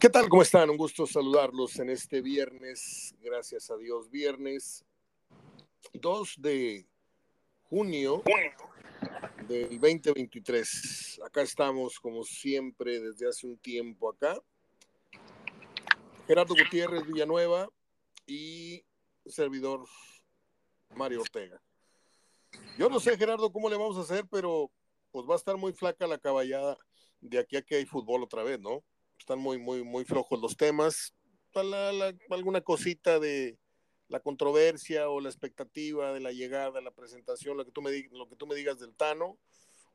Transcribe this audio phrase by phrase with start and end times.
[0.00, 0.28] ¿Qué tal?
[0.28, 0.70] ¿Cómo están?
[0.70, 4.84] Un gusto saludarlos en este viernes, gracias a Dios, viernes
[5.92, 6.86] 2 de
[7.64, 8.22] junio
[9.48, 11.20] del 2023.
[11.26, 14.40] Acá estamos, como siempre, desde hace un tiempo acá.
[16.28, 17.68] Gerardo Gutiérrez Villanueva
[18.24, 18.84] y
[19.26, 19.84] servidor
[20.94, 21.60] Mario Ortega.
[22.78, 24.70] Yo no sé, Gerardo, cómo le vamos a hacer, pero
[25.10, 26.78] pues va a estar muy flaca la caballada
[27.20, 28.84] de aquí a que hay fútbol otra vez, ¿no?
[29.28, 31.14] Están muy, muy, muy flojos los temas.
[32.30, 33.58] alguna cosita de
[34.08, 38.26] la controversia o la expectativa de la llegada, la presentación, lo que tú me, lo
[38.26, 39.36] que tú me digas del Tano,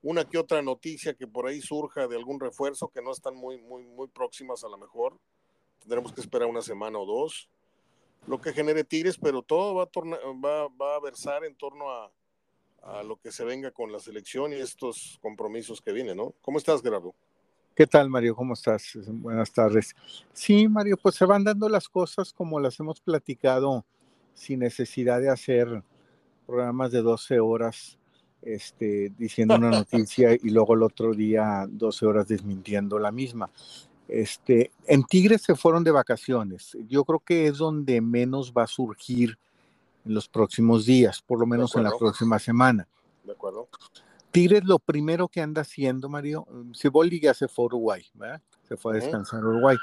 [0.03, 3.57] una que otra noticia que por ahí surja de algún refuerzo que no están muy,
[3.57, 5.17] muy, muy próximas a lo mejor.
[5.79, 7.49] Tendremos que esperar una semana o dos.
[8.27, 12.11] Lo que genere Tigres, pero todo va a, va, va a versar en torno a,
[12.83, 16.35] a lo que se venga con la selección y estos compromisos que vienen, ¿no?
[16.43, 17.15] ¿Cómo estás, Gerardo?
[17.75, 18.35] ¿Qué tal, Mario?
[18.35, 18.91] ¿Cómo estás?
[19.07, 19.95] Buenas tardes.
[20.31, 23.83] Sí, Mario, pues se van dando las cosas como las hemos platicado
[24.35, 25.83] sin necesidad de hacer
[26.45, 27.97] programas de 12 horas
[28.43, 33.49] este, diciendo una noticia y luego el otro día 12 horas desmintiendo la misma.
[34.07, 36.77] Este, en Tigres se fueron de vacaciones.
[36.87, 39.39] Yo creo que es donde menos va a surgir
[40.05, 42.87] en los próximos días, por lo menos en la próxima semana.
[43.23, 43.67] De acuerdo.
[44.33, 48.41] Tigres lo primero que anda haciendo, Mario, Siboldi ya se fue a Uruguay, ¿verdad?
[48.67, 49.77] Se fue a descansar a Uruguay.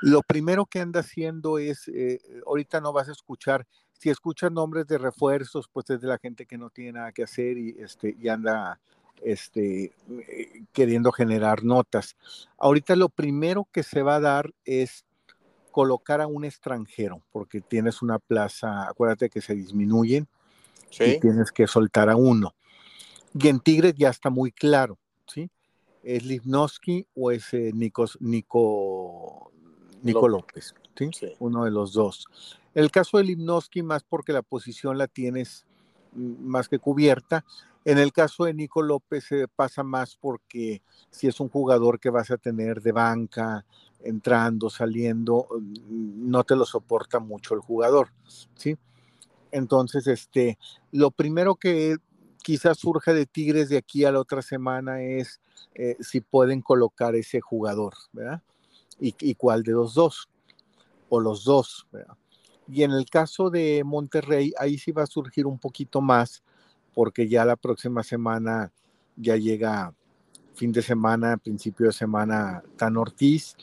[0.00, 4.86] Lo primero que anda haciendo es, eh, ahorita no vas a escuchar, si escuchas nombres
[4.86, 8.16] de refuerzos, pues es de la gente que no tiene nada que hacer y, este,
[8.18, 8.80] y anda
[9.22, 12.16] este, eh, queriendo generar notas.
[12.56, 15.04] Ahorita lo primero que se va a dar es
[15.72, 20.26] colocar a un extranjero, porque tienes una plaza, acuérdate que se disminuyen
[20.90, 22.54] y tienes que soltar a uno.
[23.34, 25.50] Y en Tigres ya está muy claro, ¿sí?
[26.02, 29.52] ¿Es Livnowski o es eh, Nico, Nico,
[30.02, 30.74] López?
[30.96, 31.10] ¿sí?
[31.38, 32.26] Uno de los dos.
[32.74, 35.66] El caso de Livnowski, más porque la posición la tienes
[36.12, 37.44] mm, más que cubierta.
[37.84, 42.10] En el caso de Nico López se pasa más porque si es un jugador que
[42.10, 43.64] vas a tener de banca,
[44.02, 48.08] entrando, saliendo, mm, no te lo soporta mucho el jugador,
[48.54, 48.76] ¿sí?
[49.52, 50.58] Entonces, este,
[50.92, 51.96] lo primero que
[52.42, 55.40] quizás surja de Tigres de aquí a la otra semana es
[55.74, 58.42] eh, si pueden colocar ese jugador, ¿verdad?
[58.98, 60.28] Y, cuál de los dos,
[61.08, 62.16] o los dos, ¿verdad?
[62.68, 66.42] Y en el caso de Monterrey, ahí sí va a surgir un poquito más,
[66.94, 68.72] porque ya la próxima semana
[69.16, 69.94] ya llega
[70.54, 73.56] fin de semana, principio de semana, Tan Ortiz.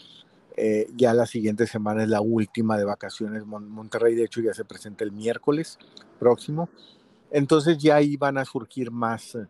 [0.55, 3.45] Eh, ya la siguiente semana es la última de vacaciones.
[3.45, 5.77] Monterrey, de hecho, ya se presenta el miércoles
[6.19, 6.69] próximo.
[7.31, 9.47] Entonces ya ahí van a surgir más, eh,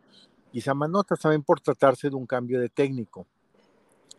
[0.51, 3.25] quizá más notas también por tratarse de un cambio de técnico.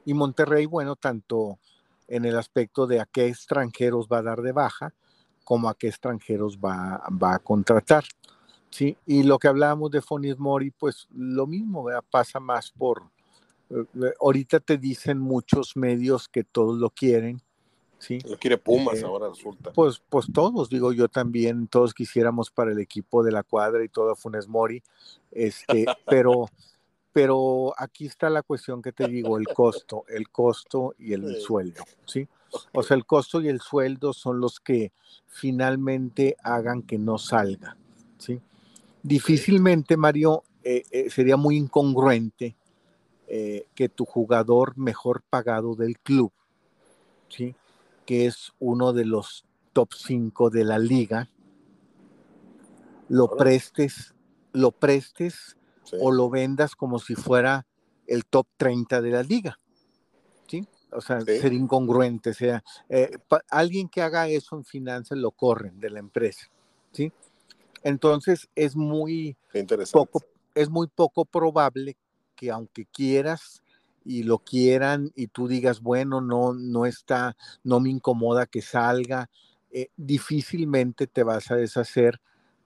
[0.05, 1.59] Y Monterrey, bueno, tanto
[2.07, 4.95] en el aspecto de a qué extranjeros va a dar de baja,
[5.45, 8.05] como a qué extranjeros va, va a contratar.
[8.71, 8.97] ¿sí?
[9.07, 13.11] Y lo que hablábamos de Fonis Mori, pues lo mismo, pasa más por...
[13.71, 17.43] Eh, eh, ahorita te dicen muchos medios que todos lo quieren,
[17.99, 18.19] ¿sí?
[18.25, 19.73] Lo quiere Pumas eh, ahora resulta.
[19.73, 23.89] Pues, pues todos, digo yo también, todos quisiéramos para el equipo de la cuadra y
[23.89, 24.83] todo Funes Mori,
[25.33, 26.49] este, pero,
[27.13, 31.85] pero aquí está la cuestión que te digo, el costo, el costo y el sueldo,
[32.07, 32.29] ¿sí?
[32.73, 34.93] O sea, el costo y el sueldo son los que
[35.27, 37.77] finalmente hagan que no salga,
[38.17, 38.41] ¿sí?
[39.03, 42.55] Difícilmente, Mario, eh, eh, sería muy incongruente
[43.75, 46.33] que tu jugador mejor pagado del club,
[47.29, 47.55] ¿sí?
[48.09, 51.29] Que es uno de los top 5 de la liga,
[53.11, 54.15] lo prestes,
[54.55, 55.59] lo prestes
[56.01, 57.67] o lo vendas como si fuera
[58.07, 59.61] el top 30 de la liga.
[60.47, 60.67] ¿Sí?
[60.91, 62.33] O sea, ser incongruente.
[62.33, 63.11] sea, eh,
[63.51, 66.49] alguien que haga eso en finanzas lo corren de la empresa.
[66.93, 67.13] ¿Sí?
[67.83, 69.37] Entonces es muy
[69.93, 70.23] poco,
[70.55, 71.99] es muy poco probable
[72.35, 73.63] que aunque quieras
[74.05, 79.29] y lo quieran y tú digas, bueno, no, no está, no me incomoda que salga,
[79.71, 82.21] eh, difícilmente te vas a deshacer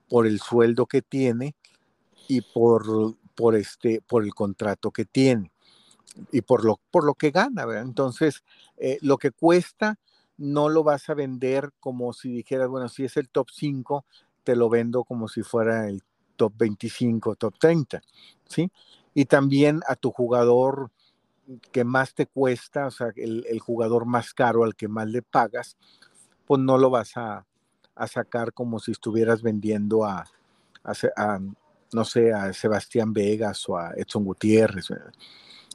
[0.09, 1.57] por el sueldo que tiene
[2.29, 5.51] y por, por, este, por el contrato que tiene
[6.31, 7.65] y por lo, por lo que gana.
[7.81, 8.45] Entonces,
[8.77, 9.99] eh, lo que cuesta
[10.37, 14.05] no lo vas a vender como si dijeras, bueno, si es el top 5,
[14.45, 16.03] te lo vendo como si fuera el
[16.37, 18.03] top 25, top 30,
[18.47, 18.71] ¿sí?
[19.15, 20.91] Y también a tu jugador
[21.71, 25.77] que más te cuesta, o sea, el, jugador más caro al que más le pagas,
[26.47, 27.47] pues no lo vas a,
[28.09, 30.25] sacar como si estuvieras vendiendo a,
[31.93, 34.89] no sé, a Sebastián Vegas o a Edson Gutiérrez.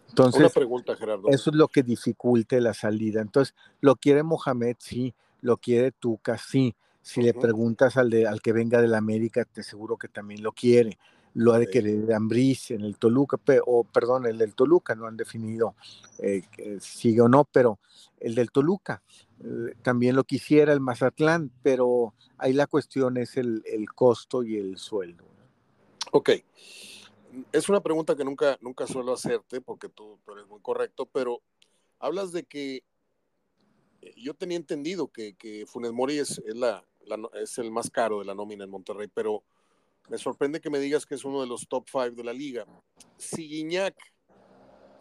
[0.09, 1.29] Entonces, Una pregunta, Gerardo.
[1.29, 3.21] Eso es lo que dificulte la salida.
[3.21, 4.75] Entonces, ¿lo quiere Mohamed?
[4.79, 5.13] Sí.
[5.41, 6.37] ¿Lo quiere Tuca?
[6.37, 6.75] Sí.
[7.01, 10.43] Si le preguntas al, de, al que venga de la América, te seguro que también
[10.43, 10.97] lo quiere.
[11.37, 15.17] Lo ha de querer Ambriz en el Toluca, o perdón, el del Toluca, no han
[15.17, 15.75] definido
[16.19, 16.41] eh,
[16.79, 17.79] sigue o no, pero
[18.19, 19.01] el del Toluca
[19.39, 24.57] eh, también lo quisiera el Mazatlán, pero ahí la cuestión es el, el costo y
[24.57, 25.25] el sueldo.
[26.11, 26.31] Ok
[27.51, 31.41] es una pregunta que nunca, nunca suelo hacerte porque tú, eres muy correcto, pero
[31.99, 32.83] hablas de que
[34.01, 36.83] eh, yo tenía entendido que, que Funes Mori es, la,
[37.41, 39.43] es el más caro de la nómina en Monterrey, pero
[40.09, 42.65] me sorprende que me digas que es uno de los top five de la liga.
[43.17, 43.95] Si Guiñac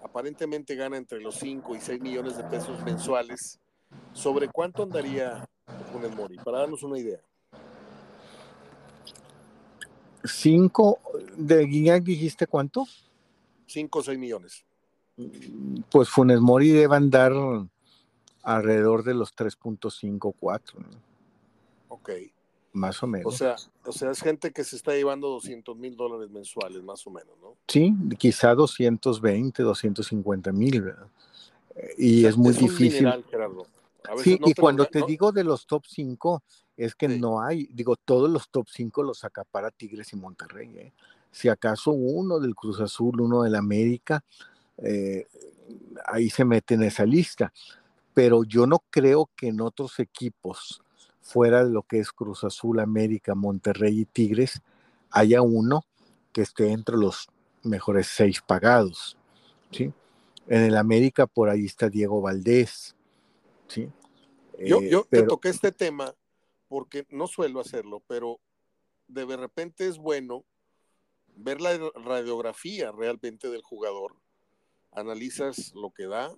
[0.02, 3.58] aparentemente gana entre los 5 y 6 millones de pesos mensuales,
[4.12, 5.48] ¿sobre cuánto andaría
[5.92, 6.36] Funes Mori?
[6.36, 7.20] Para darnos una idea.
[10.26, 10.98] Cinco,
[11.36, 12.84] de Guiñac dijiste cuánto?
[13.66, 14.64] Cinco o seis millones.
[15.90, 17.32] Pues Funes Mori debe andar
[18.42, 20.84] alrededor de los 3.54.
[21.88, 22.10] Ok.
[22.76, 23.32] Más o menos.
[23.32, 23.56] O sea,
[23.86, 27.34] o sea, es gente que se está llevando 200 mil dólares mensuales, más o menos,
[27.40, 27.56] ¿no?
[27.66, 31.08] Sí, quizá 220, 250 mil, ¿verdad?
[31.96, 33.08] Y es muy difícil.
[34.22, 36.42] sí, y cuando te digo de los top 5,
[36.76, 40.76] es que no hay, digo, todos los top 5 los acapara Tigres y Monterrey.
[40.76, 40.92] ¿eh?
[41.30, 44.22] Si acaso uno del Cruz Azul, uno del América,
[44.76, 45.26] eh,
[46.04, 47.54] ahí se mete en esa lista.
[48.12, 50.82] Pero yo no creo que en otros equipos,
[51.26, 54.62] fuera de lo que es Cruz Azul, América, Monterrey y Tigres,
[55.10, 55.84] haya uno
[56.32, 57.28] que esté entre los
[57.64, 59.18] mejores seis pagados.
[59.72, 59.92] ¿sí?
[60.46, 62.94] En el América por ahí está Diego Valdés.
[63.66, 63.90] ¿sí?
[64.64, 66.14] yo, yo eh, te toqué este tema
[66.68, 68.38] porque no suelo hacerlo, pero
[69.08, 70.44] de repente es bueno
[71.34, 74.14] ver la radiografía realmente del jugador.
[74.92, 76.32] Analizas lo que da,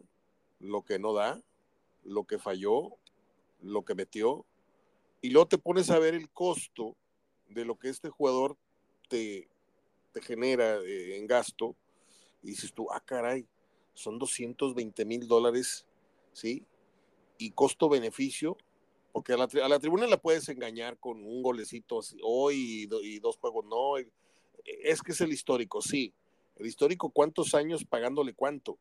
[0.61, 1.43] lo que no da,
[2.05, 2.97] lo que falló,
[3.61, 4.47] lo que metió,
[5.21, 6.97] y luego te pones a ver el costo
[7.49, 8.57] de lo que este jugador
[9.09, 9.49] te,
[10.13, 11.75] te genera eh, en gasto,
[12.43, 13.47] y dices tú, ah, caray,
[13.95, 15.85] son 220 mil dólares,
[16.33, 16.65] ¿sí?
[17.37, 18.57] Y costo-beneficio,
[19.13, 23.97] porque a la, tribuna la puedes engañar con un golecito hoy y, dos juegos no.
[24.65, 26.13] Es que es el histórico, sí.
[26.57, 28.79] El histórico, ¿cuántos años pagándole cuánto?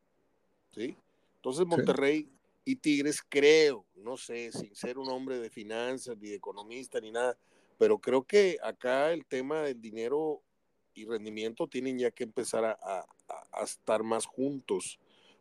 [0.72, 0.96] ¿Sí?
[1.38, 2.30] Entonces Monterrey
[2.68, 7.12] y Tigres, creo, no sé, sin ser un hombre de finanzas, ni de economista, ni
[7.12, 7.38] nada,
[7.78, 10.42] pero creo que acá el tema del dinero
[10.94, 13.06] y rendimiento tienen ya que empezar a,
[13.52, 15.00] a estar más juntos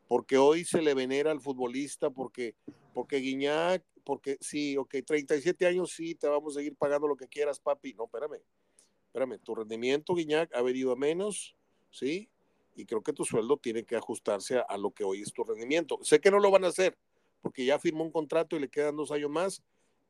[0.09, 2.55] porque hoy se le venera al futbolista, porque,
[2.95, 7.27] porque Guiñac porque sí, ok, 37 años sí, te vamos a seguir pagando lo que
[7.27, 7.93] quieras, papi.
[7.95, 8.41] No, espérame,
[9.09, 11.57] espérame, tu rendimiento, Guiñac, ha venido a menos,
[11.91, 12.31] ¿sí?
[12.77, 15.99] Y creo que tu sueldo tiene que ajustarse a, lo que hoy es tu rendimiento.
[16.03, 16.97] Sé que no lo van a hacer,
[17.47, 19.63] porque ya firmó un contrato y le quedan dos años más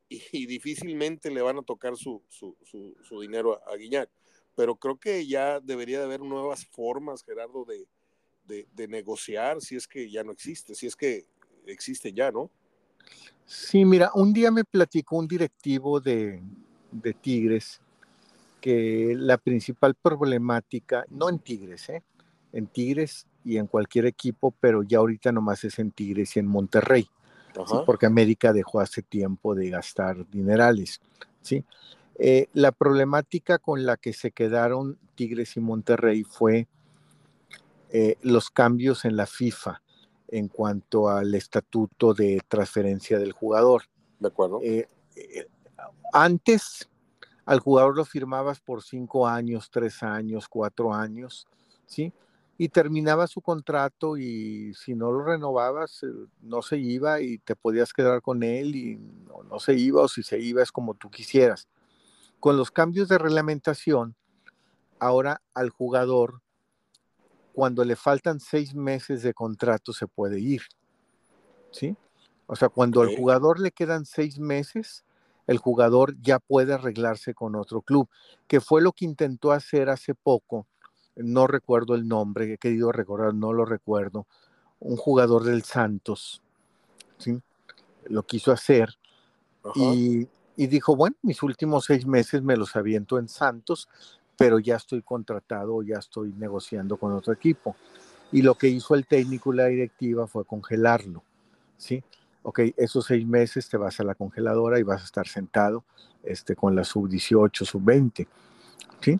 [0.09, 4.09] y, difícilmente le van a tocar su, su, su, dinero a, Guiñac.
[4.55, 7.87] Pero creo que ya debería de haber nuevas formas, Gerardo, de,
[8.45, 11.27] de, de negociar si es que ya no existe, si es que
[11.67, 12.49] existe ya, ¿no?
[13.45, 16.41] Sí, mira, un día me platicó un directivo de,
[17.21, 17.81] Tigres
[18.59, 22.01] que la principal problemática, no en Tigres, ¿eh?
[22.51, 26.47] en Tigres y en cualquier equipo, pero ya ahorita nomás es en Tigres y en
[26.47, 27.07] Monterrey,
[27.85, 31.01] porque América dejó hace tiempo de gastar dinerales.
[31.41, 31.63] ¿sí?
[32.19, 36.67] Eh, la problemática con la que se quedaron Tigres y Monterrey fue
[37.89, 39.81] eh, los cambios en la FIFA
[40.27, 43.83] en cuanto al estatuto de transferencia del jugador.
[44.19, 44.59] De acuerdo.
[44.61, 45.47] Eh, eh,
[46.13, 46.89] antes
[47.45, 51.47] al jugador lo firmabas por cinco años, tres años, cuatro años,
[51.85, 52.11] ¿sí?
[52.57, 56.07] Y terminaba su contrato y si no lo renovabas, eh,
[56.41, 60.07] no se iba y te podías quedar con él y no, no se iba o
[60.07, 61.67] si se iba es como tú quisieras.
[62.39, 64.15] Con los cambios de reglamentación,
[64.99, 66.41] ahora al jugador
[67.57, 70.61] cuando le faltan seis meses de contrato se puede ir.
[71.71, 71.95] ¿Sí?
[72.45, 75.03] O sea, cuando al jugador le quedan seis meses,
[75.47, 78.09] el jugador ya puede arreglarse con otro club,
[78.47, 80.67] que fue lo que intentó hacer hace poco.
[81.17, 84.25] No recuerdo el nombre, he querido recordar, no lo recuerdo.
[84.79, 86.41] Un jugador del Santos,
[87.17, 87.41] ¿sí?
[88.05, 88.97] Lo quiso hacer
[89.75, 93.89] y, y, dijo, bueno, mis últimos seis meses me los aviento en Santos
[94.37, 97.75] pero ya estoy contratado, ya estoy negociando con otro equipo.
[98.31, 101.23] Y lo que hizo el técnico y la directiva fue congelarlo,
[101.77, 102.03] ¿sí?
[102.43, 105.83] Ok, esos seis meses te vas a la congeladora y vas a estar sentado
[106.23, 108.27] este, con la sub-18, sub-20,
[109.01, 109.19] ¿sí?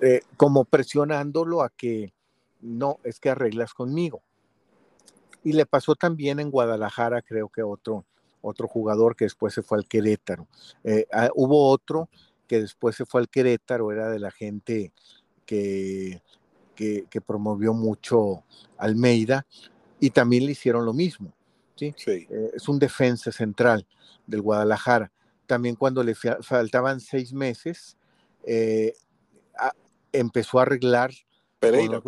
[0.00, 2.12] Eh, como presionándolo a que
[2.60, 4.22] no, es que arreglas conmigo,
[5.44, 8.04] Y le pasó también en Guadalajara, creo que otro,
[8.42, 10.46] otro jugador que después se fue al Querétaro.
[10.84, 12.08] Eh, ah, hubo otro
[12.46, 14.92] que después se fue al Querétaro, era de la gente
[15.46, 16.20] que,
[16.74, 18.44] que, promovió mucho
[18.76, 19.46] Almeida,
[20.00, 21.32] y también le hicieron lo mismo.
[21.76, 21.94] ¿sí?
[22.06, 23.86] Eh, es un defensa central
[24.26, 25.10] del Guadalajara.
[25.46, 27.96] También cuando le faltaban seis meses,
[28.44, 28.94] eh,
[30.12, 31.12] empezó a arreglar
[31.58, 32.00] Pereira,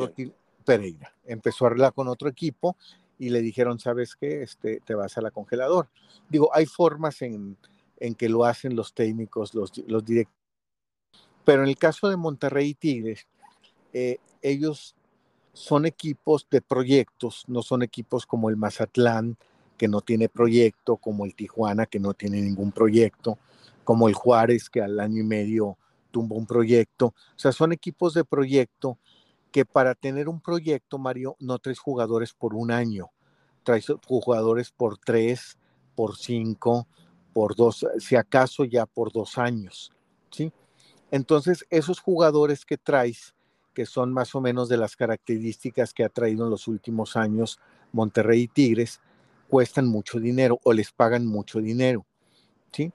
[0.64, 1.12] Pereira.
[1.24, 2.76] Empezó a arreglar con otro equipo
[3.18, 4.42] y le dijeron, ¿sabes qué?
[4.42, 5.88] Este, te vas a la congelador.
[6.28, 7.56] Digo, hay formas en,
[7.98, 10.40] en que lo hacen los técnicos, los, los directores.
[11.44, 13.26] Pero en el caso de Monterrey y Tigres,
[13.92, 14.94] eh, ellos
[15.52, 19.36] son equipos de proyectos, no son equipos como el Mazatlán,
[19.76, 23.38] que no tiene proyecto, como el Tijuana, que no tiene ningún proyecto,
[23.82, 25.78] como el Juárez, que al año y medio
[26.10, 27.06] tumbó un proyecto.
[27.06, 28.98] O sea, son equipos de proyecto
[29.50, 33.10] que para tener un proyecto, Mario, no traes jugadores por un año,
[33.62, 35.58] traes jugadores por tres,
[35.94, 36.86] por cinco,
[37.32, 39.92] por dos, si acaso ya por dos años,
[40.30, 40.52] ¿sí?
[41.10, 43.34] Entonces, esos jugadores que traes,
[43.74, 47.58] que son más o menos de las características que ha traído en los últimos años
[47.92, 49.00] Monterrey y Tigres,
[49.48, 52.06] cuestan mucho dinero o les pagan mucho dinero,
[52.72, 52.92] ¿sí?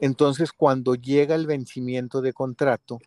[0.00, 2.98] Entonces, cuando llega el vencimiento de contrato,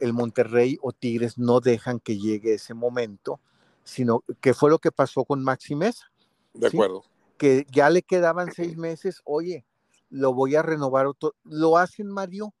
[0.00, 3.40] el Monterrey o Tigres no dejan que llegue ese momento,
[3.84, 6.10] sino que fue lo que pasó con Maxi Mesa.
[6.52, 7.04] De acuerdo.
[7.38, 9.64] Que ya le quedaban seis meses, oye,
[10.10, 11.06] lo voy a renovar.
[11.06, 11.34] Otro.
[11.44, 12.54] Lo hacen, Mario,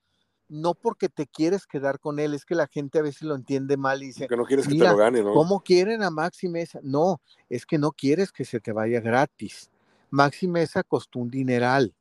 [0.48, 3.76] no porque te quieres quedar con él, es que la gente a veces lo entiende
[3.76, 5.32] mal y dice, que no quieres que te lo gane, ¿no?
[5.32, 6.80] ¿Cómo quieren a Maxi Mesa?
[6.82, 9.70] No, es que no quieres que se te vaya gratis.
[10.10, 11.94] Maxi Mesa costó un dineral.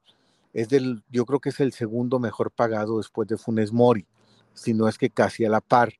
[0.55, 4.07] Es del, yo creo que es el segundo mejor pagado después de Funes Mori
[4.55, 5.93] si no es que casi a la par.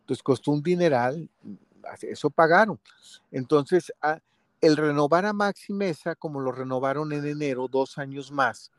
[0.00, 1.30] Entonces costó un dineral,
[2.00, 2.80] eso pagaron.
[3.30, 3.92] Entonces,
[4.60, 8.72] el renovar a Maxi Mesa, como lo renovaron en enero, dos años más,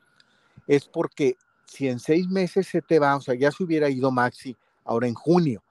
[0.68, 4.12] es porque si en seis meses se te va, o sea, ya se hubiera ido
[4.12, 5.64] Maxi ahora en junio,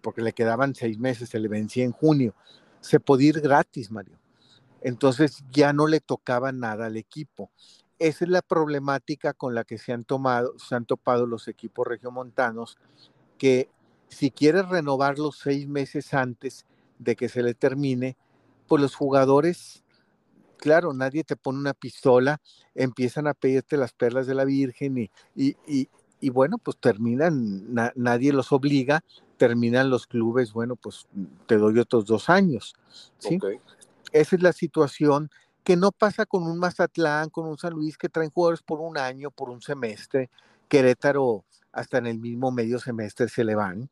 [0.00, 2.34] porque le quedaban seis meses, se le vencía en junio,
[2.80, 4.18] se podía ir gratis, Mario.
[4.82, 7.50] Entonces ya no le tocaba nada al equipo
[8.08, 11.86] esa es la problemática con la que se han tomado, se han topado los equipos
[11.86, 12.76] regiomontanos,
[13.38, 13.70] que
[14.08, 16.66] si quieres renovar los seis meses antes
[16.98, 18.18] de que se le termine,
[18.68, 19.84] pues los jugadores,
[20.58, 22.42] claro, nadie te pone una pistola,
[22.74, 28.52] empiezan a pedirte las perlas de la Virgen y, y, bueno, pues terminan, nadie los
[28.52, 29.02] obliga,
[29.38, 31.06] terminan los clubes, bueno, pues
[31.46, 32.74] te doy otros dos años.
[33.18, 33.38] ¿sí?
[34.12, 35.30] Esa es la situación
[35.64, 38.98] que no pasa con un Mazatlán, con un San Luis que traen jugadores por un
[38.98, 40.30] año, por un semestre.
[40.68, 43.88] Querétaro hasta en el mismo medio semestre se le van.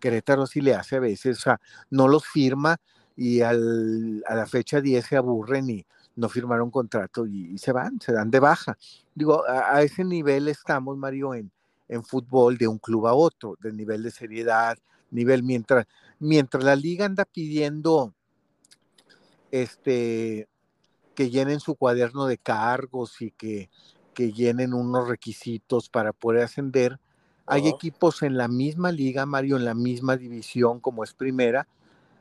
[0.00, 1.60] Querétaro sí le hace a veces, o sea,
[1.90, 2.76] no los firma
[3.16, 5.84] y a la fecha 10 se aburren y
[6.14, 8.78] no firmaron contrato y, se van, se dan de baja.
[9.14, 11.50] Digo, a, ese nivel estamos, Mario, en,
[11.88, 14.78] en fútbol de un club a otro, del nivel de seriedad,
[15.10, 15.86] nivel mientras,
[16.20, 18.14] mientras la liga anda pidiendo
[19.50, 20.48] este
[21.18, 23.70] que llenen su cuaderno de cargos y que,
[24.14, 27.00] que llenen unos requisitos para poder ascender.
[27.44, 31.66] Hay equipos en la misma liga, Mario, en la misma división como es primera,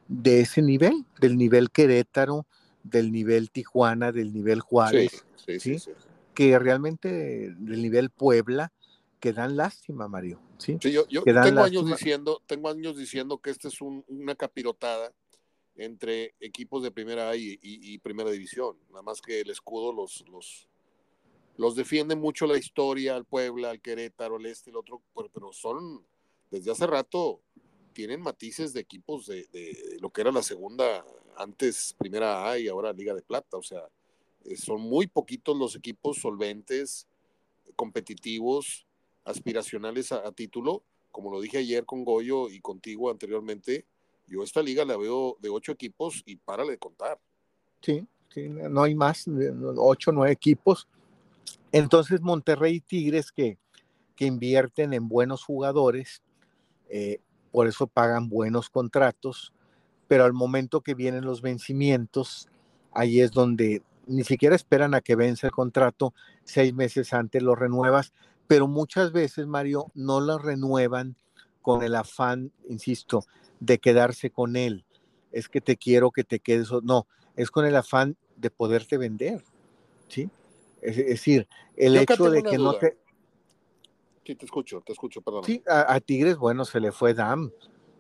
[0.07, 2.47] de ese nivel, del nivel Querétaro,
[2.81, 5.27] del nivel Tijuana, del nivel Juárez,
[5.59, 5.77] sí,
[6.33, 8.71] que realmente del nivel Puebla,
[9.19, 10.39] que dan lástima, Mario.
[10.57, 15.13] Sí, yo, tengo, años diciendo, tengo años diciendo que esta es una capirotada
[15.77, 18.77] entre equipos de primera A y, primera división.
[18.89, 20.67] Nada más que el escudo los, los,
[21.55, 25.01] los defiende mucho la historia, al Puebla, al Querétaro, al este, el otro,
[25.33, 26.03] pero, son,
[26.49, 27.41] desde hace rato,
[27.93, 29.47] tienen matices de equipos de,
[30.01, 31.05] lo que era la segunda,
[31.37, 33.57] antes primera A y ahora Liga de Plata.
[33.57, 33.87] O sea,
[34.45, 37.07] eh, son muy poquitos los equipos solventes,
[37.75, 38.87] competitivos,
[39.23, 40.83] aspiracionales a título.
[41.11, 43.85] Como lo dije ayer con Goyo y contigo anteriormente,
[44.27, 47.19] yo esta liga la veo de ocho equipos y párale de contar.
[47.81, 49.25] Sí, sí no hay más,
[49.77, 50.87] ocho, nueve equipos.
[51.71, 53.57] Entonces Monterrey y Tigres que,
[54.15, 56.21] que invierten en buenos jugadores,
[56.89, 57.19] eh,
[57.51, 59.53] por eso pagan buenos contratos,
[60.07, 62.47] pero al momento que vienen los vencimientos,
[62.91, 67.55] ahí es donde ni siquiera esperan a que vence el contrato, seis meses antes lo
[67.55, 68.13] renuevas,
[68.47, 71.17] pero muchas veces, Mario, no lo renuevan
[71.67, 73.25] con el afán, insisto,
[73.59, 74.85] de quedarse con él.
[75.33, 76.71] Es que te quiero que te quedes.
[76.81, 79.43] No, es con el afán de poderte vender.
[80.07, 80.29] ¿Sí?
[80.81, 81.45] Es, decir,
[81.75, 82.97] el hecho de que no te.
[84.25, 85.43] Sí, te escucho, te escucho, perdón.
[85.43, 87.51] Sí, a, Tigres, bueno, se le fue DAM.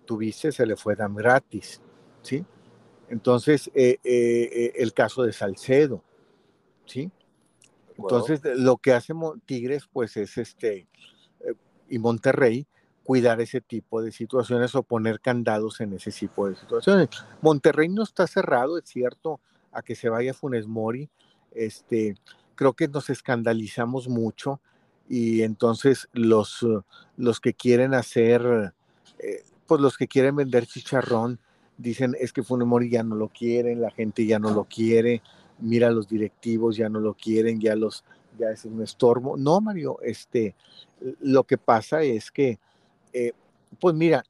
[0.05, 1.81] Tuviste, se le fue DAM gratis.
[2.21, 2.45] ¿Sí?
[3.09, 6.01] Entonces, eh, eh, el caso de Salcedo,
[6.85, 7.11] ¿sí?
[7.97, 9.13] Entonces, lo que hace
[9.45, 10.87] Tigres, pues es este,
[11.89, 12.65] y Monterrey,
[13.07, 17.07] cuidar ese tipo de situaciones o poner candados en ese tipo de situaciones.
[17.41, 19.39] Monterrey no está cerrado, es cierto,
[19.71, 21.09] a que se vaya Funes Mori.
[21.51, 22.15] Este,
[22.55, 24.59] creo que nos escandalizamos mucho
[25.07, 26.67] y entonces los,
[27.15, 28.73] los que quieren hacer,
[29.19, 31.39] eh, pues los que quieren vender chicharrón,
[31.77, 35.21] dicen es que Funes Mori ya no lo quieren, la gente ya no lo quiere,
[35.59, 38.03] mira los directivos ya no lo quieren, ya los
[38.37, 39.37] ya es un estorbo.
[39.37, 40.55] No, Mario, este,
[41.21, 42.59] lo que pasa es que,
[43.17, 43.33] eh,
[43.79, 44.23] pues mira,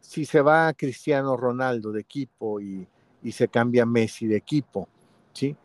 [0.00, 2.86] si se va Cristiano Ronaldo de equipo y,
[3.30, 4.88] se cambia Messi de equipo,
[5.32, 5.56] ¿sí?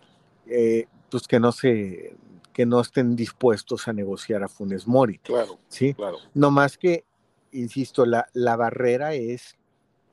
[0.45, 2.15] Eh, pues que no se,
[2.53, 5.17] que no estén dispuestos a negociar a Funes Mori.
[5.19, 5.93] Claro, ¿sí?
[5.93, 6.17] claro.
[6.33, 7.03] No más que,
[7.51, 9.57] insisto, la, la barrera es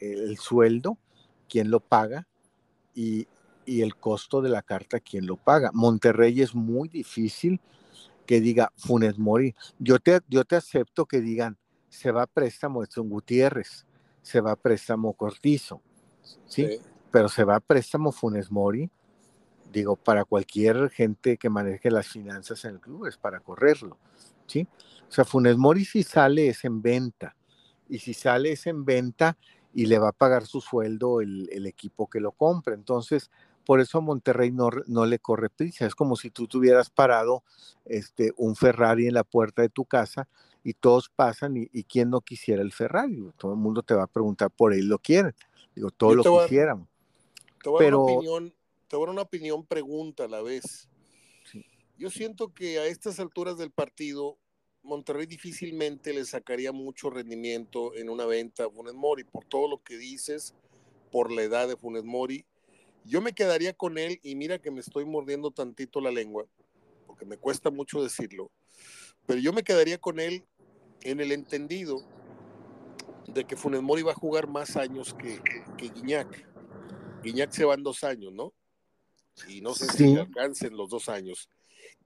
[0.01, 0.97] el sueldo,
[1.49, 2.27] quién lo paga,
[2.95, 3.27] y,
[3.67, 5.71] y el costo de la carta, quién lo paga.
[5.73, 7.61] Monterrey es muy difícil
[8.27, 9.55] que diga Funes Mori.
[9.79, 11.59] Yo te, yo te acepto que digan,
[11.95, 13.87] se va a préstamo Edson Gutiérrez,
[14.21, 15.81] se va a préstamo Cortizo,
[16.47, 16.81] ¿sí?
[17.11, 18.91] Pero se va a préstamo Funes Mori,
[19.73, 23.97] digo, para cualquier gente que maneje las finanzas en el club, es para correrlo,
[24.47, 24.67] ¿sí?
[25.09, 27.37] O sea, Funes Mori si sale es en venta,
[27.89, 29.37] y si sale es en venta
[29.73, 32.75] y le va a pagar su sueldo el, el equipo que lo compre.
[32.75, 33.31] Entonces,
[33.65, 35.87] por eso a Monterrey no, no, le corre prisa.
[35.87, 37.43] Es como si tú tuvieras parado
[37.85, 40.29] este, un Ferrari en la puerta de tu casa
[40.65, 43.31] y todos pasan y, y quién no quisiera el Ferrari.
[43.39, 45.35] Todo el mundo te va a preguntar por él lo quieren.
[45.77, 46.89] Digo, todos lo quisieran.
[47.63, 48.55] Te voy, Pero, a una opinión,
[48.89, 50.89] te voy a una opinión pregunta a la vez.
[51.97, 54.37] Yo siento que a estas alturas del partido,
[54.83, 59.83] Monterrey difícilmente le sacaría mucho rendimiento en una venta a Funes Mori, por todo lo
[59.83, 60.55] que dices,
[61.13, 62.45] por la edad de Funes Mori
[63.05, 66.47] yo me quedaría con él y mira que me estoy mordiendo tantito la lengua,
[67.07, 68.51] porque me cuesta mucho decirlo,
[69.27, 70.45] pero yo me quedaría con él
[71.05, 72.03] en el entendido
[73.29, 75.41] de que Funes Mori va a jugar más años que,
[75.77, 76.47] que Guiñac.
[77.23, 78.53] Guiñac se van dos años, ¿no?
[79.49, 81.49] Y no sé si alcancen los dos años.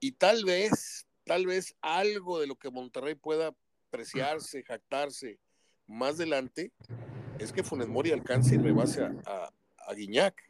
[0.00, 3.54] Y tal vez, tal vez algo de lo que Monterrey pueda
[3.88, 5.38] apreciarse, jactarse
[5.87, 6.72] más adelante,
[7.38, 9.52] es que Funes Mori alcance y rebase a, a,
[9.87, 10.48] a Guiñac.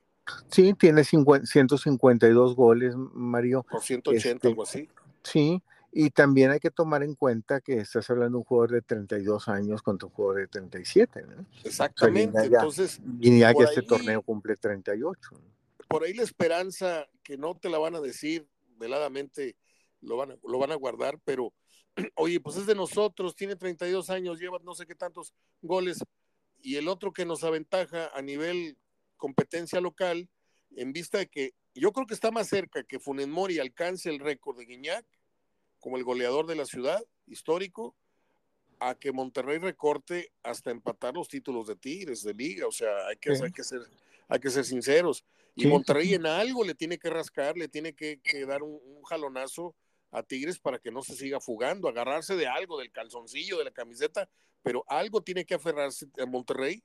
[0.50, 3.64] Sí, tiene 152 goles, Mario.
[3.68, 4.88] Por 180, este, algo así.
[5.22, 8.83] Sí, y también hay que tomar en cuenta que estás hablando de un jugador de
[8.83, 11.22] 32 años contra un jugador de 37.
[11.22, 11.46] ¿no?
[11.64, 12.38] Exactamente.
[12.44, 15.31] Entonces, y ya que este torneo cumple 38.
[15.88, 18.46] Por ahí la esperanza, que no te la van a decir
[18.77, 19.57] veladamente,
[20.01, 21.53] lo van a, lo van a guardar, pero
[22.16, 26.05] oye, pues es de nosotros, tiene 32 años, lleva no sé qué tantos goles,
[26.61, 28.77] y el otro que nos aventaja a nivel
[29.16, 30.29] competencia local,
[30.77, 34.18] en vista de que yo creo que está más cerca que Funes Mori alcance el
[34.18, 35.07] récord de Guiñac
[35.80, 37.94] como el goleador de la ciudad histórico,
[38.80, 42.66] a que Monterrey recorte hasta empatar los títulos de Tigres, de Liga.
[42.66, 43.80] O sea, hay que, hay que, ser,
[44.28, 45.24] hay que ser sinceros.
[45.56, 49.74] Y Monterrey en algo le tiene que rascar, le tiene que, dar un, un, jalonazo
[50.12, 53.72] a Tigres para que no se siga fugando, agarrarse de algo, del calzoncillo, de la
[53.72, 54.28] camiseta,
[54.62, 56.84] pero algo tiene que aferrarse a Monterrey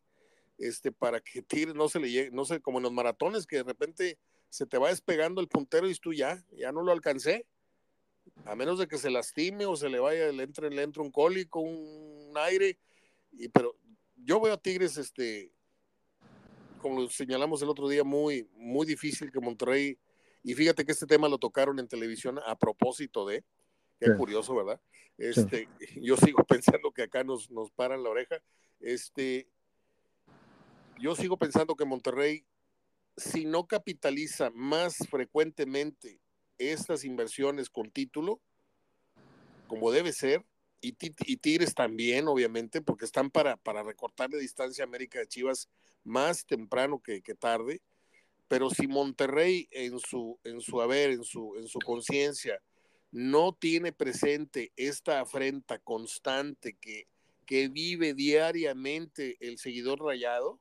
[0.57, 3.57] este, para que Tigres no se le llegue, no sé, como en los maratones, que
[3.57, 4.17] de repente
[4.49, 7.45] se te va despegando el puntero y tú ya, ya no lo alcancé.
[8.45, 11.11] A menos de que se lastime o se le vaya, le entre, le entre un
[11.11, 12.77] cólico, un aire.
[13.31, 13.77] Y, pero
[14.15, 15.51] yo veo a Tigres, este,
[16.81, 19.97] como lo señalamos el otro día, muy, muy difícil que Monterrey.
[20.43, 23.43] Y fíjate que este tema lo tocaron en televisión a propósito de,
[23.99, 24.81] qué curioso, ¿verdad?
[25.17, 25.69] Este,
[26.01, 28.41] yo sigo pensando que acá nos, nos paran la oreja.
[28.79, 29.47] Este,
[30.99, 32.45] yo sigo pensando que Monterrey,
[33.15, 36.19] si no capitaliza más frecuentemente
[36.71, 38.39] estas inversiones con título,
[39.67, 40.45] como debe ser,
[40.83, 45.69] y, Tigres también, obviamente, porque están para, para recortarle distancia a América de Chivas
[46.03, 47.81] más temprano que, tarde,
[48.49, 52.59] pero si Monterrey en su, en su haber, en su, en su conciencia,
[53.11, 57.07] no tiene presente esta afrenta constante que,
[57.45, 60.59] que vive diariamente el seguidor rayado,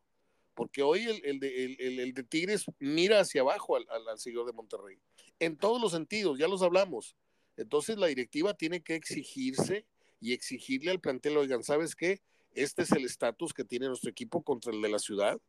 [0.55, 4.99] porque hoy el, de, Tigres mira hacia abajo al, al, señor de Monterrey,
[5.45, 7.17] en todos los sentidos, ya los hablamos.
[7.57, 9.85] Entonces la directiva tiene que exigirse
[10.21, 12.21] y exigirle al plantel, oigan, ¿sabes qué?
[12.55, 15.41] Este es el estatus que tiene nuestro equipo contra el de la ciudad.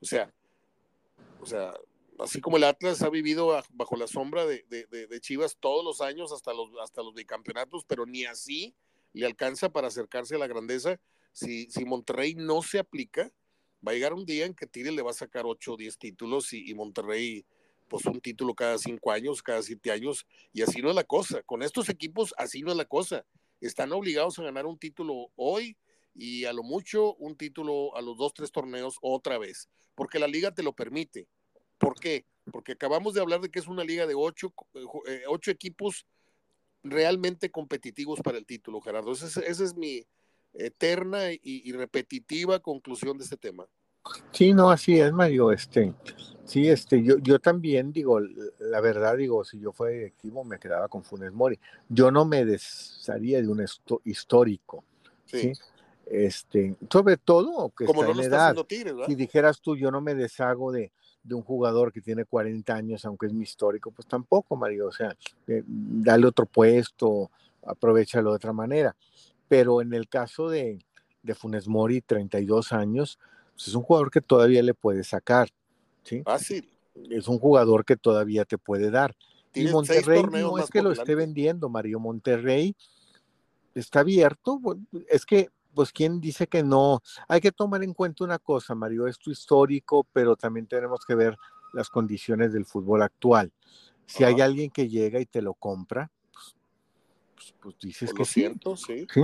[0.00, 0.32] O sea,
[1.40, 1.74] o sea,
[2.18, 6.54] así como el Atlas ha vivido bajo la sombra de, Chivas todos los años hasta
[6.54, 8.74] los, hasta los bicampeonatos, pero ni así
[9.12, 10.98] le alcanza para acercarse a la grandeza.
[11.32, 13.30] Si, si Monterrey no se aplica,
[13.86, 15.98] Va a llegar un día en que Tigres le va a sacar 8 o 10
[15.98, 17.44] títulos y Monterrey
[17.88, 21.42] pues un título cada cinco años, cada siete años, y así no es la cosa.
[21.42, 23.24] Con estos equipos, así no es la cosa.
[23.60, 25.76] Están obligados a ganar un título hoy
[26.14, 30.26] y a lo mucho un título a los dos, tres torneos otra vez, porque la
[30.26, 31.28] liga te lo permite.
[31.78, 32.26] ¿Por qué?
[32.50, 34.52] Porque acabamos de hablar de que es una liga de ocho,
[35.06, 36.06] eh, ocho equipos
[36.82, 39.12] realmente competitivos para el título, Gerardo.
[39.12, 40.06] Esa es, mi
[40.54, 43.66] eterna y, y repetitiva conclusión de este tema.
[44.32, 45.52] Sí, no, así es, Mario.
[45.52, 45.94] Este,
[46.44, 50.88] sí, este, yo, yo también digo, la verdad, digo, si yo fuera directivo me quedaba
[50.88, 51.58] con Funes Mori.
[51.88, 53.64] Yo no me desharía de un
[54.04, 54.84] histórico.
[55.24, 55.52] Sí.
[56.06, 58.54] Este, sobre todo que está en edad.
[59.06, 60.92] si dijeras tú, yo no me deshago de,
[61.24, 64.86] de, un jugador que tiene 40 años, aunque es mi histórico, pues tampoco, Mario.
[64.86, 65.16] O sea,
[65.48, 67.30] eh, dale otro puesto,
[67.64, 68.94] aprovechalo de otra manera.
[69.48, 70.78] Pero en el caso de,
[71.22, 73.18] de Funes Mori, 32 años,
[73.56, 75.48] es un jugador que todavía le puede sacar.
[76.02, 76.22] ¿sí?
[76.22, 76.68] Fácil.
[77.10, 79.14] Es un jugador que todavía te puede dar.
[79.54, 81.98] Y Monterrey no es que lo esté vendiendo, Mario.
[81.98, 82.76] Monterrey
[83.74, 84.60] está abierto.
[85.08, 87.00] Es que, pues, ¿quién dice que no?
[87.28, 89.06] Hay que tomar en cuenta una cosa, Mario.
[89.06, 91.36] Esto histórico, pero también tenemos que ver
[91.72, 93.52] las condiciones del fútbol actual.
[94.04, 96.54] Si hay alguien que llega y te lo compra, pues,
[97.34, 99.06] pues, pues dices pues que lo sí.
[99.12, 99.22] ¿sí?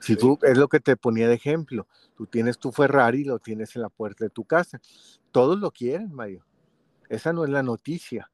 [0.00, 3.74] Si tú, es lo que te ponía de ejemplo, tú tienes tu Ferrari, lo tienes
[3.76, 4.80] en la puerta de tu casa.
[5.32, 6.44] Todos lo quieren, Mario.
[7.08, 8.30] Esa no es la noticia.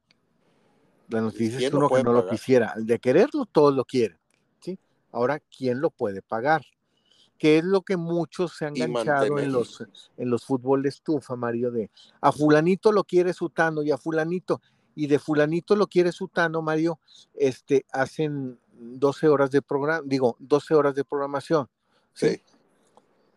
[1.09, 2.73] La noticia es uno que no lo quisiera.
[2.77, 4.17] De quererlo, todos lo quieren.
[4.59, 4.79] ¿sí?
[5.11, 6.63] Ahora, ¿quién lo puede pagar?
[7.37, 9.83] Que es lo que muchos se han enganchado en los,
[10.17, 14.61] en los fútbol de estufa, Mario, de a fulanito lo quiere Sutano y a fulanito,
[14.95, 16.99] y de fulanito lo quiere Sutano, Mario,
[17.33, 21.67] este, hacen 12 horas de programa, digo, 12 horas de programación.
[22.13, 22.41] ¿sí?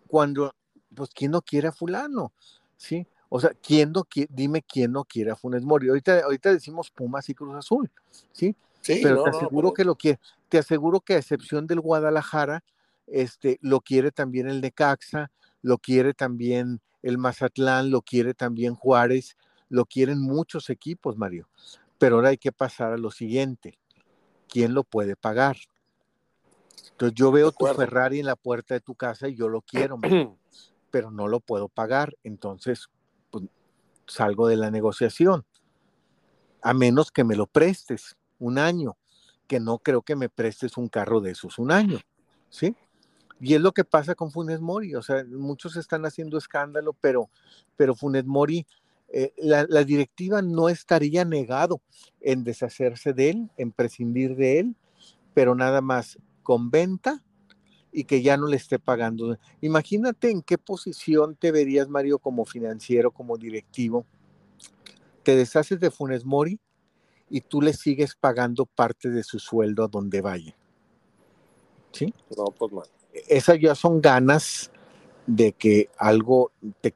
[0.07, 0.55] Cuando,
[0.95, 2.33] pues, ¿quién no quiere a fulano?
[2.77, 3.07] ¿Sí?
[3.29, 5.89] O sea, ¿quién no quiere, dime quién no quiere a Funes Mori?
[5.89, 7.91] Ahorita, ahorita decimos Pumas y Cruz Azul,
[8.33, 8.57] ¿sí?
[8.81, 12.65] sí pero te aseguro que lo quiere, te aseguro que a excepción del Guadalajara,
[13.07, 19.37] este, lo quiere también el Necaxa, lo quiere también el Mazatlán, lo quiere también Juárez,
[19.69, 21.49] lo quieren muchos equipos, Mario.
[21.99, 23.79] Pero ahora hay que pasar a lo siguiente.
[24.49, 25.57] ¿Quién lo puede pagar?
[26.91, 29.99] Entonces yo veo tu Ferrari en la puerta de tu casa y yo lo quiero,
[30.91, 32.17] pero no lo puedo pagar.
[32.25, 32.89] Entonces,
[33.31, 33.45] pues,
[34.07, 35.45] salgo de la negociación.
[36.61, 38.97] A menos que me lo prestes un año,
[39.47, 41.99] que no creo que me prestes un carro de esos un año,
[42.51, 42.75] ¿sí?
[43.41, 47.31] Y es lo que pasa con Funes Mori, o sea, muchos están haciendo escándalo, pero,
[47.77, 48.67] pero Funes Mori
[49.11, 51.81] eh, la, directiva no estaría negado
[52.21, 54.77] en deshacerse de él, en prescindir de él,
[55.33, 57.25] pero nada más con venta
[57.91, 59.39] y que ya no le esté pagando.
[59.63, 64.05] Imagínate en qué posición te verías, Mario, como financiero, como directivo.
[65.23, 66.61] Te deshaces de Funes Mori
[67.31, 70.55] y tú le sigues pagando parte de su sueldo a donde vaya.
[71.93, 72.13] ¿Sí?
[72.37, 72.87] No, pues mal.
[73.27, 74.71] Esas ya son ganas
[75.27, 76.95] de que algo te,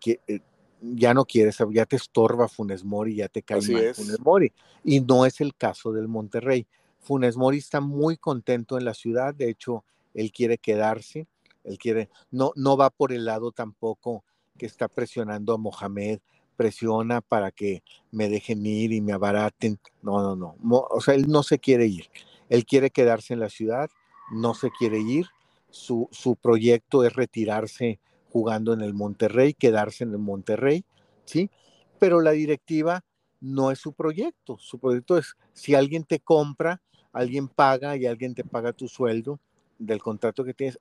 [0.83, 4.53] ya no quieres, ya te estorba Funes Mori, ya te cae mal Funes Mori.
[4.85, 6.66] Y no es el caso del Monterrey.
[7.01, 11.27] Funes Mori está muy contento en la ciudad, de hecho, él quiere quedarse,
[11.64, 14.25] él quiere, no, no va por el lado tampoco
[14.59, 16.21] que está presionando a Mohamed,
[16.57, 19.79] presiona para que me dejen ir y me abaraten.
[20.03, 20.87] No, no, no.
[20.90, 22.07] O sea, él no se quiere ir.
[22.49, 23.90] Él quiere quedarse en la ciudad,
[24.31, 25.27] no se quiere ir.
[25.71, 27.99] Su, su proyecto es retirarse
[28.33, 30.85] jugando en el Monterrey, quedarse en el Monterrey,
[31.27, 31.51] ¿sí?
[31.99, 33.05] Pero la directiva
[33.40, 34.57] no es su proyecto.
[34.59, 36.81] Su proyecto es, si alguien te compra,
[37.12, 39.38] alguien paga y alguien te paga tu sueldo
[39.79, 40.79] del contrato que tienes,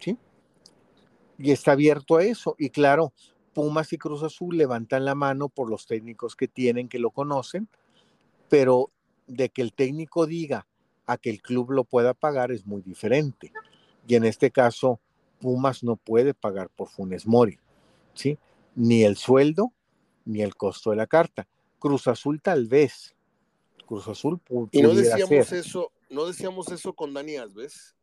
[0.00, 0.18] ¿sí?
[1.38, 2.56] Y está abierto a eso.
[2.58, 3.12] Y claro,
[3.54, 7.68] Pumas y Cruz Azul levantan la mano por los técnicos que tienen, que lo conocen,
[8.50, 8.90] pero
[9.26, 10.66] de que el técnico diga
[11.06, 13.52] a que el club lo pueda pagar es muy diferente.
[14.06, 15.00] Y en este caso,
[15.40, 17.58] Pumas no puede pagar por Funes Mori,
[18.14, 18.38] ¿sí?
[18.74, 19.72] Ni el sueldo,
[20.24, 21.46] ni el costo de la carta.
[21.78, 23.14] Cruz Azul tal vez.
[23.86, 24.40] Cruz Azul
[24.72, 27.94] Y no decíamos eso, no decíamos eso con Dani Alves.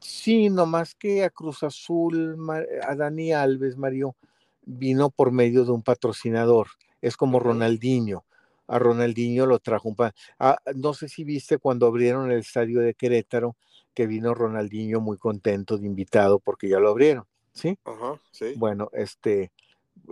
[0.00, 2.36] Sí, nomás que a Cruz Azul,
[2.82, 4.16] a Dani Alves, Mario,
[4.64, 6.68] vino por medio de un patrocinador.
[7.00, 8.24] Es como Ronaldinho.
[8.66, 9.96] A Ronaldinho lo trajo un...
[10.38, 13.56] Ah, no sé si viste cuando abrieron el estadio de Querétaro,
[13.94, 17.78] que vino Ronaldinho muy contento de invitado porque ya lo abrieron, ¿sí?
[17.84, 18.54] Ajá, sí.
[18.56, 19.52] Bueno, este,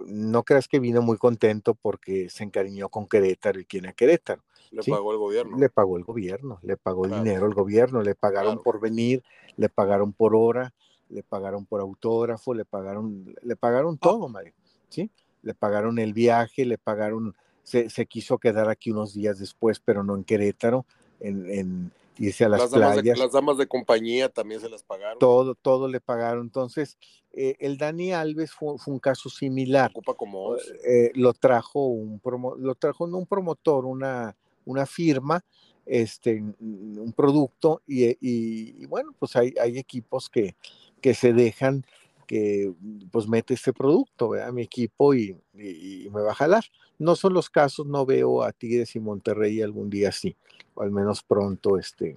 [0.07, 4.43] no creas que vino muy contento porque se encariñó con Querétaro y quién es Querétaro.
[4.71, 5.59] Le pagó el gobierno.
[5.59, 9.25] Le pagó el gobierno, le pagó dinero el gobierno, le pagaron por venir,
[9.57, 10.73] le pagaron por hora,
[11.09, 14.01] le pagaron por autógrafo, le pagaron, le pagaron ah.
[14.01, 14.53] todo, Mario,
[14.89, 15.11] ¿sí?
[15.43, 20.15] Le pagaron el viaje, le pagaron, se, quiso quedar aquí unos días después, pero no
[20.15, 20.87] en Querétaro,
[21.19, 23.03] en, en irse a las, las playas.
[23.03, 25.19] de, las damas de compañía también se las pagaron.
[25.19, 26.47] Todo, todo le pagaron.
[26.47, 26.99] Entonces,
[27.33, 29.91] eh, el Dani Alves fue, un caso similar.
[29.91, 35.45] Ocupa como eh, lo trajo un promo, lo trajo un promotor, una, una firma,
[35.87, 40.57] este, un producto, y, bueno, pues hay, hay equipos que,
[41.01, 41.85] que se dejan
[42.31, 42.73] que
[43.11, 46.63] pues mete este producto a mi equipo y, me va a jalar.
[46.97, 50.37] No son los casos, no veo a Tigres y Monterrey algún día así,
[50.75, 52.17] o al menos pronto este,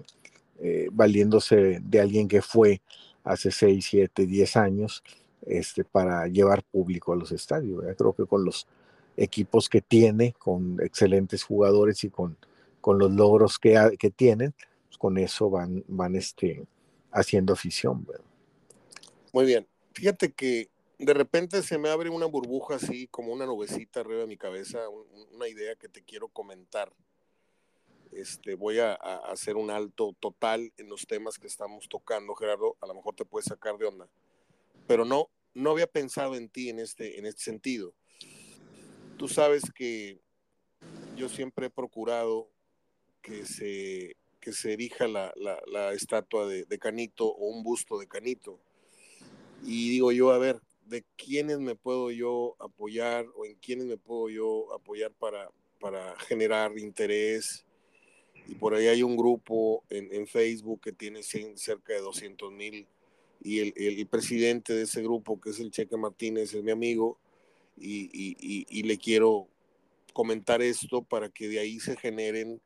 [0.59, 2.83] eh, valiéndose de alguien que fue
[3.23, 5.03] hace 6, 7, 10 años
[5.47, 7.83] este, para llevar público a los estadios.
[7.97, 8.67] Creo que con los
[9.17, 12.37] equipos que tiene, con excelentes jugadores y con,
[12.81, 14.53] con los logros que, que tienen,
[14.89, 16.67] pues con eso van, van este,
[17.11, 18.05] haciendo afición.
[19.31, 19.72] Muy bien.
[19.93, 24.27] Fíjate que de repente se me abre una burbuja así, como una nubecita arriba de
[24.27, 24.89] mi cabeza,
[25.31, 26.91] una idea que te quiero comentar.
[28.11, 32.75] Este, voy a, hacer un alto total en los temas que estamos tocando, Gerardo.
[32.81, 34.07] A lo mejor te puedes sacar de onda,
[34.87, 37.93] pero no, no había pensado en ti en este, en este sentido.
[39.17, 40.19] Tú sabes que
[41.15, 42.49] yo siempre he procurado
[43.21, 48.07] que se, que se erija la, la, estatua de, de Canito o un busto de
[48.07, 48.59] Canito
[49.65, 53.97] y digo yo, a ver, ¿de quiénes me puedo yo apoyar o en quiénes me
[53.97, 55.49] puedo yo apoyar para,
[55.79, 57.65] para generar interés?
[58.47, 62.87] Y por ahí hay un grupo en, en Facebook que tiene cerca de 200 mil
[63.41, 67.17] y el, el, presidente de ese grupo, que es el Cheque Martínez, es mi amigo
[67.77, 69.47] y, y, y, le quiero
[70.13, 72.61] comentar esto para que de ahí se generen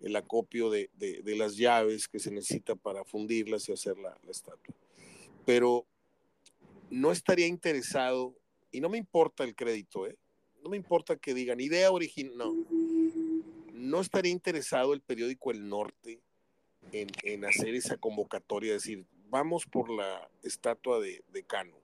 [0.00, 4.16] el acopio de, de, de las llaves que se necesita para fundirlas y hacer la,
[4.22, 4.74] la estatua.
[5.44, 5.86] Pero
[6.90, 8.34] no estaría interesado,
[8.72, 10.16] y no me importa el crédito, ¿eh?
[10.62, 12.54] no me importa que digan idea original, no.
[13.72, 16.20] No estaría interesado el periódico El Norte
[16.92, 21.74] en, hacer esa convocatoria, decir, vamos por la estatua de, Cano.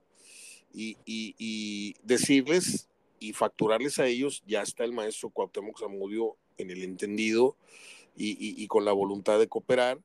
[0.74, 2.88] Y, decirles
[3.18, 7.56] y facturarles a ellos, ya está el maestro Cuauhtémoc Zamudio en el entendido
[8.14, 9.98] y con la voluntad de cooperar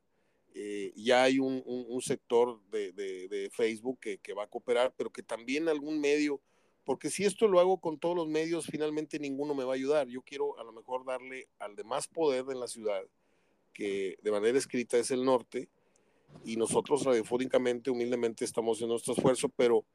[0.53, 5.99] eh, ya hay un, sector de, Facebook que, va a cooperar, pero que también algún
[5.99, 6.41] medio,
[6.83, 10.07] porque si esto lo hago con todos los medios, finalmente ninguno me va a ayudar.
[10.07, 13.01] Yo quiero a lo mejor darle al de más poder en la ciudad,
[13.73, 15.69] que de manera escrita es el norte,
[16.43, 19.85] y nosotros radiofónicamente, humildemente, estamos haciendo nuestro esfuerzo, pero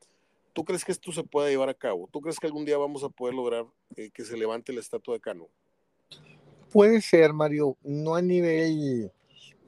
[0.52, 2.08] ¿tú crees que esto se pueda llevar a cabo?
[2.12, 3.66] ¿Tú crees que algún día vamos a poder lograr
[3.96, 5.48] eh, que se levante la estatua de Cano?
[6.70, 9.10] Puede ser, Mario, no a nivel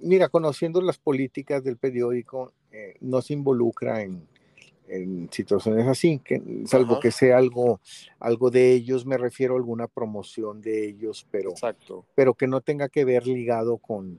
[0.01, 4.27] mira, conociendo las políticas del periódico, eh, no se involucra en,
[5.31, 7.79] situaciones así, que, salvo que sea algo,
[8.19, 11.53] algo de ellos, me refiero a alguna promoción de ellos, pero,
[12.15, 14.19] pero que no tenga que ver ligado con,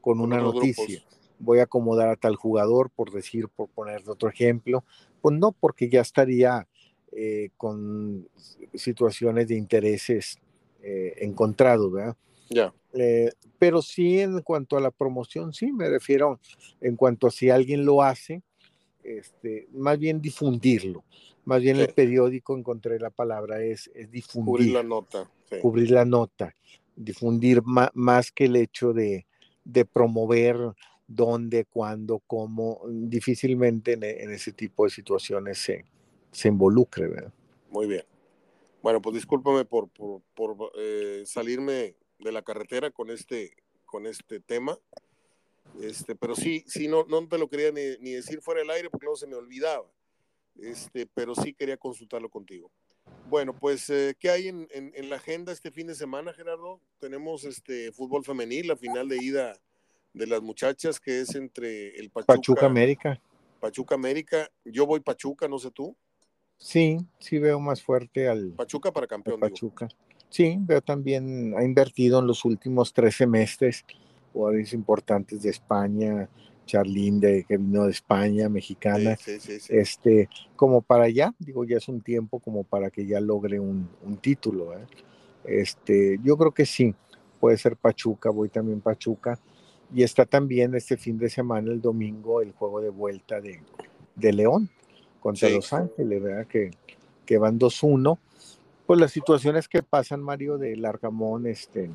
[0.00, 1.02] con, una noticia.
[1.38, 4.84] Voy a acomodar a tal jugador, por decir, por poner otro ejemplo.
[5.20, 6.66] Pues no, porque ya estaría
[7.12, 8.26] eh, con
[8.72, 10.38] situaciones de intereses
[10.82, 12.16] eh, encontrados, ¿verdad?
[12.48, 12.72] Ya.
[12.92, 16.40] Eh, pero sí en cuanto a la promoción, sí, me refiero
[16.80, 18.42] en cuanto a si alguien lo hace,
[19.02, 21.04] este, más bien difundirlo.
[21.44, 24.50] Más bien el periódico, encontré la palabra, es, es difundir.
[24.50, 25.30] Cubrir la nota.
[25.62, 26.54] Cubrir la nota.
[26.96, 29.26] Difundir más, que el hecho de,
[29.64, 30.56] de, promover
[31.06, 32.80] dónde, cuándo, cómo.
[32.88, 35.84] Difícilmente en, ese tipo de situaciones se,
[36.32, 37.06] se involucre.
[37.06, 37.32] ¿verdad?
[37.70, 38.02] Muy bien.
[38.82, 44.40] Bueno, pues discúlpame por, por, por eh, salirme de la carretera con este, con este
[44.40, 44.78] tema.
[45.80, 49.04] Este, pero sí, sí, no, no te lo quería ni, decir fuera del aire porque
[49.04, 49.86] luego se me olvidaba.
[50.58, 52.70] Este, pero sí quería consultarlo contigo.
[53.28, 56.80] Bueno, pues, eh, ¿qué hay en, en, la agenda este fin de semana, Gerardo?
[56.98, 59.60] Tenemos este fútbol femenil, la final de ida
[60.12, 63.20] de las muchachas, que es entre el Pachuca, Pachuca América.
[63.60, 64.50] Pachuca América.
[64.64, 65.94] Yo voy Pachuca, no sé tú.
[66.56, 69.38] Sí, sí veo más fuerte al Pachuca para campeón.
[69.38, 69.88] Pachuca.
[70.28, 73.84] Sí, veo también, ha invertido en los últimos tres semestres
[74.36, 76.28] jugadores importantes de España,
[76.66, 79.16] Charlín de, que vino de España, mexicana,
[79.68, 83.88] este, como para allá, digo, ya es un tiempo como para que ya logre un,
[84.20, 84.74] título.
[84.74, 84.84] ¿eh?
[85.44, 86.94] Este, yo creo que sí,
[87.40, 89.38] puede ser Pachuca, voy también Pachuca,
[89.94, 93.62] y está también este fin de semana, el domingo, el juego de vuelta de,
[94.16, 94.68] de León
[95.20, 96.46] contra Los Ángeles, ¿verdad?
[96.46, 96.72] Que,
[97.24, 98.18] que van 2-1
[98.86, 101.90] pues las situaciones que pasan, Mario, de Largamón, este,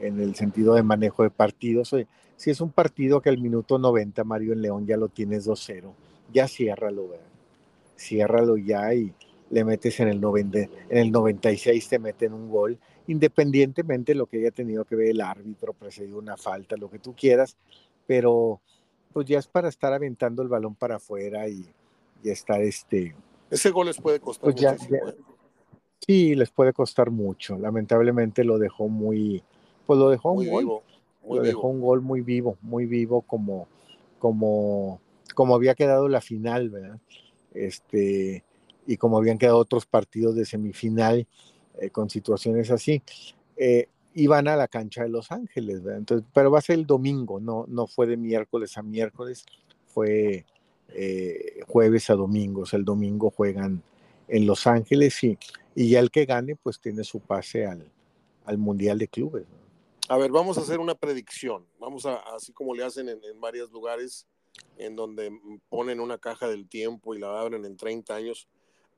[0.00, 1.94] en el sentido de manejo de partidos.
[2.36, 5.92] si es un partido que al minuto 90, Mario, en León ya lo tienes 2-0,
[6.32, 7.26] ya ciérralo, ¿verdad?
[7.98, 9.12] ciérralo ya y
[9.50, 14.26] le metes en el, 90, en el 96, te meten un gol, independientemente de lo
[14.26, 17.56] que haya tenido que ver el árbitro, precedido una falta, lo que tú quieras,
[18.06, 18.60] pero
[19.12, 21.64] pues ya es para estar aventando el balón para afuera y,
[22.22, 23.14] y estar este...
[23.48, 24.76] Ese gol les puede costar pues ¿eh?
[26.00, 27.58] Sí, les puede costar mucho.
[27.58, 29.42] Lamentablemente lo dejó muy,
[29.86, 30.82] pues lo dejó muy un vivo,
[31.22, 33.66] gol, lo dejó un gol muy vivo, muy vivo como,
[34.18, 35.00] como,
[35.34, 36.98] como había quedado la final, ¿verdad?
[37.54, 38.44] Este,
[38.86, 41.26] y como habían quedado otros partidos de semifinal
[41.78, 43.02] eh, con situaciones así.
[43.56, 45.98] Eh, iban a la cancha de Los Ángeles, ¿verdad?
[45.98, 49.44] Entonces, pero va a ser el domingo, no, no fue de miércoles a miércoles,
[49.86, 50.46] fue
[50.94, 52.72] eh, jueves a domingos.
[52.72, 53.82] El domingo juegan
[54.28, 55.38] en Los Ángeles y,
[55.74, 57.90] y ya el que gane, pues tiene su pase al,
[58.44, 59.46] al Mundial de Clubes.
[60.08, 61.66] A ver, vamos a hacer una predicción.
[61.78, 64.26] Vamos a, así como le hacen en, en, varios lugares,
[64.78, 65.32] en donde
[65.68, 68.48] ponen una caja del tiempo y la abren en 30 años.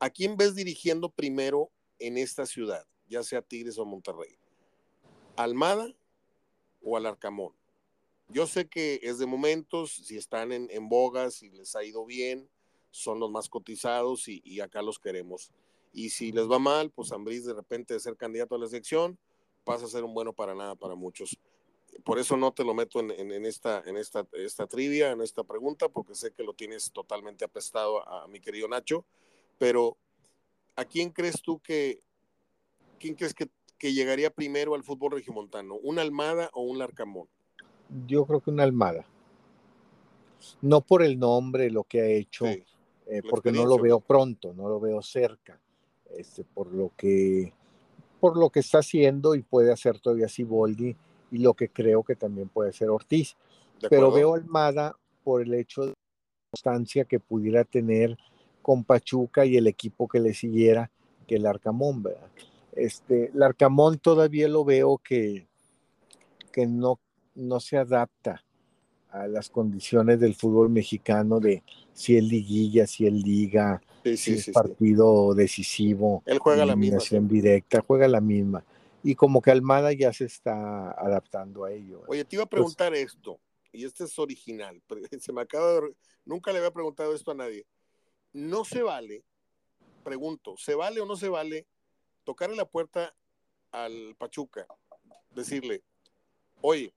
[0.01, 4.39] ¿A quién ves dirigiendo primero en esta ciudad, ya sea Tigres o Monterrey?
[5.37, 5.95] ¿Almada
[6.83, 7.55] o Alarcamón?
[8.29, 12.05] Yo sé que es de momentos, si están en, en bogas, y les ha ido
[12.05, 12.51] bien,
[12.91, 15.51] son los más cotizados y, y acá los queremos.
[15.93, 19.19] Y si les va mal, pues Ambriz de repente de ser candidato a la selección,
[19.65, 21.39] pasa a ser un bueno para nada para muchos.
[22.05, 25.43] Por eso no te lo meto en, en, esta, en esta, esta trivia, en esta
[25.45, 29.05] pregunta, porque sé que lo tienes totalmente apestado a, a mi querido Nacho.
[29.59, 29.97] Pero,
[30.77, 32.03] ¿a quién crees tú que,
[33.01, 33.49] quién crees que,
[33.79, 35.75] que llegaría primero al fútbol regiomontano?
[35.83, 37.29] ¿Un Almada o un Larcamón?
[38.07, 39.07] Yo creo que una Almada.
[40.63, 42.63] No por el nombre, lo que ha hecho, sí,
[43.11, 45.59] eh, porque no lo veo pronto, no lo veo cerca,
[46.17, 47.55] este, por lo que
[48.21, 50.97] por lo que está haciendo y puede hacer todavía Siboldi
[51.31, 53.37] y lo que creo que también puede ser Ortiz.
[53.89, 55.95] Pero veo Almada por el hecho de
[56.51, 58.19] constancia que pudiera tener
[58.61, 60.91] con Pachuca y el equipo que le siguiera
[61.29, 62.29] que el Arcamón, ¿verdad?
[62.73, 65.47] Este, el Arcamón todavía lo veo que,
[66.51, 66.99] que no,
[67.37, 68.45] no se adapta
[69.11, 74.17] a las condiciones del fútbol mexicano de si es liguilla, si es liga, sí, sí,
[74.17, 78.65] si es sí, partido decisivo, él juega la misma directa, juega la misma.
[79.03, 82.03] Y como que Almada ya se está adaptando a ello.
[82.09, 83.41] Oye, te iba a preguntar pues, esto,
[83.73, 84.83] y este es original,
[85.21, 85.95] se me acaba de...
[86.25, 87.65] Nunca le había preguntado esto a nadie.
[88.33, 89.25] No se vale,
[90.05, 91.67] pregunto, ¿se vale o no se vale
[92.25, 93.15] tocarle la puerta
[93.73, 94.67] al Pachuca,
[95.31, 95.83] decirle,
[96.61, 96.93] oye,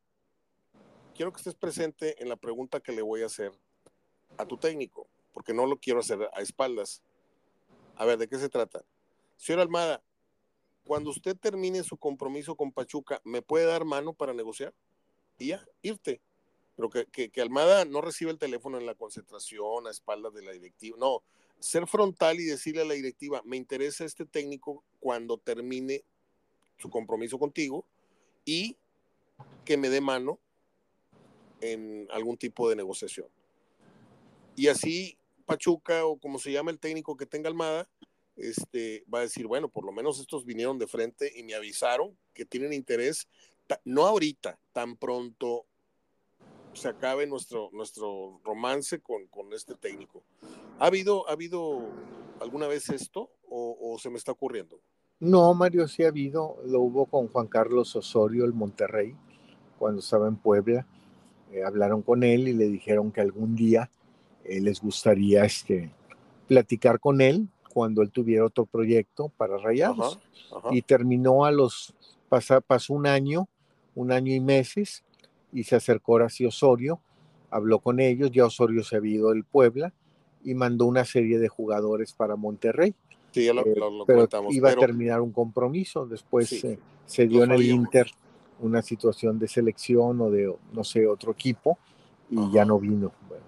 [1.22, 3.52] quiero que estés presente en la pregunta que le voy a hacer
[4.40, 7.04] a tu técnico, porque no lo quiero hacer a espaldas.
[7.96, 8.84] A ver, ¿de qué se trata?
[9.38, 10.02] Señor Almada,
[10.84, 14.74] cuando usted termine su compromiso con Pachuca, ¿me puede dar mano para negociar?
[15.38, 16.22] Y ya, irte.
[16.76, 20.42] Pero que, que, que Almada no reciba el teléfono en la concentración, a espaldas de
[20.42, 20.98] la directiva.
[21.00, 21.22] No,
[21.60, 26.04] ser frontal y decirle a la directiva, me interesa este técnico cuando termine
[26.80, 27.86] su compromiso contigo
[28.44, 28.76] y
[29.66, 30.40] que me dé mano
[31.62, 33.28] en algún tipo de negociación.
[34.56, 37.88] Y así Pachuca o como se llama el técnico que tenga Almada,
[38.36, 42.18] este, va a decir, bueno, por lo menos estos vinieron de frente y me avisaron
[42.34, 43.28] que tienen interés,
[43.86, 45.66] no ahorita, tan pronto
[46.74, 50.24] se acabe nuestro, nuestro romance con, con este técnico.
[50.80, 51.82] ¿Ha habido, ¿Ha habido
[52.40, 54.80] alguna vez esto o, o, se me está ocurriendo?
[55.20, 56.58] No, Mario, sí ha habido.
[56.66, 59.16] Lo hubo con Juan Carlos Osorio, el Monterrey,
[59.78, 60.88] cuando estaba en Puebla
[61.52, 63.90] eh, hablaron con él y le dijeron que algún día
[64.44, 65.92] eh, les gustaría este,
[66.48, 70.20] platicar con él cuando él tuviera otro proyecto para Rayados.
[70.52, 70.70] Ajá, ajá.
[70.72, 71.94] Y terminó a los,
[72.30, 73.48] pasa, pasó un año,
[73.96, 75.04] un año y meses,
[75.54, 77.00] y se acercó Horacio Osorio,
[77.50, 79.94] habló con ellos, ya Osorio se había ido del Puebla
[80.44, 82.96] y mandó una serie de jugadores para Monterrey.
[83.32, 84.82] Sí, ya lo, eh, lo, lo pero comentamos, iba pero...
[84.82, 88.10] a terminar un compromiso, después sí, eh, se dio en el Inter
[88.62, 91.78] una situación de selección o de, no sé, otro equipo
[92.30, 92.50] y Ajá.
[92.54, 93.12] ya no vino.
[93.28, 93.46] Bueno.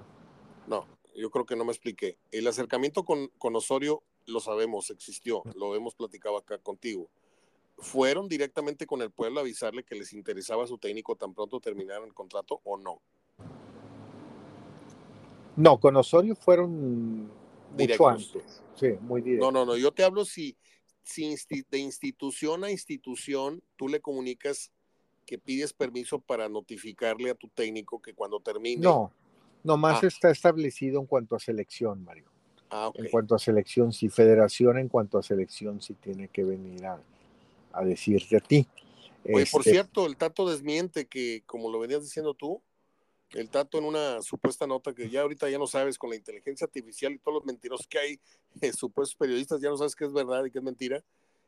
[0.68, 2.18] No, yo creo que no me expliqué.
[2.32, 7.10] El acercamiento con, con Osorio lo sabemos, existió, lo hemos platicado acá contigo.
[7.78, 12.08] ¿Fueron directamente con el pueblo a avisarle que les interesaba su técnico tan pronto terminaron
[12.08, 13.02] el contrato o no?
[15.56, 17.30] No, con Osorio fueron
[17.78, 18.64] mucho antes.
[18.76, 19.52] Sí, muy directo.
[19.52, 20.56] No, no, no, yo te hablo si,
[21.04, 21.36] si
[21.70, 24.72] de institución a institución tú le comunicas
[25.26, 28.82] que pides permiso para notificarle a tu técnico que cuando termine.
[28.82, 29.12] No,
[29.64, 30.08] nomás ah.
[30.08, 32.26] está establecido en cuanto a selección, Mario.
[32.70, 33.06] Ah, okay.
[33.06, 37.00] En cuanto a selección, si federación, en cuanto a selección, si tiene que venir a,
[37.72, 38.68] a decirte a ti.
[39.26, 42.62] Oye, este, por cierto, el Tato desmiente que, como lo venías diciendo tú,
[43.32, 46.66] el Tato en una supuesta nota que ya ahorita ya no sabes con la inteligencia
[46.66, 48.20] artificial y todos los mentirosos que hay,
[48.62, 51.04] eh, supuestos periodistas, ya no sabes qué es verdad y qué es mentira,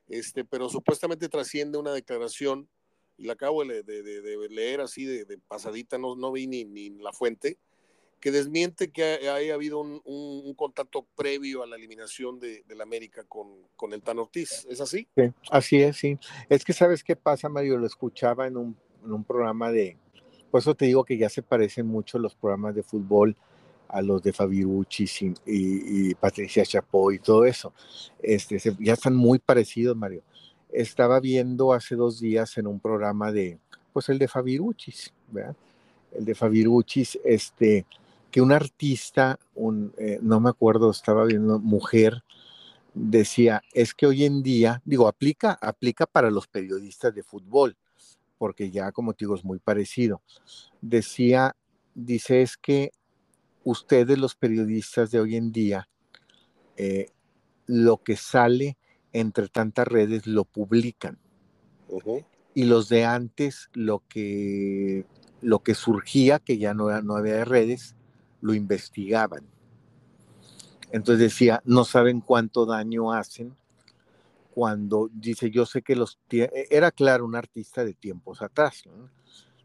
[0.07, 2.67] este, pero supuestamente trasciende una declaración,
[3.17, 3.83] y la acabo de,
[4.49, 7.57] leer así de, pasadita, no, no vi ni, ni, la fuente,
[8.19, 13.47] que desmiente que haya habido un, contacto previo a la eliminación de, la América con,
[13.75, 14.65] con, el Tan Ortiz.
[14.69, 15.07] ¿Es así?
[15.15, 16.17] Sí, así es, sí.
[16.49, 19.97] Es que sabes qué pasa, Mario, lo escuchaba en un, en un programa de,
[20.51, 23.35] por eso te digo que ya se parecen mucho los programas de fútbol
[23.89, 25.05] a los de Fabirucci
[25.45, 27.73] y, y, Patricia Chapoy y todo eso.
[28.21, 30.23] Este, ya están muy parecidos, Mario.
[30.75, 33.59] Estaba viendo hace dos días en un programa de,
[33.93, 34.93] pues el de Fabirucci,
[35.31, 35.55] ¿verdad?
[36.11, 37.85] El de Fabirucci, este,
[38.29, 42.23] que un artista, un, eh, no me acuerdo, estaba viendo, mujer,
[42.93, 47.77] decía, es que hoy en día, digo, aplica, aplica para los periodistas de fútbol,
[48.37, 50.21] porque ya como te digo es muy parecido.
[50.81, 51.55] Decía,
[51.93, 52.91] dice es que
[53.63, 55.87] ustedes los periodistas de hoy en día,
[56.77, 57.07] eh,
[57.67, 58.77] lo que sale
[59.15, 61.17] entre tantas redes lo publican.
[62.53, 65.05] Y los de antes, lo que,
[65.41, 67.95] lo que surgía, que ya no, no había redes,
[68.41, 69.45] lo investigaban.
[70.91, 73.55] Entonces decía, no saben cuánto daño hacen
[74.53, 78.83] cuando dice, yo sé que los, e, era claro, un artista de tiempos atrás,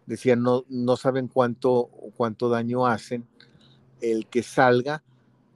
[0.07, 3.27] decía, no, no saben cuánto, cuánto daño hacen,
[4.01, 5.03] el que salga,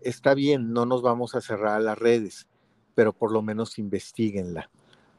[0.01, 2.49] está bien, no nos vamos a cerrar a las redes,
[2.95, 4.71] pero por lo menos investiguenla,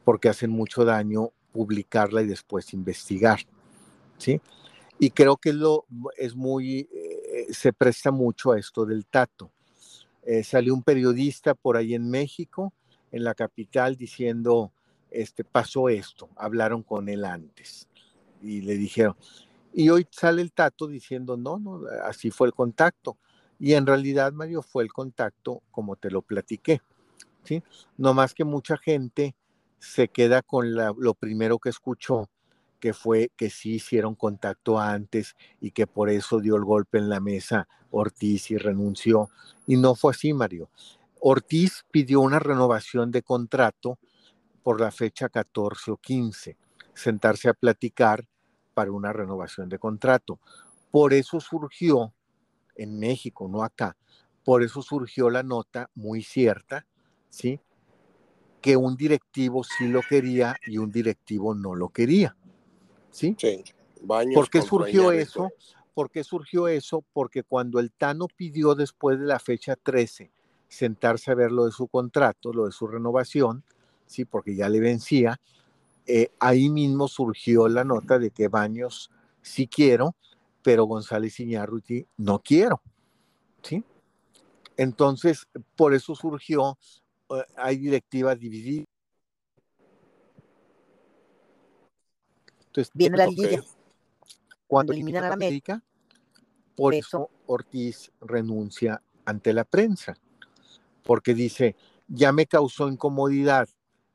[0.03, 3.39] porque hacen mucho daño publicarla y después investigar,
[4.17, 4.41] ¿sí?
[4.99, 5.86] Y creo que lo,
[6.17, 9.51] es muy, eh, se presta mucho a esto del tato.
[10.23, 12.73] Eh, salió un periodista por ahí en México,
[13.11, 14.71] en la capital diciendo,
[15.11, 17.88] este, pasó esto, hablaron con él antes
[18.41, 19.15] y le dijeron,
[19.73, 23.17] y hoy sale el tato diciendo, no, no, así fue el contacto.
[23.59, 26.82] Y en realidad, Mario, fue el contacto como te lo platiqué.
[27.98, 29.36] No más que mucha gente
[29.80, 32.30] se queda con lo primero que escuchó,
[32.80, 37.10] que fue que sí hicieron contacto antes y que por eso dio el golpe en
[37.10, 39.30] la mesa Ortiz y renunció.
[39.66, 40.70] Y no fue así, Mario.
[41.20, 43.98] Ortiz pidió una renovación de contrato
[44.64, 46.58] por la fecha 14 o 15,
[46.93, 48.28] sentarse a platicar
[48.74, 50.39] para una renovación de contrato.
[50.91, 52.14] Por eso surgió
[52.76, 53.96] en México, no acá,
[54.43, 56.86] por eso surgió la nota muy cierta,
[57.36, 57.59] ¿sí?
[58.61, 62.36] Que un directivo sí lo quería y un directivo no lo quería,
[63.11, 63.36] ¿sí?
[63.38, 63.63] Sí.
[64.33, 65.51] ¿Por qué surgió eso?
[65.93, 67.03] ¿Por qué surgió eso?
[67.11, 70.31] Porque cuando el Tano pidió después de la fecha 13
[70.69, 73.63] sentarse a ver lo de su contrato, lo de su renovación,
[74.05, 75.39] sí, porque ya le vencía.
[76.05, 79.11] Eh, ahí mismo surgió la nota de que Baños
[79.41, 80.15] sí quiero,
[80.61, 82.81] pero González Iñárritu no quiero,
[83.61, 83.83] sí.
[84.77, 86.77] Entonces, por eso surgió,
[87.55, 88.88] hay directivas divididas.
[92.67, 93.63] Entonces, Viene la liguilla.
[94.67, 95.84] Cuando eliminan a América,
[96.76, 100.17] por eso Ortiz renuncia ante la prensa
[101.05, 101.76] porque dice,
[102.07, 103.69] ya me causó incomodidad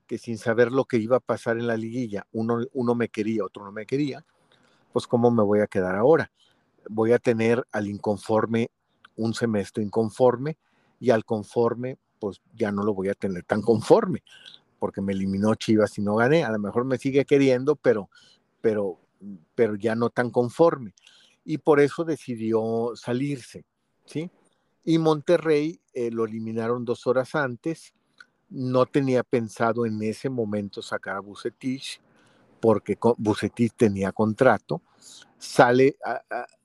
[0.07, 3.45] que sin saber lo que iba a pasar en la liguilla, uno, uno me quería,
[3.45, 4.27] otro no me quería,
[4.93, 6.33] pues ¿cómo me voy a quedar ahora?
[6.89, 8.71] Voy a tener al inconforme
[9.15, 10.59] un semestre inconforme
[10.99, 14.23] y al conforme, pues ya no lo voy a tener tan conforme,
[14.79, 16.45] porque me eliminó Chivas y no gané.
[16.45, 18.09] A lo mejor me sigue queriendo, pero,
[18.61, 19.01] pero,
[19.55, 20.95] pero ya no tan conforme.
[21.45, 23.65] Y por eso decidió salirse,
[24.05, 24.31] ¿sí?
[24.85, 27.95] Y Monterrey eh, lo eliminaron dos horas antes.
[28.49, 32.01] No tenía pensado en ese momento sacar a Bucetich,
[32.61, 34.83] porque Bucetich tenía contrato.
[35.39, 35.97] Sale,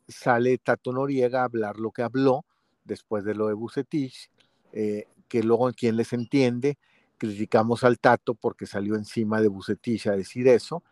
[0.08, 2.46] sale Tato Noriega a hablar lo que habló
[2.86, 4.30] después de lo de Bucetich,
[4.72, 6.78] eh, que luego quien les entiende,
[7.18, 10.84] criticamos al Tato porque salió encima de Bucetich a decir eso,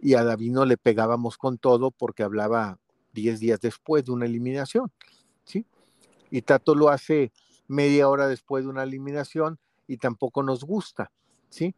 [0.00, 2.78] y a Davino le pegábamos con todo porque hablaba
[3.12, 4.90] 10 días después de una eliminación,
[5.44, 5.66] ¿sí?
[6.32, 7.30] y Tato lo hace
[7.68, 11.12] media hora después de una eliminación y tampoco nos gusta,
[11.50, 11.74] ¿sí?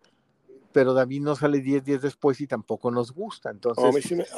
[0.73, 3.51] Pero David no sale 10 días después y tampoco nos gusta.
[3.51, 3.91] Entonces, a,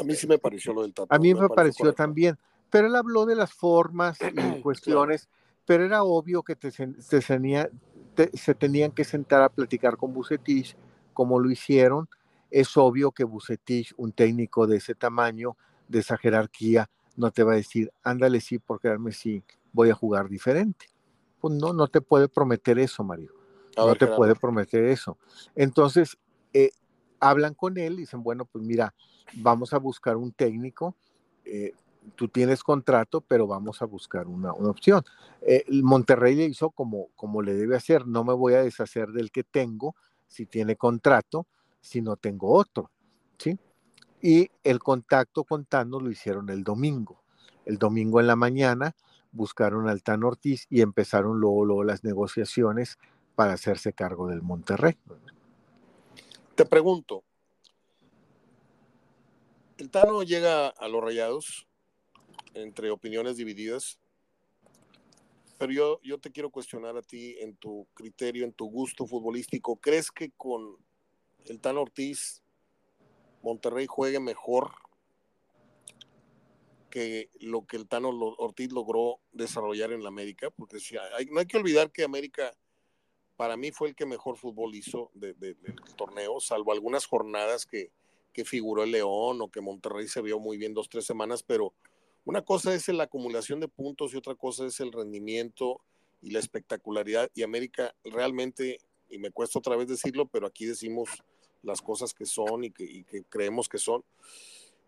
[0.02, 1.14] mí sí me, pareció lo del Tato.
[1.14, 2.38] A mí me, pareció también,
[2.70, 5.28] pero él habló de las formas y cuestiones,
[5.66, 10.76] pero era obvio que te, se tenían que sentar a platicar con Bucetich,
[11.12, 12.08] como lo hicieron.
[12.50, 15.56] Es obvio que Bucetich, un técnico de ese tamaño,
[15.88, 19.42] de esa jerarquía, no te va a decir, ándale sí por quedarme sí,
[19.72, 20.86] voy a jugar diferente.
[21.40, 23.32] Pues no, no te puede prometer eso, Mario.
[23.76, 25.18] no te puede prometer eso.
[25.54, 26.16] Entonces,
[26.52, 26.70] eh,
[27.20, 28.94] hablan con él y dicen, bueno, pues mira,
[29.34, 30.94] vamos a buscar un técnico.
[31.44, 31.72] Eh,
[32.14, 35.02] tú tienes contrato, pero vamos a buscar una, opción.
[35.42, 39.30] Eh, Monterrey le hizo como, como le debe hacer, no me voy a deshacer del
[39.30, 39.94] que tengo
[40.28, 41.46] si tiene contrato,
[41.80, 42.90] si no tengo otro,
[43.38, 43.58] ¿sí?
[44.20, 47.22] Y el contacto con Tano lo hicieron el domingo.
[47.64, 48.94] El domingo en la mañana
[49.32, 52.98] buscaron al Tano Ortiz y empezaron luego, luego las negociaciones
[53.34, 54.96] para hacerse cargo del Monterrey.
[56.54, 57.22] Te pregunto,
[59.76, 61.65] el Tano llega a los rayados
[62.56, 63.98] entre opiniones divididas,
[65.58, 69.76] pero yo, yo te quiero cuestionar a ti en tu criterio, en tu gusto futbolístico.
[69.76, 70.76] ¿Crees que con
[71.46, 72.42] el Tano Ortiz
[73.42, 74.72] Monterrey juegue mejor
[76.90, 80.50] que lo que el Tano Ortiz logró desarrollar en la América?
[80.50, 82.54] Porque si hay, no hay que olvidar que América
[83.36, 85.56] para mí fue el que mejor fútbol hizo del
[85.96, 87.92] torneo, salvo algunas jornadas que,
[88.32, 91.74] que figuró el León o que Monterrey se vio muy bien dos, tres semanas, pero
[92.26, 95.80] una cosa es la acumulación de puntos y otra cosa es el rendimiento
[96.20, 97.30] y la espectacularidad.
[97.34, 101.08] Y América realmente, y me cuesta otra vez decirlo, pero aquí decimos
[101.62, 104.04] las cosas que son y que, creemos que son.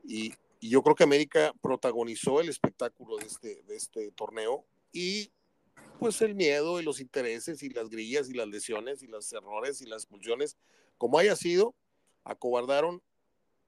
[0.05, 5.30] Y, yo creo que América protagonizó el espectáculo de este, de este torneo y
[6.01, 9.80] pues el miedo y los intereses y las grillas y las lesiones y los errores
[9.80, 10.57] y las expulsiones,
[10.97, 11.76] como haya sido,
[12.24, 13.01] acobardaron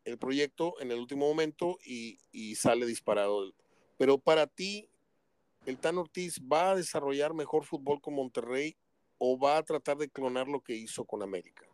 [0.05, 2.18] el proyecto en el último momento y,
[2.57, 3.53] sale disparado.
[3.98, 4.88] Pero para ti,
[5.66, 8.76] ¿el Tan Ortiz va a desarrollar mejor fútbol con Monterrey
[9.18, 11.66] o va a tratar de clonar lo que hizo con América?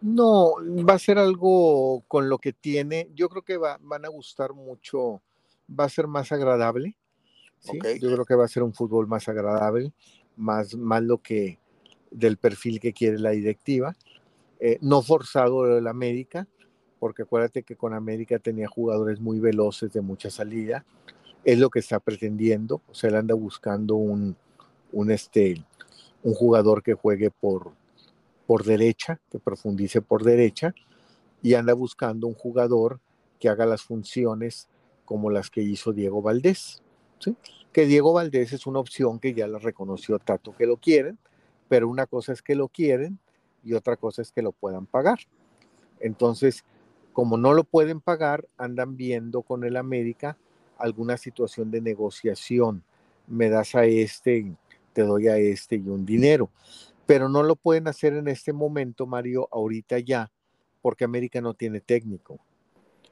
[0.00, 0.54] No,
[0.88, 3.08] va a ser algo con lo que tiene.
[3.14, 5.22] Yo creo que va, van a gustar mucho,
[5.68, 6.96] va a ser más agradable.
[7.60, 7.78] ¿sí?
[8.00, 9.92] Yo creo que va a ser un fútbol más agradable,
[10.36, 11.58] más, más lo que
[12.10, 13.96] del perfil que quiere la directiva.
[14.60, 16.48] Eh, no forzado el América,
[16.98, 20.84] porque acuérdate que con América tenía jugadores muy veloces de mucha salida.
[21.44, 24.36] Es lo que está pretendiendo, o sea, él anda buscando un,
[24.92, 25.64] un, este,
[26.22, 27.72] un jugador que juegue por,
[28.46, 30.74] por derecha, que profundice por derecha,
[31.42, 33.00] y anda buscando un jugador
[33.38, 34.68] que haga las funciones
[35.04, 36.82] como las que hizo Diego Valdés.
[37.72, 41.18] Que Diego Valdés es una opción que ya la reconoció Tato que lo quieren,
[41.68, 43.18] pero una cosa es que lo quieren
[43.64, 45.18] y otra cosa es que lo puedan pagar.
[46.00, 46.64] Entonces,
[47.18, 50.38] como no lo pueden pagar, andan viendo con el América
[50.78, 52.84] alguna situación de negociación.
[53.26, 54.54] Me das a este,
[54.92, 56.48] te doy a este y un dinero.
[57.06, 60.30] Pero no lo pueden hacer en este momento, Mario, ahorita ya,
[60.80, 62.38] porque América no tiene técnico.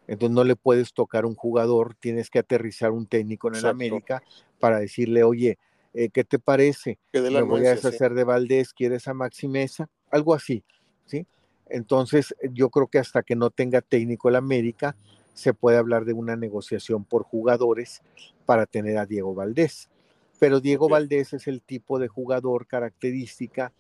[0.06, 4.22] Entonces no le puedes tocar un jugador, tienes que aterrizar un técnico en el América
[4.60, 5.58] para decirle, oye,
[5.94, 7.00] eh, ¿qué te parece?
[7.12, 9.88] Me voy a deshacer de Valdés, ¿quieres a Maximeza?
[10.12, 10.62] Algo así,
[11.06, 11.26] ¿sí?
[11.68, 14.96] Entonces, yo creo que hasta que no tenga técnico el América,
[15.34, 18.02] se puede hablar de una negociación por jugadores
[18.46, 19.90] para tener a Diego Valdés.
[20.38, 23.72] Pero Diego Valdés es el tipo de jugador característica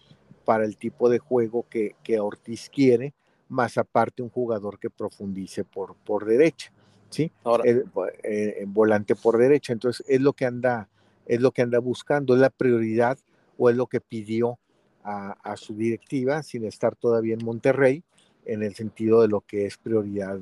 [0.44, 3.14] para el tipo de juego que, Ortiz quiere,
[3.48, 6.72] más aparte un jugador que profundice por, por derecha,
[7.10, 7.32] ¿sí?
[7.44, 7.84] Ahora, el,
[8.22, 9.72] eh, volante por derecha.
[9.72, 10.88] Entonces, es lo que anda,
[11.26, 13.18] es lo que anda buscando, es la prioridad
[13.58, 14.58] o es lo que pidió
[15.06, 18.02] a, su directiva sin estar todavía en Monterrey
[18.44, 20.40] en el sentido de lo que es prioridad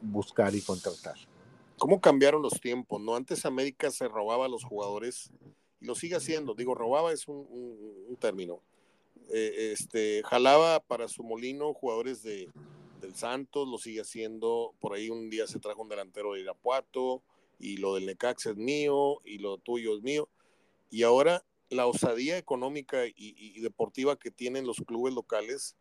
[0.00, 1.16] buscar y contratar.
[1.78, 3.00] ¿Cómo cambiaron los tiempos?
[3.00, 3.14] ¿no?
[3.14, 5.30] Antes América se robaba a los jugadores
[5.80, 6.54] y lo sigue haciendo.
[6.54, 8.60] Digo, robaba es un, término.
[9.30, 12.48] Eh, este, jalaba para su molino jugadores de,
[13.00, 14.74] del Santos, lo sigue haciendo.
[14.80, 17.22] Por ahí un día se trajo un delantero de Irapuato
[17.58, 20.28] y lo del Necax es mío y lo tuyo es mío.
[20.90, 25.74] Y ahora la osadía económica y, deportiva que tienen los clubes locales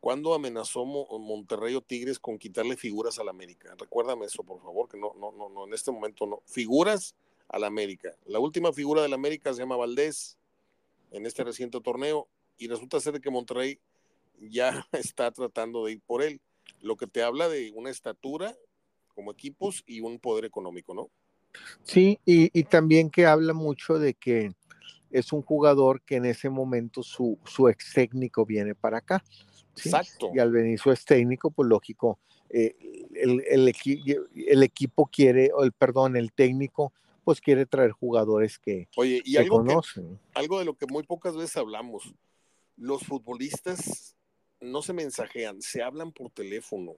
[0.00, 3.74] cuando amenazó Monterrey o Tigres con quitarle figuras al América.
[3.78, 6.42] Recuérdame eso, por favor, que no, no, no, no, en este momento no.
[6.46, 7.14] Figuras
[7.48, 8.14] al América.
[8.26, 10.36] La última figura del América se llama Valdés
[11.10, 12.28] en este reciente torneo
[12.58, 13.78] y resulta ser que Monterrey
[14.40, 16.40] ya está tratando de ir por él,
[16.80, 18.56] lo que te habla de una estatura
[19.14, 21.10] como equipos y un poder económico, ¿no?
[21.82, 24.52] Sí, y también que habla mucho de que
[25.10, 29.24] es un jugador que en ese momento su, su ex técnico viene para acá.
[29.76, 30.30] Exacto.
[30.34, 32.18] Y al venir su ex técnico, pues lógico,
[32.50, 32.74] eh,
[33.14, 33.74] el, el,
[34.34, 36.92] el, equipo quiere, o el perdón, el técnico,
[37.24, 40.18] pues quiere traer jugadores que Oye, y algo conocen.
[40.32, 42.14] algo de lo que muy pocas veces hablamos,
[42.76, 44.16] los futbolistas
[44.60, 46.96] no se mensajean, se hablan por teléfono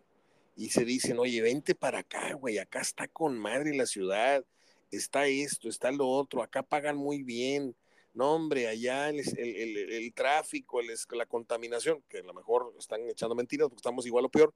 [0.54, 4.44] y se dicen, oye, vente para acá, güey, acá está con madre la ciudad,
[4.90, 7.74] está esto, está lo otro, acá pagan muy bien,
[8.12, 13.68] no hombre, allá el, el, tráfico, la contaminación, que a lo mejor están echando mentiras
[13.68, 14.52] porque estamos igual o peor,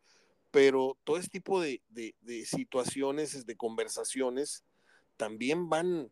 [0.51, 1.81] pero todo este tipo de,
[2.45, 4.65] situaciones, de conversaciones,
[5.17, 6.11] también van,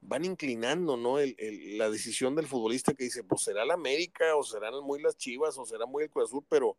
[0.00, 1.18] van inclinando, ¿no?
[1.18, 5.58] la decisión del futbolista que dice, pues será la América, o serán muy las Chivas,
[5.58, 6.76] o será muy el Cruz Azul, pero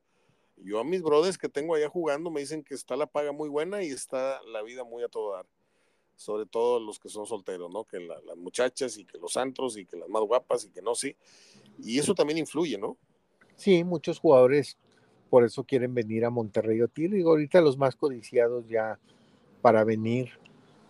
[0.58, 3.50] yo a mis brothers que tengo allá jugando me dicen que está la paga muy
[3.50, 5.46] buena y está la vida muy a todo dar.
[6.20, 7.86] Sobre todo los que son solteros, ¿no?
[7.86, 10.94] Que las muchachas y que los antros y que las más guapas y que no,
[10.94, 11.16] sí.
[11.82, 12.98] Y eso también influye, ¿no?
[13.56, 14.78] Sí, muchos jugadores
[15.30, 17.22] por eso quieren venir a Monterrey o Tigre.
[17.22, 19.00] ahorita los más codiciados ya
[19.62, 20.32] para venir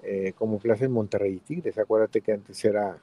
[0.01, 1.77] eh, como clase en Monterrey y Tigres.
[1.77, 2.99] Acuérdate que antes era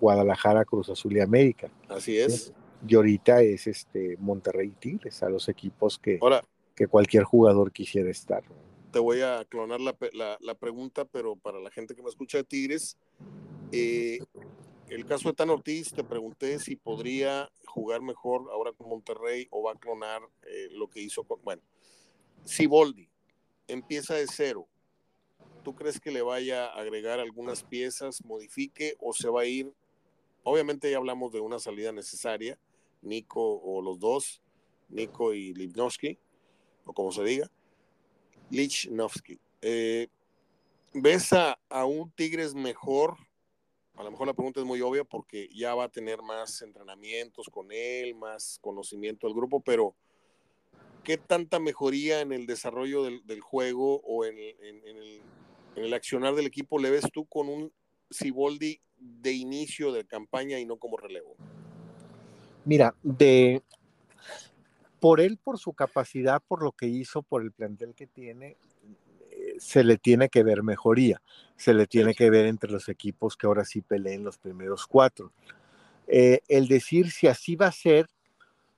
[0.00, 1.70] Guadalajara, Cruz Azul y América.
[1.88, 2.52] Así es.
[2.88, 6.18] Y ahorita es este Monterrey y Tigres, a los equipos que,
[6.74, 8.42] que cualquier jugador quisiera estar.
[8.92, 9.96] Te voy a clonar la,
[10.40, 12.96] la, pregunta, pero para la gente que me escucha de Tigres,
[13.70, 14.18] eh,
[14.88, 19.62] el caso de Tan Ortiz, te pregunté si podría jugar mejor ahora con Monterrey o
[19.62, 21.42] va a clonar eh, lo que hizo con.
[21.42, 21.62] Bueno,
[22.44, 23.10] si Boldi
[23.66, 24.66] empieza de cero,
[25.62, 29.70] ¿tú crees que le vaya a agregar algunas piezas, modifique o se va a ir?
[30.44, 32.58] Obviamente ya hablamos de una salida necesaria,
[33.02, 34.42] Nico o los dos,
[34.88, 36.18] Nico y Lipnowski,
[36.86, 37.50] o como se diga,
[38.50, 39.38] Lichnowsky.
[39.62, 40.08] Eh,
[40.94, 43.16] ¿Ves a, a, un Tigres mejor?
[43.96, 47.48] A lo mejor la pregunta es muy obvia porque ya va a tener más entrenamientos
[47.50, 49.94] con él, más conocimiento del grupo, pero
[51.02, 55.22] ¿qué tanta mejoría en el desarrollo del, del juego o en, el,
[55.76, 57.72] en el accionar del equipo le ves tú con un
[58.10, 61.36] Siboldi de inicio de campaña y no como relevo?
[62.64, 63.62] Mira, de
[65.00, 68.56] por él, por su capacidad, por lo que hizo, por el plantel que tiene,
[69.30, 71.22] eh, se le tiene que ver mejoría,
[71.56, 75.32] se le tiene que ver entre los equipos que ahora sí peleen los primeros cuatro.
[76.06, 78.08] Eh, el decir si así va a ser,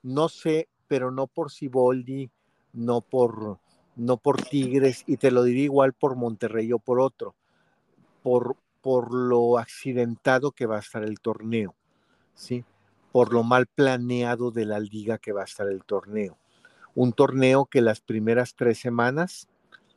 [0.03, 2.31] no sé, pero no por Siboldi,
[2.73, 3.59] no por
[3.97, 7.35] no por Tigres, y te lo diré igual por Monterrey o por otro,
[8.23, 11.75] por, por lo accidentado que va a estar el torneo,
[12.35, 12.65] ¿sí?
[13.13, 16.39] Por lo mal planeado de la liga que va a estar el torneo.
[16.95, 19.49] Un torneo que las primeras tres semanas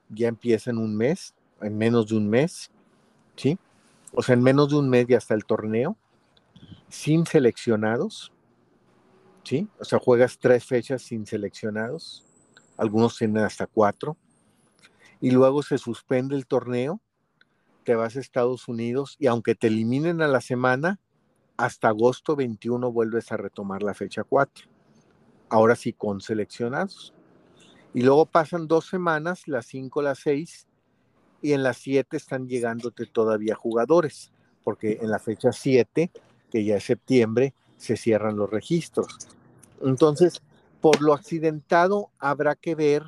[0.09, 2.71] ya empieza en un mes, en menos de un mes,
[3.35, 3.57] ¿sí?
[4.13, 5.97] O sea, en menos de un mes ya está el torneo,
[6.89, 8.31] sin seleccionados,
[9.43, 9.67] ¿sí?
[9.79, 12.23] O sea, juegas tres fechas sin seleccionados,
[12.77, 14.17] algunos tienen hasta cuatro,
[15.19, 16.99] y luego se suspende el torneo,
[17.83, 20.99] te vas a Estados Unidos y aunque te eliminen a la semana,
[21.57, 24.65] hasta agosto 21 vuelves a retomar la fecha 4,
[25.49, 27.13] ahora sí con seleccionados.
[27.93, 30.67] Y luego pasan dos semanas, las 5, las 6,
[31.41, 34.31] y en las 7 están llegándote todavía jugadores,
[34.63, 36.09] porque en la fecha 7,
[36.49, 39.27] que ya es septiembre, se cierran los registros.
[39.81, 40.41] Entonces,
[40.81, 43.03] por lo accidentado habrá que ver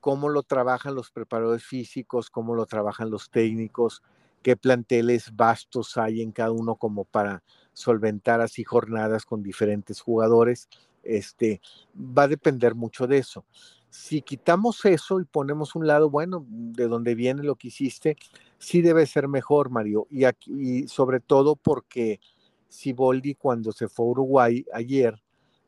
[0.00, 4.02] cómo lo trabajan los preparadores físicos, cómo lo trabajan los técnicos,
[4.42, 7.42] qué planteles vastos hay en cada uno como para
[7.72, 10.68] solventar así jornadas con diferentes jugadores.
[11.02, 11.60] Este,
[11.96, 13.44] va a depender mucho de eso.
[13.90, 18.16] Si quitamos eso y ponemos un lado, bueno, de donde viene lo que hiciste,
[18.58, 20.06] sí debe ser mejor, Mario.
[20.10, 22.20] Y, sobre todo porque
[22.68, 25.22] Siboldi cuando se fue a Uruguay ayer,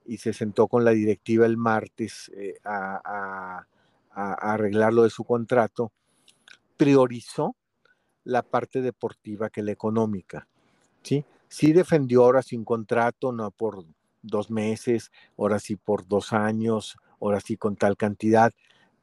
[0.06, 3.66] y se sentó con la directiva el martes eh, a,
[4.16, 5.90] arreglar lo de su contrato,
[6.76, 7.56] priorizó
[8.22, 10.46] la parte deportiva que la económica.
[11.02, 11.24] ¿sí?
[11.54, 13.84] Sí defendió ahora sin contrato, no por
[14.22, 18.52] dos meses, ahora sí por dos años, ahora sí con tal cantidad,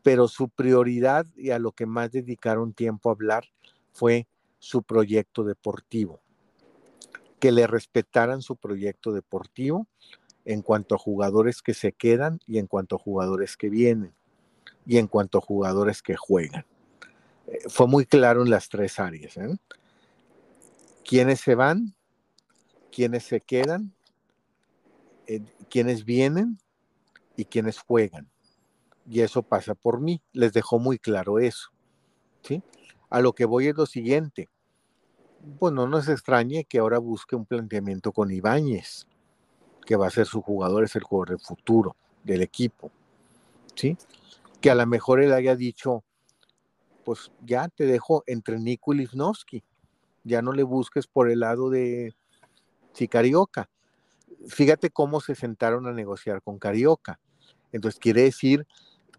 [0.03, 3.45] pero su prioridad y a lo que más dedicaron tiempo a hablar
[3.93, 4.27] fue
[4.59, 6.19] su proyecto deportivo,
[7.39, 9.87] que le respetaran su proyecto deportivo,
[10.43, 14.13] en cuanto a jugadores que se quedan y en cuanto a jugadores que vienen
[14.85, 16.65] y en cuanto a jugadores que juegan.
[17.47, 19.37] Eh, fue muy claro en las tres áreas.
[19.37, 19.55] ¿eh?
[21.05, 21.95] ¿Quiénes se van?
[22.91, 23.93] ¿Quiénes se quedan?
[25.27, 26.59] Eh, ¿Quiénes vienen?
[27.35, 28.29] Y quiénes juegan.
[29.09, 30.21] Y eso pasa por mí.
[30.33, 31.71] Les dejó muy claro eso.
[32.43, 32.61] ¿sí?
[33.09, 34.49] A lo que voy es lo siguiente.
[35.59, 39.07] Bueno, no se extrañe que ahora busque un planteamiento con Ibáñez
[39.85, 42.91] que va a ser su jugador, es el jugador del futuro del equipo.
[43.75, 43.97] ¿Sí?
[44.59, 46.03] Que a lo mejor él haya dicho,
[47.03, 49.63] pues ya te dejo entre Nico y Livnowski,
[50.23, 52.13] ya no le busques por el lado de
[52.93, 53.69] si Carioca.
[54.47, 57.19] Fíjate cómo se sentaron a negociar con Carioca.
[57.71, 58.65] Entonces quiere decir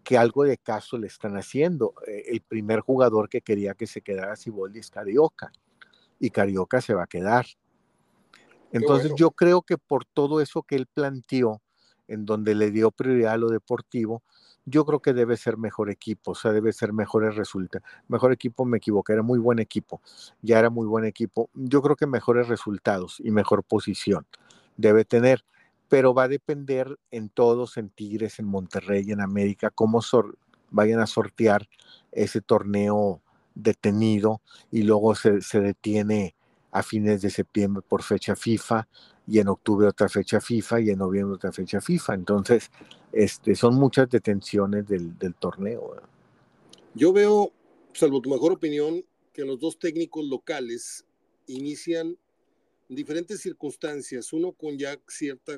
[0.03, 1.93] que algo de caso le están haciendo.
[2.07, 5.51] Eh, el primer jugador que quería que se quedara Siboldi es Carioca
[6.19, 7.45] y Carioca se va a quedar.
[8.71, 11.61] Entonces yo creo que por todo eso que él planteó,
[12.07, 14.23] en donde le dio prioridad a lo deportivo,
[14.65, 17.87] yo creo que debe ser mejor equipo, o sea, debe ser mejores resultados.
[18.07, 20.01] Mejor equipo, me equivoqué, era muy buen equipo,
[20.41, 21.49] ya era muy buen equipo.
[21.53, 24.25] Yo creo que mejores resultados y mejor posición
[24.77, 25.45] debe tener,
[25.89, 30.01] pero va a depender en todos, en Tigres, en Monterrey, en América, cómo
[30.71, 31.67] vayan a sortear
[32.11, 33.21] ese torneo
[33.55, 34.41] detenido
[34.71, 36.35] y luego se, se detiene
[36.71, 38.87] a fines de septiembre por fecha FIFA
[39.27, 42.13] y en octubre otra fecha FIFA y en noviembre otra fecha FIFA.
[42.15, 42.69] Entonces,
[43.11, 45.95] este, son muchas detenciones del, torneo.
[46.93, 47.51] Yo veo,
[47.93, 51.05] salvo tu mejor opinión, que los dos técnicos locales
[51.47, 52.17] inician
[52.89, 55.57] diferentes circunstancias, uno con ya cierta,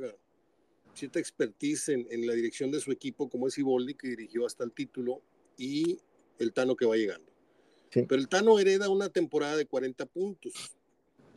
[0.93, 4.71] cierta expertise en, la dirección de su equipo, como es Iboldi, que dirigió hasta el
[4.71, 5.21] título,
[5.57, 5.97] y
[6.39, 7.31] el Tano que va llegando.
[7.91, 10.75] Pero el Tano hereda una temporada de 40 puntos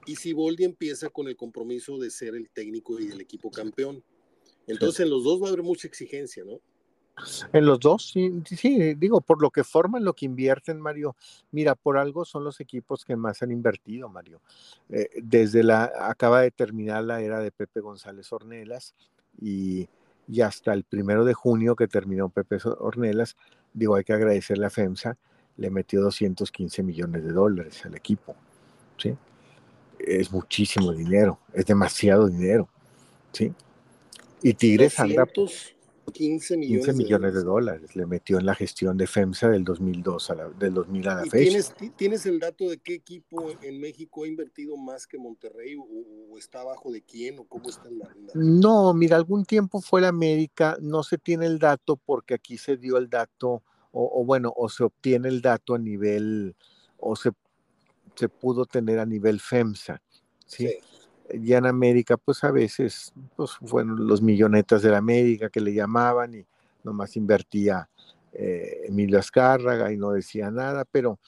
[0.09, 4.03] y Siboldi empieza con el compromiso de ser el técnico y el equipo campeón.
[4.67, 6.61] Entonces en los dos va a haber mucha exigencia, ¿no?
[7.53, 11.15] En los dos, sí, sí, digo, por lo que forman, lo que invierten, Mario.
[11.51, 14.41] Mira, por algo son los equipos que más han invertido, Mario.
[14.89, 18.95] Eh, desde la, acaba de terminar la era de Pepe González Ornelas
[19.39, 19.89] y,
[20.27, 23.37] y hasta el primero de junio que terminó Pepe Ornelas,
[23.75, 25.19] digo, hay que agradecerle a FEMSA,
[25.57, 28.37] le metió 215 millones de dólares al equipo,
[28.97, 29.15] ¿sí?
[30.09, 32.69] Es muchísimo dinero, es demasiado dinero,
[33.33, 33.53] ¿sí?
[34.43, 35.27] Y Tigres anda
[36.13, 40.31] 15 millones, 15 millones de, dólares le metió en la gestión de FEMSA del 2002
[40.31, 41.37] a la, del 2000 a la fecha.
[41.37, 46.39] Tienes, ¿Tienes el dato de qué equipo en México ha invertido más que Monterrey o,
[46.39, 50.77] está abajo de quién o cómo está la, No, mira, algún tiempo fue la América,
[50.81, 54.69] no se tiene el dato porque aquí se dio el dato o, o bueno, o
[54.69, 56.55] se obtiene el dato a nivel
[56.97, 57.33] o se
[58.19, 60.03] se pudo tener a nivel FEMSA,
[60.45, 60.75] ¿sí?
[61.41, 65.73] Ya en América, pues a veces, pues fueron los millonetas de la América que le
[65.73, 66.45] llamaban y
[66.83, 67.89] nomás invertía
[68.33, 71.21] eh, Emilio Azcárraga y no decía nada, pero,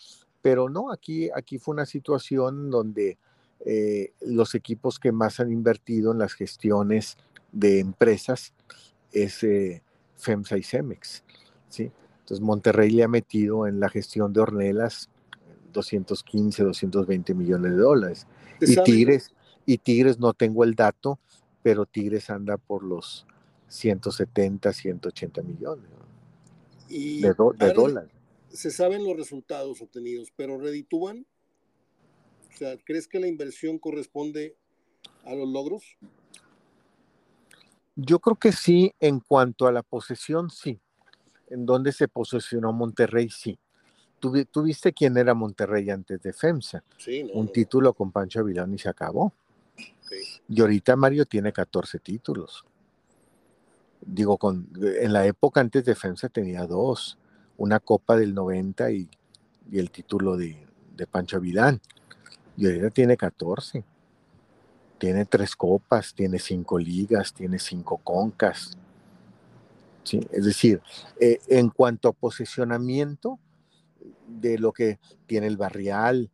[0.43, 3.18] pero no, aquí, aquí fue una situación donde
[3.64, 7.16] eh, los equipos que más han invertido en las gestiones
[7.53, 8.53] de empresas
[9.12, 9.82] es eh,
[10.16, 11.22] FEMSA y CEMEX,
[11.68, 11.93] ¿sí?
[12.20, 15.09] Entonces Monterrey le ha metido en la gestión de Ornelas
[15.72, 18.26] 215, 220 millones de dólares.
[18.60, 19.34] Y Tigres,
[19.66, 21.18] y Tigres no tengo el dato,
[21.62, 23.26] pero Tigres anda por los
[23.68, 25.84] 170, 180 millones
[26.88, 28.10] de, dólares.
[28.50, 31.26] Se saben los resultados obtenidos, pero reditúan.
[32.52, 34.56] O sea, ¿crees que la inversión corresponde
[35.24, 35.84] a los logros?
[37.94, 40.80] Yo creo que sí, en cuanto a la posesión, sí.
[41.48, 43.58] En donde se posesionó Monterrey, sí
[44.20, 46.84] ¿Tú, viste quién era Monterrey antes de FEMSA?
[46.98, 49.32] Sí, Un título con Pancho Avilán y se acabó.
[50.46, 52.64] Y ahorita Mario tiene 14 títulos.
[54.02, 54.68] Digo, con,
[55.00, 57.18] en la época antes de FEMSA tenía dos.
[57.56, 59.08] Una Copa del 90 y,
[59.72, 60.66] el título de,
[61.10, 61.80] Pancho Avilán.
[62.58, 63.84] Y ahorita tiene 14.
[64.98, 68.76] Tiene tres copas, tiene cinco ligas, tiene cinco concas.
[70.04, 70.20] ¿Sí?
[70.30, 70.82] Es decir,
[71.18, 73.38] eh, en cuanto a posicionamiento,
[74.30, 76.30] de lo que tiene el barrial,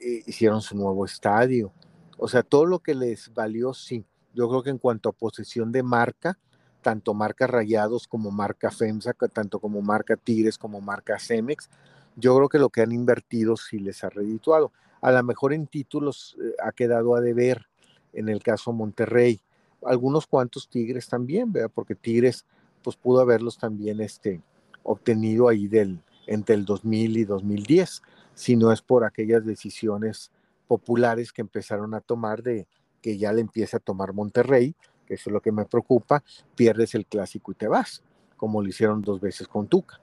[0.00, 1.72] eh, hicieron su nuevo estadio.
[2.18, 4.04] O sea, todo lo que les valió, sí.
[4.34, 6.38] Yo creo que en cuanto a posesión de marca,
[6.82, 11.68] tanto marca Rayados como marca FEMSA, tanto como marca Tigres como marca Cemex,
[12.16, 14.72] yo creo que lo que han invertido sí les ha redituado.
[15.00, 17.66] A lo mejor en títulos eh, ha quedado a deber,
[18.12, 19.40] en el caso Monterrey.
[19.84, 21.70] Algunos cuantos Tigres también, ¿verdad?
[21.72, 22.44] Porque Tigres,
[22.82, 24.42] pues pudo haberlos también este,
[24.82, 28.02] obtenido ahí del, entre el 2000 y 2010,
[28.34, 30.30] si no es por aquellas decisiones
[30.66, 32.66] populares que empezaron a tomar de
[33.02, 34.74] que ya le empieza a tomar Monterrey,
[35.06, 36.22] que eso es lo que me preocupa,
[36.54, 38.02] pierdes el clásico y te vas,
[38.36, 40.00] como lo hicieron dos veces con Tuca.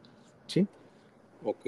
[0.48, 0.68] ¿Sí?
[1.44, 1.66] Ok.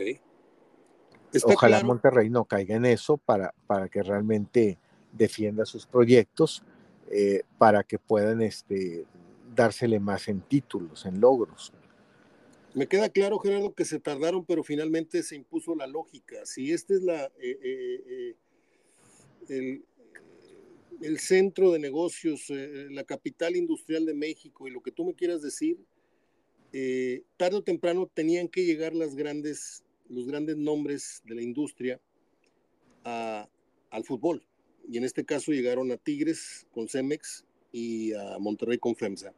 [1.43, 4.79] Ojalá Monterrey no caiga en eso para, para que realmente
[5.11, 6.63] defienda sus proyectos,
[7.11, 9.05] eh, para que puedan este,
[9.55, 11.73] dársele más en títulos, en logros.
[12.77, 16.45] Me queda claro, Gerardo, que se tardaron, pero finalmente se impuso la lógica.
[16.45, 18.35] Si este es la, eh, eh,
[19.49, 19.81] eh,
[21.01, 22.51] el, centro de negocios,
[22.91, 25.79] la capital industrial de México y lo que tú me quieras decir,
[27.35, 29.81] tarde o temprano tenían que llegar los grandes
[30.55, 31.99] nombres de la industria
[33.03, 34.45] al fútbol.
[34.87, 39.33] Y en este caso llegaron a Tigres con Cemex y a Monterrey con FEMSA.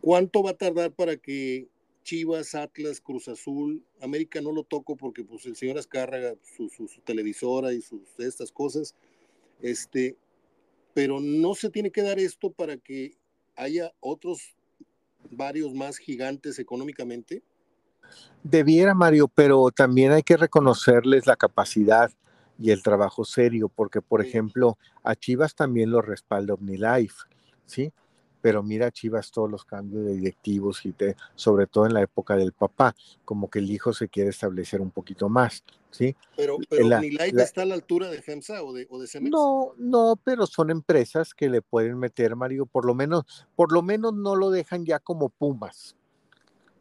[0.00, 1.68] ¿Cuánto va a tardar para que
[2.10, 6.88] Chivas, Atlas, Cruz Azul, América no lo toco porque pues el señor Azcárraga, su, su,
[7.04, 8.96] televisora y sus estas cosas,
[9.62, 10.16] este,
[10.92, 13.16] pero no se tiene que dar esto para que
[13.54, 14.56] haya otros
[15.30, 17.44] varios más gigantes económicamente.
[18.42, 22.10] Debiera, Mario, pero también hay que reconocerles la capacidad
[22.58, 27.14] y el trabajo serio, porque, por ejemplo, a Chivas también lo respalda OmniLife,
[27.66, 27.92] ¿sí?
[28.42, 30.94] Pero mira Chivas todos los cambios de directivos y
[31.34, 34.90] sobre todo en la época del papá, como que el hijo se quiere establecer un
[34.90, 36.16] poquito más, ¿sí?
[36.36, 39.30] Pero, pero OmniLife está a la altura de FEMSA o de, o de Cemex.
[39.30, 43.24] No, no, pero son empresas que le pueden meter, Mario, por lo menos,
[43.56, 45.96] por lo menos no lo dejan ya como Pumas,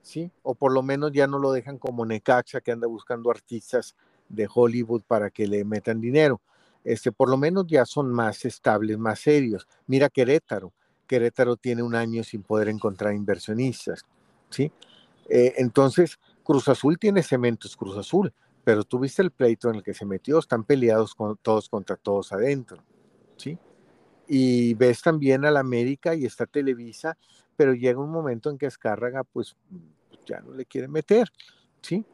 [0.01, 0.31] ¿sí?
[0.43, 3.95] O por lo menos ya no lo dejan como Necaxa, que anda buscando artistas
[4.29, 6.41] de Hollywood para que le metan dinero.
[6.83, 9.67] Este, por lo menos ya son más estables, más serios.
[9.85, 10.71] Mira Querétaro.
[11.09, 14.05] Querétaro tiene un año sin poder encontrar inversionistas,
[14.51, 14.71] ¿sí?
[15.27, 18.31] Eh, entonces, Cruz Azul tiene cementos Cruz Azul,
[18.63, 21.95] pero tú viste el pleito en el que se metió, están peleados con, todos contra
[21.95, 22.83] todos adentro,
[23.37, 23.57] ¿sí?
[24.27, 27.17] Y ves también a la América y está Televisa,
[27.57, 29.57] pero llega un momento en que Escárraga, pues,
[30.27, 31.27] ya no le quiere meter,
[31.81, 32.05] ¿sí?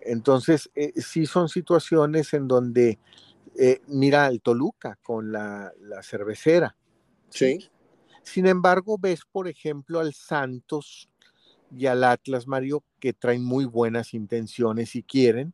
[0.00, 2.98] Entonces, eh, sí son situaciones en donde,
[3.56, 5.72] eh, mira al Toluca con la,
[6.02, 6.76] cervecera.
[7.28, 7.70] Sí.
[8.24, 11.08] Sin embargo, ves, por ejemplo, al Santos
[11.70, 15.52] y al Atlas, Mario, que traen muy buenas intenciones y quieren,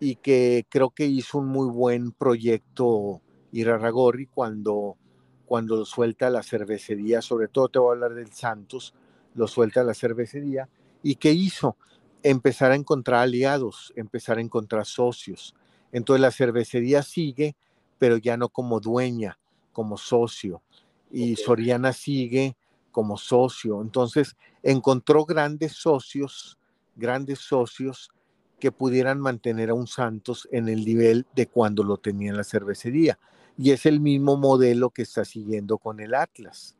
[0.00, 3.20] y que creo que hizo un muy buen proyecto
[3.50, 4.96] Irarragorri cuando,
[5.44, 8.94] cuando lo suelta la cervecería, sobre todo te voy a hablar del Santos,
[9.34, 10.68] lo suelta la cervecería,
[11.02, 11.76] y que hizo
[12.22, 15.54] empezar a encontrar aliados, empezar a encontrar socios.
[15.90, 17.56] Entonces la cervecería sigue,
[17.98, 19.38] pero ya no como dueña,
[19.72, 20.62] como socio
[21.10, 22.56] y Soriana sigue
[22.90, 23.80] como socio.
[23.82, 26.58] Entonces encontró grandes socios,
[26.96, 28.10] grandes socios
[28.58, 32.44] que pudieran mantener a un Santos en el nivel de cuando lo tenía en la
[32.44, 33.18] cervecería.
[33.56, 36.76] Y es el mismo modelo que está siguiendo con el Atlas.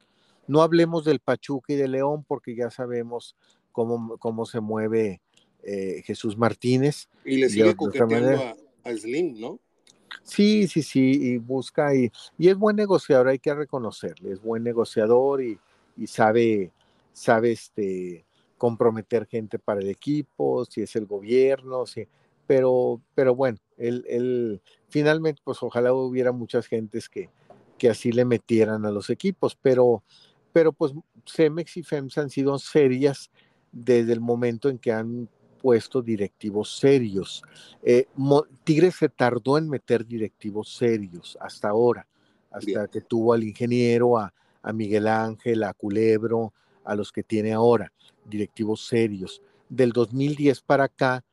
[0.47, 3.37] No hablemos del Pachuca y de León porque ya sabemos
[3.73, 5.21] cómo, cómo se mueve
[5.63, 7.09] eh, Jesús Martínez.
[7.25, 9.61] Y le sigue coqueteando a, a Slim, ¿no?
[10.23, 14.63] Sí, sí, sí, y busca y, y, es buen negociador, hay que reconocerle, es buen
[14.63, 15.59] negociador y,
[15.97, 16.73] y sabe,
[17.13, 18.25] sabe este,
[18.57, 22.07] comprometer gente para el equipo, si es el gobierno, sí,
[22.47, 27.31] pero, pero bueno, él, él finalmente, pues ojalá hubiera muchas gentes que,
[27.79, 30.03] que así le metieran a los equipos, pero,
[30.53, 30.93] pero pues
[31.27, 33.31] Cemex y FEMS han sido serias
[33.73, 35.29] desde el momento en que han
[35.61, 37.43] puesto directivos serios.
[37.83, 38.07] Eh,
[38.65, 42.07] Tigres se tardó en meter directivos serios hasta ahora,
[42.51, 44.33] hasta que tuvo al ingeniero, a,
[44.75, 46.53] Miguel Ángel, a Culebro,
[46.85, 47.91] a los que tiene ahora,
[48.27, 49.41] directivos serios.
[49.69, 51.25] Del 2010 para acá,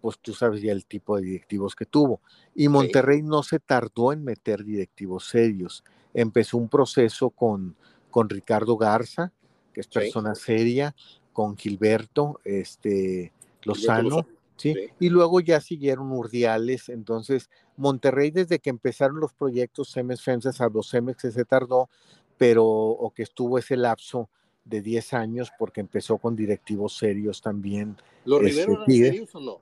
[0.00, 2.20] pues tú sabes ya el tipo de directivos que tuvo.
[2.54, 5.82] Y Monterrey no se tardó en meter directivos serios.
[6.12, 7.74] Empezó un proceso con,
[8.10, 9.32] con Ricardo Garza,
[9.72, 10.94] que es persona seria,
[11.32, 13.32] con Gilberto, este,
[13.64, 14.74] Lozano, ¿sí?
[15.00, 20.68] Y luego ya siguieron Urdiales, entonces Monterrey desde que empezaron los proyectos Cemex FEMSA, a
[20.68, 21.88] los Cemex se tardó,
[22.36, 24.28] pero o que estuvo ese lapso
[24.64, 27.96] de 10 años porque empezó con directivos serios también.
[28.24, 29.60] ¿Los este, eran serios o no?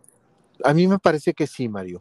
[0.64, 2.00] A mí me parece que sí, Mario.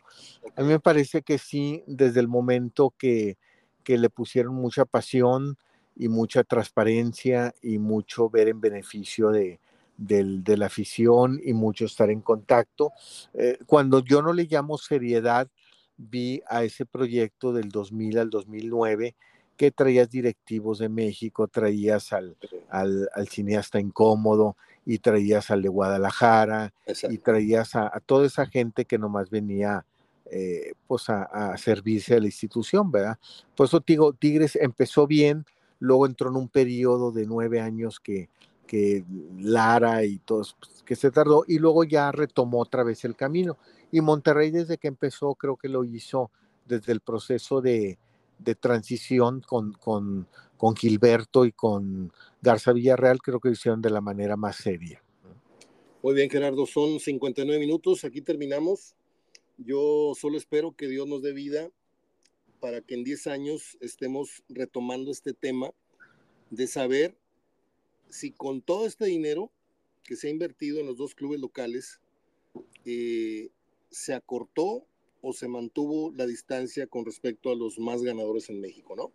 [0.55, 3.37] A mí me parece que sí, desde el momento que,
[3.83, 5.57] que le pusieron mucha pasión
[5.95, 9.59] y mucha transparencia y mucho ver en beneficio de,
[10.01, 12.91] de la afición y mucho estar en contacto.
[13.33, 15.47] Eh, cuando yo no le llamo seriedad,
[15.97, 19.15] vi a ese proyecto del 2000 al 2009
[19.55, 22.35] que traías directivos de México, traías al,
[22.69, 26.73] al, cineasta incómodo y traías al de Guadalajara
[27.09, 29.85] y traías a, toda esa gente que nomás venía
[30.31, 33.19] eh, pues a, a, servirse a la institución, ¿verdad?
[33.55, 35.45] Por eso digo, Tigres empezó bien,
[35.77, 38.29] luego entró en un periodo de nueve años que,
[38.71, 39.03] que
[39.37, 43.57] Lara y todos, pues, que se tardó y luego ya retomó otra vez el camino.
[43.91, 46.31] Y Monterrey desde que empezó creo que lo hizo
[46.65, 47.99] desde el proceso de,
[48.39, 53.89] de transición con, con, con, Gilberto y con Garza Villarreal, creo que lo hicieron de
[53.89, 55.03] la manera más seria.
[56.01, 58.95] Muy bien, Gerardo, son 59 minutos, aquí terminamos.
[59.57, 61.69] Yo solo espero que Dios nos dé vida
[62.61, 65.71] para que en 10 años estemos retomando este tema
[66.51, 67.17] de saber
[68.11, 69.51] si con todo este dinero
[70.03, 72.01] que se ha invertido en los dos clubes locales,
[72.85, 73.49] eh,
[73.89, 74.85] se acortó
[75.21, 79.11] o se mantuvo la distancia con respecto a los más ganadores en México, ¿no?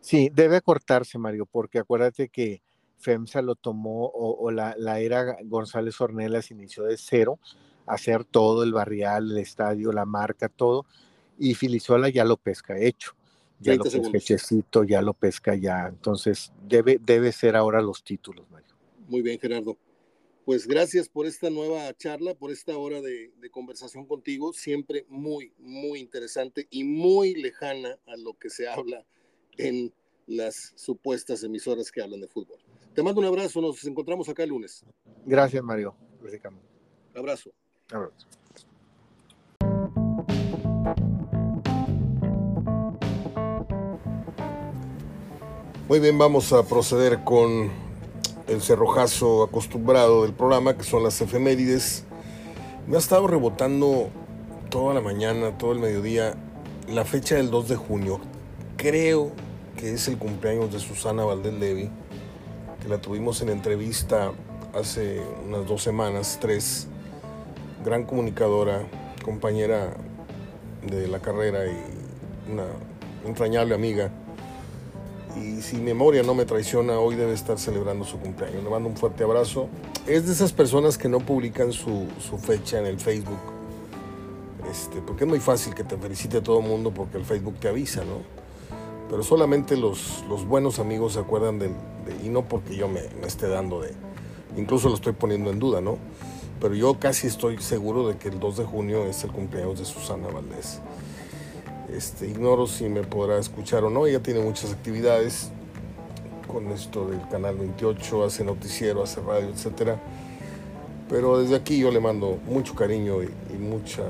[0.00, 2.62] Sí, debe acortarse, Mario, porque acuérdate que
[2.98, 7.38] FEMSA lo tomó, o, la, era González Ornelas inició de cero,
[7.86, 10.86] hacer todo, el barrial, el estadio, la marca, todo,
[11.38, 13.14] y Filizola ya lo pesca hecho
[13.60, 15.86] ya lo pesca ya lo pesca ya.
[15.88, 18.74] Entonces, debe, debe ser ahora los títulos, Mario.
[19.08, 19.76] Muy bien, Gerardo.
[20.44, 25.98] Pues gracias por esta nueva charla, por esta hora de, conversación contigo, siempre muy, muy
[25.98, 29.04] interesante y muy lejana a lo que se habla
[29.56, 29.92] en
[30.26, 32.58] las supuestas emisoras que hablan de fútbol.
[32.94, 34.84] Te mando un abrazo, nos encontramos acá el lunes.
[35.24, 35.96] Gracias, Mario.
[37.14, 37.50] Abrazo.
[37.90, 38.26] Abrazo.
[45.88, 47.70] Muy bien, vamos a proceder con
[48.48, 52.02] el cerrojazo acostumbrado del programa, que son las efemérides.
[52.88, 54.08] Me ha estado rebotando
[54.68, 56.34] toda la mañana, todo el mediodía,
[56.88, 58.18] la fecha del 2 de junio.
[58.76, 59.30] Creo
[59.76, 61.88] que es el cumpleaños de Susana Valdés Levy,
[62.82, 64.32] que la tuvimos en entrevista
[64.74, 66.88] hace unas dos semanas, tres.
[67.84, 68.84] Gran comunicadora,
[69.24, 69.96] compañera
[70.84, 72.64] de la carrera y una
[73.24, 74.10] entrañable amiga
[75.36, 78.64] y si memoria no me traiciona, hoy debe estar celebrando su cumpleaños.
[78.64, 79.68] Le mando un fuerte abrazo.
[80.06, 82.06] Es de esas personas que no publican su,
[82.38, 83.38] fecha en el Facebook,
[84.70, 87.68] este, porque es muy fácil que te felicite todo el mundo porque el Facebook te
[87.68, 88.20] avisa, ¿no?
[89.10, 91.70] Pero solamente los, buenos amigos se acuerdan de,
[92.24, 93.92] y no porque yo me esté dando de,
[94.56, 95.98] incluso lo estoy poniendo en duda, ¿no?
[96.60, 99.84] Pero yo casi estoy seguro de que el 2 de junio es el cumpleaños de
[99.84, 100.80] Susana Valdés.
[101.92, 104.06] Este, ignoro si me podrá escuchar o no.
[104.06, 105.50] Ella tiene muchas actividades
[106.46, 110.00] con esto del canal 28, hace noticiero, hace radio, etcétera.
[111.08, 113.28] Pero desde aquí yo le mando mucho cariño y,
[113.58, 114.02] mucha,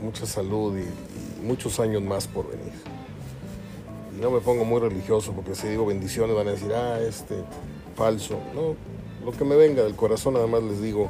[0.00, 2.72] mucha salud y, muchos años más por venir.
[4.16, 7.36] Y no me pongo muy religioso porque si digo bendiciones van a decir, ah, este,
[7.96, 8.38] falso.
[8.54, 8.76] No,
[9.24, 11.08] lo que me venga del corazón, además les digo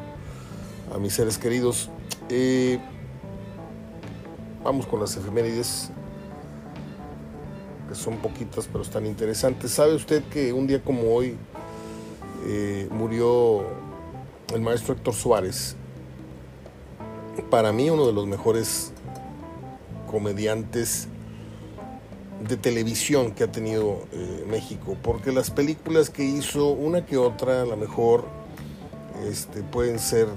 [0.95, 1.91] a mis seres queridos.
[2.29, 2.79] Eh,
[4.63, 5.91] Vamos con las efemérides,
[7.89, 9.71] que son poquitas pero están interesantes.
[9.71, 11.39] ¿Sabe usted que un día como hoy
[12.45, 13.63] eh, murió
[14.55, 15.77] el maestro Héctor Suárez?
[17.49, 18.93] Para mí uno de los mejores
[20.11, 21.09] comediantes
[22.47, 27.63] de televisión que ha tenido eh, México, porque las películas que hizo, una que otra,
[27.63, 28.25] a lo mejor
[29.27, 30.29] este, pueden ser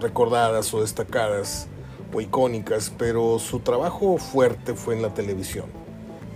[0.00, 1.68] recordadas o destacadas
[2.12, 5.66] o icónicas, pero su trabajo fuerte fue en la televisión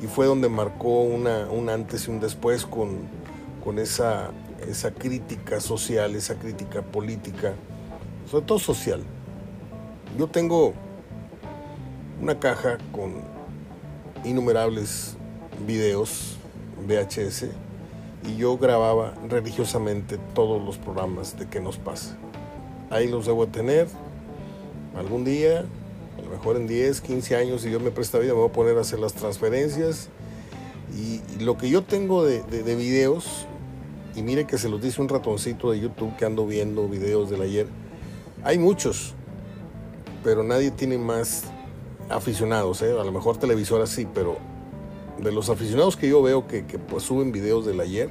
[0.03, 2.99] y fue donde marcó una, un antes y un después con,
[3.62, 4.31] con esa,
[4.66, 7.55] esa crítica social, esa crítica política,
[8.31, 9.03] sobre todo social.
[10.18, 10.75] Yo tengo
[12.21, 13.23] una caja con
[14.25, 15.16] innumerables
[15.66, 16.37] videos
[16.87, 17.47] VHS
[18.27, 22.16] y yo grababa religiosamente todos los programas de qué nos pasa.
[22.91, 23.87] Ahí los debo tener,
[24.97, 25.61] algún día,
[26.18, 28.53] a lo mejor en 10, 15 años, si yo me presta vida, me voy a
[28.53, 30.09] poner a hacer las transferencias.
[30.97, 33.47] Y, lo que yo tengo de, de, videos,
[34.14, 37.43] y mire que se los dice un ratoncito de YouTube que ando viendo videos del
[37.43, 37.66] ayer,
[38.43, 39.14] hay muchos,
[40.22, 41.45] pero nadie tiene más
[42.11, 42.93] aficionados, ¿eh?
[42.99, 44.36] a lo mejor televisoras sí, pero
[45.18, 48.11] de los aficionados que yo veo que, que pues, suben videos del ayer,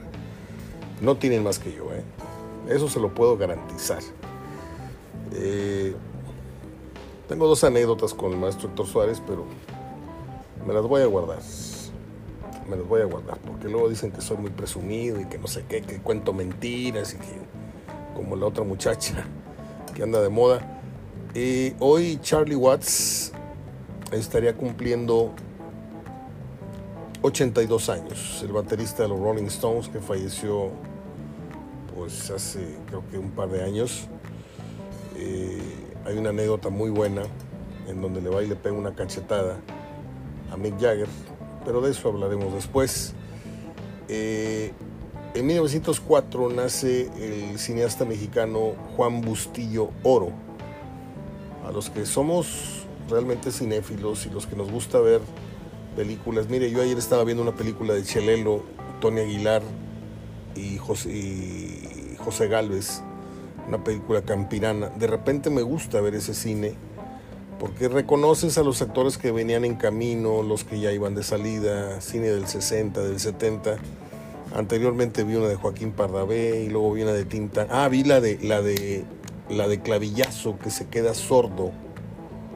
[1.01, 2.03] no tienen más que yo, ¿eh?
[2.69, 4.01] eso se lo puedo garantizar.
[5.33, 5.93] Eh,
[7.29, 9.45] tengo dos anécdotas con el maestro Héctor Suárez, pero
[10.65, 11.37] me las voy a guardar.
[12.67, 15.47] Me las voy a guardar, porque luego dicen que soy muy presumido y que no
[15.47, 17.39] sé qué, que cuento mentiras y que
[18.15, 19.25] como la otra muchacha
[19.95, 20.81] que anda de moda.
[21.35, 23.31] Y hoy Charlie Watts
[24.11, 25.31] estaría cumpliendo
[27.21, 30.71] 82 años, el baterista de los Rolling Stones que falleció
[31.95, 34.07] pues hace creo que un par de años.
[35.15, 37.23] Eh, hay una anécdota muy buena
[37.87, 39.59] en donde le va y le pega una cachetada
[40.51, 41.07] a Mick Jagger,
[41.65, 43.13] pero de eso hablaremos después.
[44.07, 44.71] Eh,
[45.35, 50.31] en 1904 nace el cineasta mexicano Juan Bustillo Oro.
[51.67, 55.21] A los que somos realmente cinéfilos y los que nos gusta ver
[55.95, 56.49] películas.
[56.49, 58.63] Mire, yo ayer estaba viendo una película de Chelelo,
[59.01, 59.61] Tony Aguilar
[60.55, 63.03] y José, y José Galvez
[63.69, 64.89] una película campirana.
[64.89, 66.73] De repente me gusta ver ese cine
[67.59, 72.01] porque reconoces a los actores que venían en camino, los que ya iban de salida,
[72.01, 73.77] cine del 60, del 70.
[74.55, 77.67] Anteriormente vi una de Joaquín Pardavé y luego vi una de Tinta.
[77.69, 79.03] Ah, vi la de la de
[79.49, 81.71] la de Clavillazo que se queda sordo.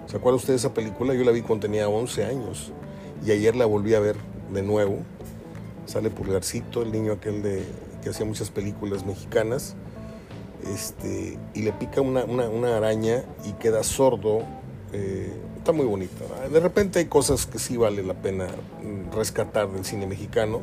[0.07, 1.13] ¿Se acuerda usted de esa película?
[1.13, 2.71] Yo la vi cuando tenía 11 años
[3.25, 4.15] y ayer la volví a ver
[4.51, 4.99] de nuevo.
[5.85, 7.63] Sale Pulgarcito, el niño aquel de
[8.01, 9.75] que hacía muchas películas mexicanas
[10.71, 12.21] este, y le pica una,
[12.75, 14.43] araña y queda sordo.
[14.91, 16.23] Eh, está muy bonita.
[16.51, 18.47] De repente hay cosas que sí vale la pena
[19.13, 20.61] rescatar del cine mexicano.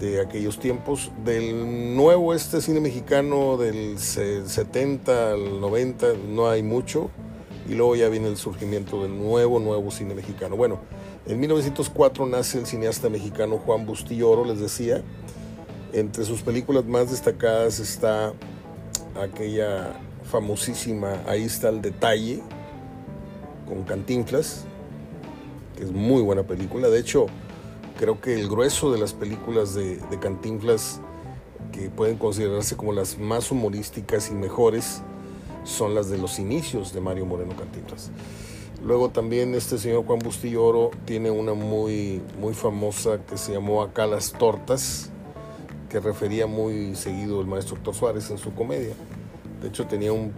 [0.00, 1.12] de aquellos tiempos.
[1.24, 7.10] Del nuevo este cine mexicano del 70 al 90 no hay mucho.
[7.68, 10.56] Y luego ya viene el surgimiento del nuevo, nuevo cine mexicano.
[10.56, 10.80] Bueno,
[11.26, 15.02] en 1904 nace el cineasta mexicano Juan Bustillo les decía.
[15.92, 18.34] Entre sus películas más destacadas está
[19.20, 19.92] aquella
[20.24, 22.42] famosísima Ahí está el detalle,
[23.66, 24.64] con Cantinflas,
[25.76, 26.88] que es muy buena película.
[26.88, 27.26] De hecho,
[27.98, 31.00] creo que el grueso de las películas de, Cantinflas,
[31.72, 35.02] que pueden considerarse como las más humorísticas y mejores,
[35.64, 38.10] son las de los inicios de Mario Moreno Cantinflas.
[38.84, 44.06] Luego también este señor Juan Bustillo tiene una muy, muy famosa que se llamó Acá
[44.06, 45.10] las tortas,
[45.88, 48.94] que refería muy seguido el maestro Héctor Suárez en su comedia.
[49.60, 50.32] De hecho tenía un,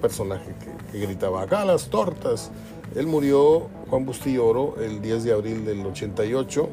[0.00, 0.54] personaje
[0.92, 2.50] que, gritaba Acá las tortas.
[2.94, 6.68] Él murió, Juan Bustillo el 10 de abril del 88,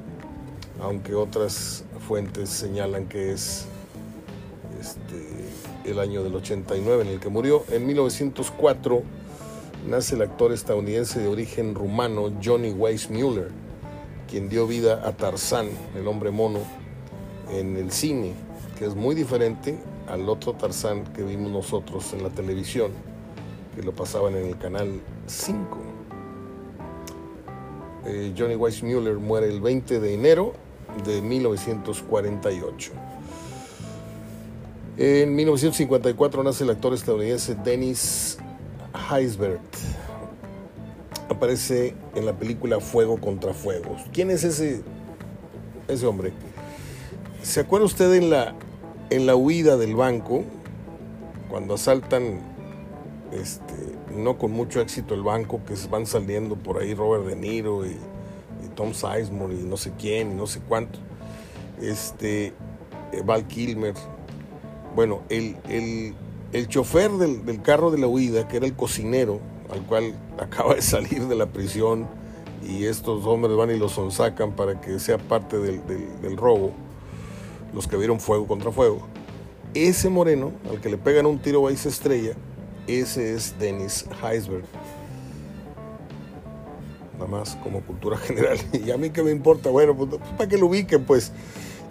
[0.81, 3.65] aunque otras fuentes señalan que es
[4.79, 7.63] este, el año del 89 en el que murió.
[7.71, 9.01] En 1904
[9.87, 13.49] nace el actor estadounidense de origen rumano Johnny Weissmuller,
[14.29, 16.59] quien dio vida a Tarzán, el hombre mono,
[17.51, 18.33] en el cine,
[18.77, 19.77] que es muy diferente
[20.07, 22.91] al otro Tarzán que vimos nosotros en la televisión,
[23.75, 25.77] que lo pasaban en el canal 5.
[28.05, 30.53] Eh, Johnny Weissmuller muere el 20 de enero
[31.05, 32.91] de 1948.
[34.97, 38.37] En 1954 nace el actor estadounidense Dennis
[39.11, 39.61] Heisbert.
[41.29, 43.95] Aparece en la película Fuego contra Fuego.
[44.13, 44.81] ¿Quién es ese,
[45.87, 46.31] ese hombre?
[47.41, 48.55] ¿Se acuerda usted en la,
[49.09, 50.43] en la huida del banco?
[51.49, 52.39] Cuando asaltan,
[53.31, 53.73] este,
[54.15, 57.97] no con mucho éxito el banco, que van saliendo por ahí Robert De Niro y,
[58.75, 60.99] Tom Sizemore y no sé quién y no sé cuánto.
[61.81, 62.53] Este,
[63.11, 63.95] eh, Val Kilmer.
[64.95, 66.15] Bueno, el, el
[66.53, 69.39] el chofer del, carro de la huida, que era el cocinero,
[69.71, 72.07] al cual acaba de salir de la prisión,
[72.67, 76.71] y estos hombres van y lo sonsacan para que sea parte del, robo,
[77.73, 79.07] los que vieron fuego contra fuego.
[79.73, 82.33] Ese moreno, al que le pegan un tiro ahí se estrella,
[82.87, 84.65] ese es Dennis Heisberg.
[87.13, 88.57] Nada más como cultura general.
[88.73, 91.31] Y a mí que me importa, bueno, pues, pues para que lo ubiquen, pues.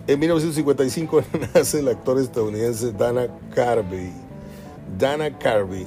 [0.06, 1.22] En 1955
[1.54, 4.12] nace el actor estadounidense Dana Carvey
[4.98, 5.86] Dana Carvey.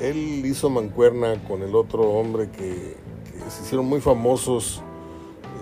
[0.00, 2.96] Él hizo mancuerna con el otro hombre que,
[3.48, 4.82] se hicieron muy famosos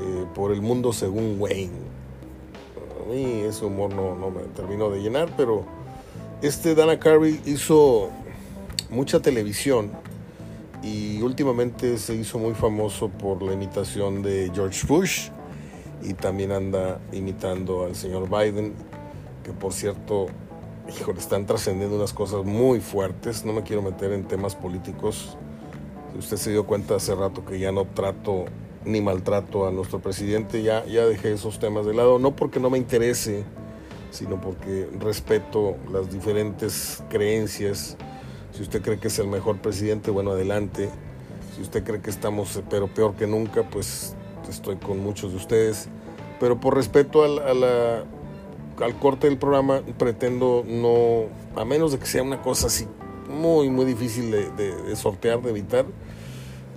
[0.02, 1.85] eh, por el mundo según Wayne.
[3.06, 5.64] A mí ese humor no, no me terminó de llenar, pero
[6.42, 8.10] este Dana Carvey hizo
[8.90, 9.92] mucha televisión
[10.82, 15.28] y últimamente se hizo muy famoso por la imitación de George Bush
[16.02, 18.74] y también anda imitando al señor Biden,
[19.44, 20.26] que por cierto
[20.88, 23.44] híjole, están trascendiendo unas cosas muy fuertes.
[23.44, 25.36] No me quiero meter en temas políticos.
[26.18, 28.46] Usted se dio cuenta hace rato que ya no trato
[28.86, 30.62] ni maltrato a nuestro presidente.
[30.62, 33.44] Ya, ya dejé esos temas de lado, no porque no me interese,
[34.10, 37.98] sino porque respeto las diferentes creencias.
[38.52, 40.88] Si usted cree que es el mejor presidente, bueno, adelante.
[41.54, 44.14] Si usted cree que estamos, pero peor que nunca, pues
[44.48, 45.88] estoy con muchos de ustedes.
[46.40, 48.04] Pero por respeto a la
[48.82, 51.24] al corte del programa pretendo no,
[51.60, 52.86] a menos de que sea una cosa así
[53.28, 55.84] muy, muy difícil de, sortear, de evitar,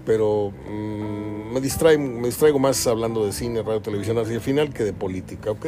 [0.06, 1.19] pero mm,
[1.50, 4.94] me, distraigo, me distraigo más hablando de cine, radio, televisión hacia el final que de
[4.94, 5.66] política, ¿ok?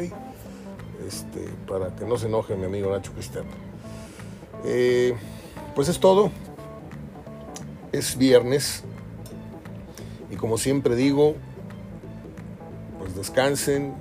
[1.07, 3.49] Este, para que no se enoje mi amigo Nacho Cristiano.
[4.65, 5.15] Eh,
[5.75, 6.31] pues es todo.
[7.91, 8.83] Es viernes.
[10.29, 11.35] Y como siempre digo,
[12.99, 13.93] pues descansen,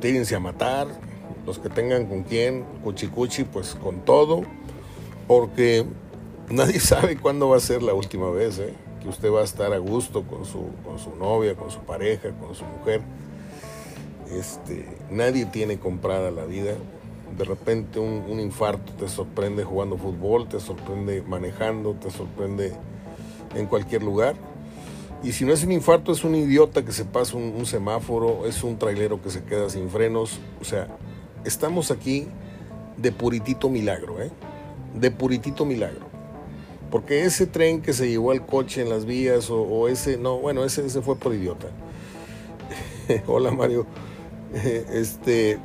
[0.00, 0.88] tírense a matar,
[1.46, 4.42] los que tengan con quién, cuchi cuchi, pues con todo,
[5.28, 5.84] porque
[6.48, 8.74] nadie sabe cuándo va a ser la última vez ¿eh?
[9.04, 12.30] Que usted va a estar a gusto con su, con su novia, con su pareja,
[12.30, 13.02] con su mujer.
[14.32, 16.72] Este, nadie tiene comprada la vida.
[17.36, 22.72] De repente un, infarto te sorprende jugando fútbol, te sorprende manejando, te sorprende
[23.54, 24.36] en cualquier lugar.
[25.22, 28.46] Y si no es un infarto, es un idiota que se pasa un, un, semáforo,
[28.46, 30.38] es un trailero que se queda sin frenos.
[30.62, 30.88] O sea,
[31.44, 32.26] estamos aquí
[32.96, 34.30] de puritito milagro, ¿eh?
[34.94, 36.13] De puritito milagro.
[36.94, 40.64] Porque ese tren que se llevó al coche en las vías o, ese, no, bueno,
[40.64, 41.66] ese, ese fue por idiota.
[43.26, 43.84] Hola Mario.
[44.54, 45.58] Este,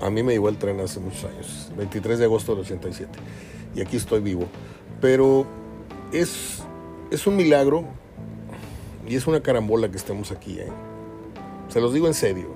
[0.00, 3.10] a mí me llevó el tren hace muchos años, 23 de agosto del 87.
[3.74, 4.46] Y aquí estoy vivo.
[5.00, 5.44] Pero
[6.12, 6.62] es,
[7.10, 7.86] es un milagro
[9.08, 10.60] y es una carambola que estemos aquí.
[10.60, 10.68] ¿eh?
[11.66, 12.54] Se los digo en serio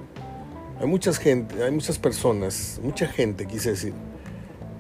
[0.81, 3.93] hay mucha gente, hay muchas personas, mucha gente, quise decir,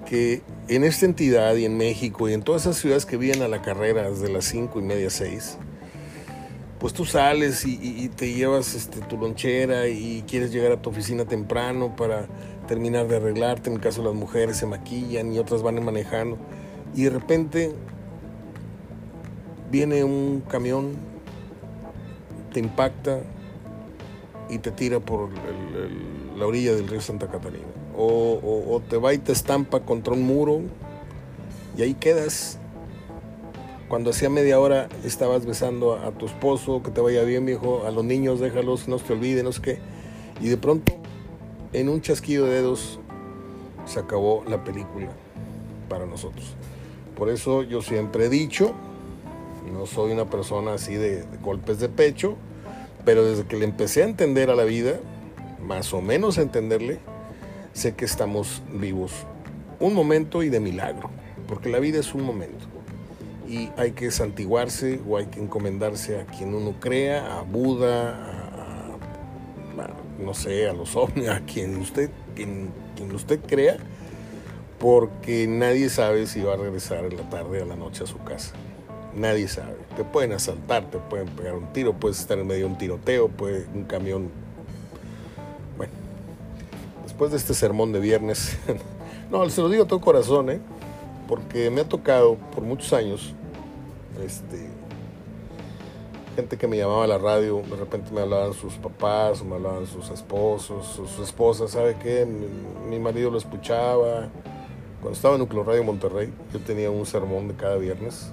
[0.07, 3.49] que en esta entidad y en México y en todas esas ciudades que vienen a
[3.49, 5.59] la carrera desde las cinco y media, seis,
[6.79, 11.25] pues tú sales y, te llevas este, tu lonchera y quieres llegar a tu oficina
[11.25, 12.27] temprano para
[12.67, 13.71] terminar de arreglarte.
[13.71, 16.37] En el caso de las mujeres se maquillan y otras van manejando.
[16.95, 17.73] Y de repente
[19.71, 20.93] viene un camión,
[22.53, 23.21] te impacta
[24.51, 25.31] y te tira por
[26.37, 27.74] la orilla del río Santa Catarina.
[27.97, 30.63] O te va y te estampa contra un muro
[31.77, 32.59] y ahí quedas
[33.89, 37.91] cuando hacía media hora estabas besando a, tu esposo, que te vaya bien, viejo, a
[37.91, 39.79] los niños déjalos, no se te olviden, no sé qué.
[40.41, 40.95] Y de pronto,
[41.73, 42.99] en un chasquido de dedos,
[43.85, 45.09] se acabó la película
[45.89, 46.57] para nosotros.
[47.17, 48.73] Por eso yo siempre he dicho,
[49.73, 52.37] no soy una persona así de, de golpes de pecho,
[53.05, 54.99] pero desde que le empecé a entender a la vida,
[55.63, 56.99] más o menos a entenderle,
[57.75, 59.13] sé que estamos vivos
[59.81, 61.11] un momento y de milagro,
[61.47, 62.65] porque la vida es un momento
[63.49, 68.97] y hay que santiguarse o hay que encomendarse a quien uno crea, a Buda, a,
[70.19, 72.73] no sé, a los ovnis, a quien usted, quien,
[73.13, 73.77] usted crea,
[74.79, 78.07] porque nadie sabe si va a regresar en la tarde o a la noche a
[78.07, 78.55] su casa.
[79.15, 79.77] Nadie sabe.
[79.97, 83.29] Te pueden asaltar, te pueden pegar un tiro, puedes estar en medio de un tiroteo,
[83.29, 84.31] puede un camión.
[87.15, 88.59] Después de este sermón de viernes,
[89.31, 90.59] no, se lo digo a todo corazón, ¿eh?
[91.29, 93.37] porque me ha tocado por muchos años,
[94.21, 94.69] este,
[96.35, 99.87] gente que me llamaba a la radio, de repente me hablaban sus papás, me hablaban
[99.87, 102.27] sus esposos, sus esposas, ¿sabe qué?
[102.91, 104.29] Mi, marido lo escuchaba.
[105.01, 108.33] Cuando estaba en Nucleo Radio Monterrey, yo tenía un sermón de cada viernes.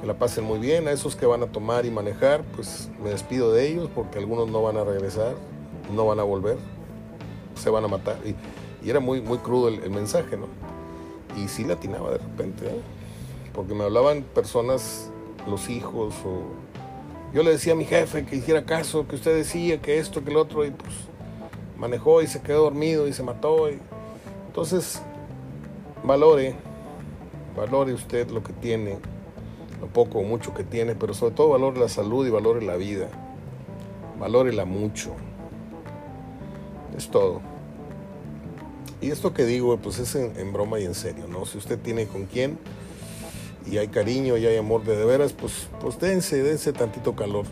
[0.00, 3.10] Que la pasen muy bien, a esos que van a tomar y manejar, pues me
[3.10, 5.36] despido de ellos porque algunos no van a regresar,
[5.94, 6.58] no van a volver,
[7.54, 8.18] se van a matar.
[8.24, 8.34] Y,
[8.88, 10.48] era muy, muy crudo el mensaje, ¿no?
[11.36, 12.80] y sí latinaba de repente, ¿eh?
[13.52, 15.10] porque me hablaban personas,
[15.48, 16.42] los hijos, o
[17.32, 20.30] yo le decía a mi jefe que hiciera caso, que usted decía que esto, que
[20.30, 20.92] el otro, y pues
[21.78, 23.70] manejó y se quedó dormido y se mató.
[23.70, 23.78] Y...
[24.46, 25.02] Entonces,
[26.04, 26.54] valore,
[27.56, 28.98] valore usted lo que tiene,
[29.80, 32.76] lo poco o mucho que tiene, pero sobre todo valore la salud y valore la
[32.76, 33.08] vida,
[34.18, 35.14] valórela mucho.
[36.96, 37.40] Es todo.
[39.00, 41.44] Y esto que digo, pues es en, broma y en serio, ¿no?
[41.44, 42.56] Si usted tiene con quién
[43.66, 47.46] y hay cariño y hay amor de, de veras, pues, pues dense, dense tantito calor.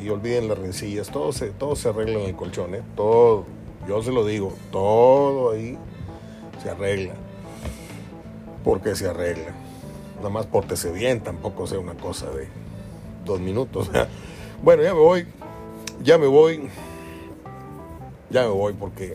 [0.00, 2.82] Y olviden las rencillas, todo se, todo se arregla en el colchón, ¿eh?
[2.94, 3.44] Todo,
[3.88, 5.76] yo se lo digo, todo ahí
[6.62, 7.14] se arregla.
[8.62, 9.54] Porque se arregla.
[10.18, 12.46] Nada más pórtese bien, tampoco sea una cosa de
[13.24, 13.90] dos minutos.
[14.62, 15.26] bueno, ya me voy,
[16.04, 16.68] ya me voy,
[18.32, 19.14] ya me voy porque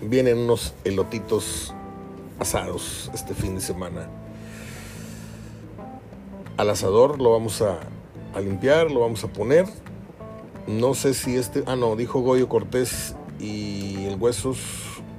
[0.00, 1.74] vienen unos elotitos
[2.38, 4.08] asados este fin de semana.
[6.56, 7.80] Al asador lo vamos a,
[8.40, 9.66] limpiar, lo vamos a poner.
[10.66, 14.58] No sé si este, ah no, dijo Goyo Cortés y el Huesos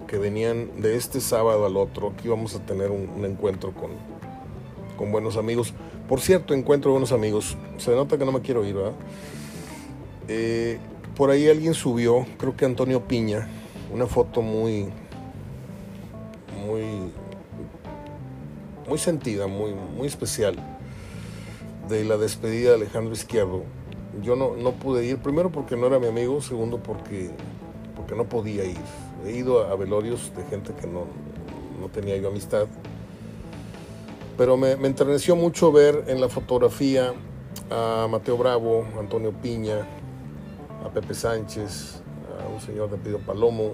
[0.08, 2.14] que venían de este sábado al otro.
[2.18, 3.92] Aquí vamos a tener un, encuentro con,
[4.98, 5.74] con buenos amigos.
[6.08, 7.58] Por cierto, encuentro buenos amigos.
[7.78, 8.94] Se nota que no me quiero ir, ¿verdad?
[10.30, 10.80] Eh,
[11.18, 13.48] por ahí alguien subió, creo que Antonio Piña,
[13.92, 14.86] una foto muy,
[16.64, 16.84] muy,
[18.88, 20.56] muy sentida, muy, muy especial
[21.90, 23.64] de la despedida de Alejandro Izquierdo.
[24.22, 27.32] Yo no, no pude ir, primero porque no era mi amigo, segundo porque,
[27.96, 28.78] porque no podía ir.
[29.26, 31.06] He ido a, velorios de gente que no,
[31.82, 32.68] no tenía yo amistad.
[34.38, 37.12] Pero me enterneció mucho ver en la fotografía
[37.72, 39.88] a Mateo Bravo, Antonio Piña,
[40.86, 42.02] a Pepe Sánchez,
[42.54, 43.74] un señor de Pido Palomo,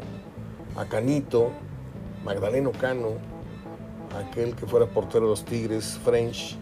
[0.75, 1.51] a Canito,
[2.23, 3.11] Magdaleno Cano,
[4.17, 6.57] aquel que fuera portero de los Tigres, French,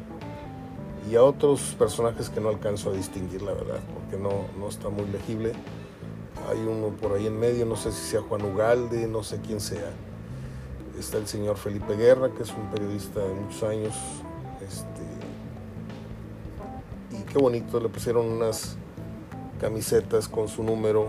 [1.09, 4.89] y a otros personajes que no alcanzo a distinguir, la verdad, porque no, no está
[4.89, 5.53] muy legible.
[6.49, 9.59] Hay uno por ahí en medio, no sé si sea Juan Ugalde, no sé quién
[9.59, 9.91] sea.
[10.97, 13.95] Está el señor Felipe Guerra, que es un periodista de muchos años.
[14.61, 15.01] Este,
[17.17, 18.77] y qué bonito, le pusieron unas
[19.61, 21.07] camisetas con su número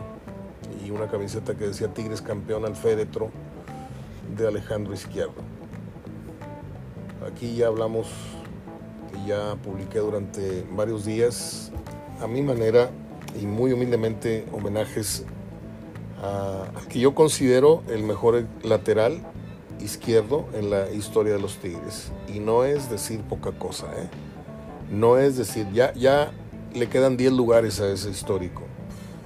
[0.86, 3.30] y una camiseta que decía Tigres campeón al féretro
[4.36, 5.32] de Alejandro Izquierdo.
[7.26, 8.08] Aquí ya hablamos
[9.16, 11.72] y ya publiqué durante varios días
[12.20, 12.90] a mi manera
[13.40, 15.24] y muy humildemente homenajes
[16.22, 19.22] al que yo considero el mejor lateral
[19.80, 22.12] izquierdo en la historia de los Tigres.
[22.28, 24.08] Y no es decir poca cosa, ¿eh?
[24.90, 26.32] No es decir, ya, ya
[26.74, 28.62] le quedan 10 lugares a ese histórico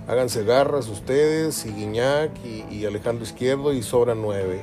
[0.09, 2.31] Háganse garras ustedes y Guiñac
[2.71, 4.63] y, Alejandro Izquierdo y sobran nueve.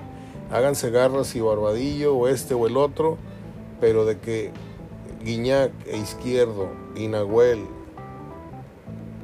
[0.50, 3.18] Háganse garras y Barbadillo o este o el otro,
[3.82, 4.52] pero de que
[5.22, 7.10] Guiñac e Izquierdo y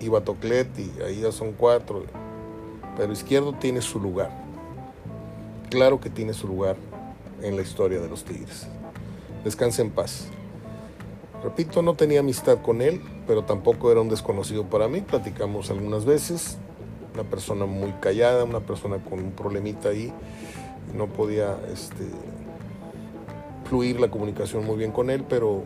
[0.02, 2.04] y Batocleti, ahí ya son cuatro,
[2.98, 4.30] pero Izquierdo tiene su lugar.
[5.70, 6.76] Claro que tiene su lugar
[7.42, 8.68] en la historia de los Tigres.
[9.46, 10.28] Descanse en paz.
[11.44, 15.02] Repito, no tenía amistad con él, pero tampoco era un desconocido para mí.
[15.02, 16.58] Platicamos algunas veces.
[17.14, 20.14] Una persona muy callada, una persona con un problemita ahí.
[20.94, 22.06] No podía este,
[23.66, 25.64] fluir la comunicación muy bien con él, pero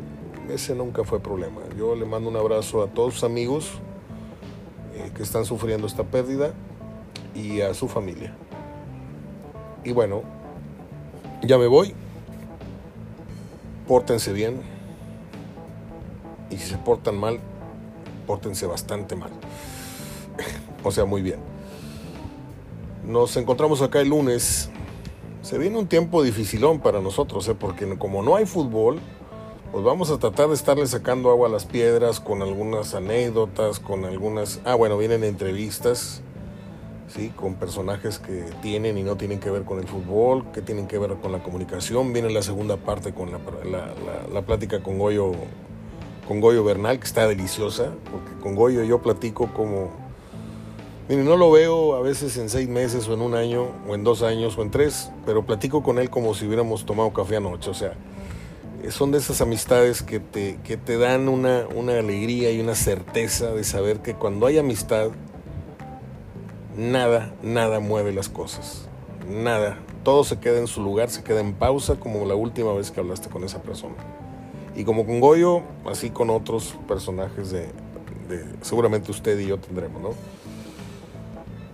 [0.50, 1.62] ese nunca fue problema.
[1.78, 3.72] Yo le mando un abrazo a todos sus amigos
[4.94, 6.54] eh, que están sufriendo esta pérdida
[7.34, 8.36] y a su familia.
[9.84, 10.22] Y bueno,
[11.42, 11.94] ya me voy.
[13.88, 14.73] Pórtense bien.
[16.50, 17.40] Y si se portan mal,
[18.28, 19.32] pórtense bastante mal.
[20.84, 21.40] o sea, muy bien.
[23.06, 24.70] Nos encontramos acá el lunes.
[25.42, 27.56] Se viene un tiempo dificilón para nosotros, ¿eh?
[27.56, 29.00] porque como no hay fútbol,
[29.74, 34.06] pues vamos a tratar de estarle sacando agua a las piedras con algunas anécdotas, con
[34.06, 34.62] algunas...
[34.64, 36.22] Ah, bueno, vienen entrevistas
[37.08, 37.30] ¿sí?
[37.30, 40.98] con personajes que tienen y no tienen que ver con el fútbol, que tienen que
[40.98, 42.14] ver con la comunicación.
[42.14, 43.40] Viene la segunda parte con la,
[44.32, 45.32] la, plática con Goyo,
[46.28, 49.92] con Goyo Bernal, que está deliciosa, porque con Goyo yo platico como...
[51.10, 54.04] Miren, no lo veo a veces en seis meses o en un año o en
[54.06, 57.70] dos años o en tres, pero platico con él como si hubiéramos tomado café anoche.
[57.70, 57.94] O sea,
[58.90, 63.52] son de esas amistades que te, que te dan una, una alegría y una certeza
[63.52, 65.10] de saber que cuando hay amistad,
[66.78, 68.88] nada, nada mueve las cosas.
[69.30, 69.80] Nada.
[70.04, 73.02] Todo se queda en su lugar, se queda en pausa como la última vez que
[73.02, 73.96] hablaste con esa persona.
[74.76, 77.70] Y como con Goyo, así con otros personajes de,
[78.62, 80.10] seguramente usted y yo tendremos, ¿no?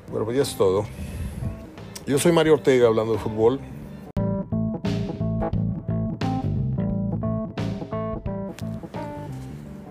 [0.09, 0.85] Bueno, pues ya es todo.
[2.05, 3.59] Yo soy Mario Ortega hablando de fútbol.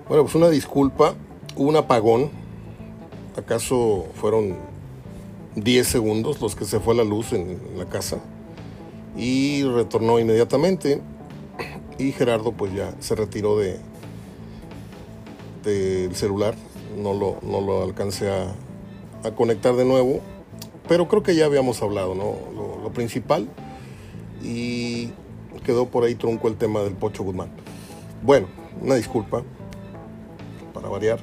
[0.09, 1.15] Bueno, pues una disculpa.
[1.57, 2.31] Hubo un apagón.
[3.37, 4.57] ¿Acaso fueron
[5.55, 8.19] 10 segundos los que se fue la luz en la casa
[9.17, 11.01] y retornó inmediatamente
[11.99, 13.79] y Gerardo pues ya se retiró de
[15.65, 16.55] del celular
[16.97, 18.55] no lo, no lo alcancé a,
[19.37, 20.21] conectar de nuevo
[20.89, 22.37] pero creo que ya habíamos hablado ¿no?
[22.83, 23.47] lo, principal
[24.43, 25.11] y
[25.67, 27.51] quedó por ahí tronco el tema del Pocho Guzmán
[28.23, 28.47] bueno
[28.81, 29.43] una disculpa
[30.73, 31.19] para variar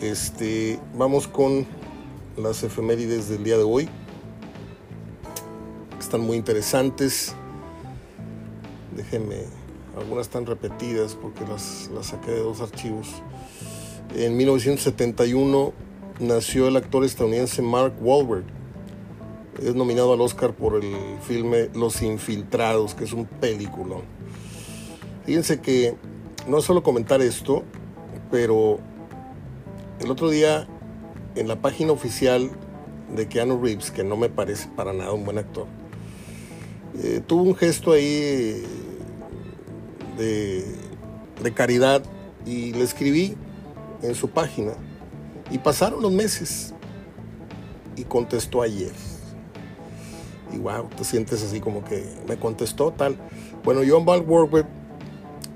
[0.00, 1.66] este vamos con
[2.36, 3.88] las efemérides del día de hoy.
[5.98, 7.34] Están muy interesantes.
[8.96, 9.44] Déjenme,
[9.96, 13.08] algunas están repetidas porque las, las saqué de dos archivos.
[14.14, 15.72] En 1971
[16.20, 18.44] nació el actor estadounidense Mark Wahlberg.
[19.62, 23.96] Es nominado al Oscar por el filme Los Infiltrados, que es un película.
[25.24, 25.94] Fíjense que
[26.48, 27.62] no es solo comentar esto,
[28.30, 28.78] pero
[30.00, 30.66] el otro día
[31.36, 32.50] en la página oficial
[33.14, 35.66] de Keanu Reeves, que no me parece para nada un buen actor,
[36.98, 38.62] eh, tuvo un gesto ahí
[40.18, 40.64] de,
[41.54, 42.02] caridad
[42.46, 43.34] y le escribí
[44.02, 44.72] en su página
[45.50, 46.72] y pasaron los meses
[47.96, 48.92] y contestó ayer.
[50.52, 53.16] Y wow, te sientes así como que me contestó tal.
[53.64, 54.24] Bueno, John Ball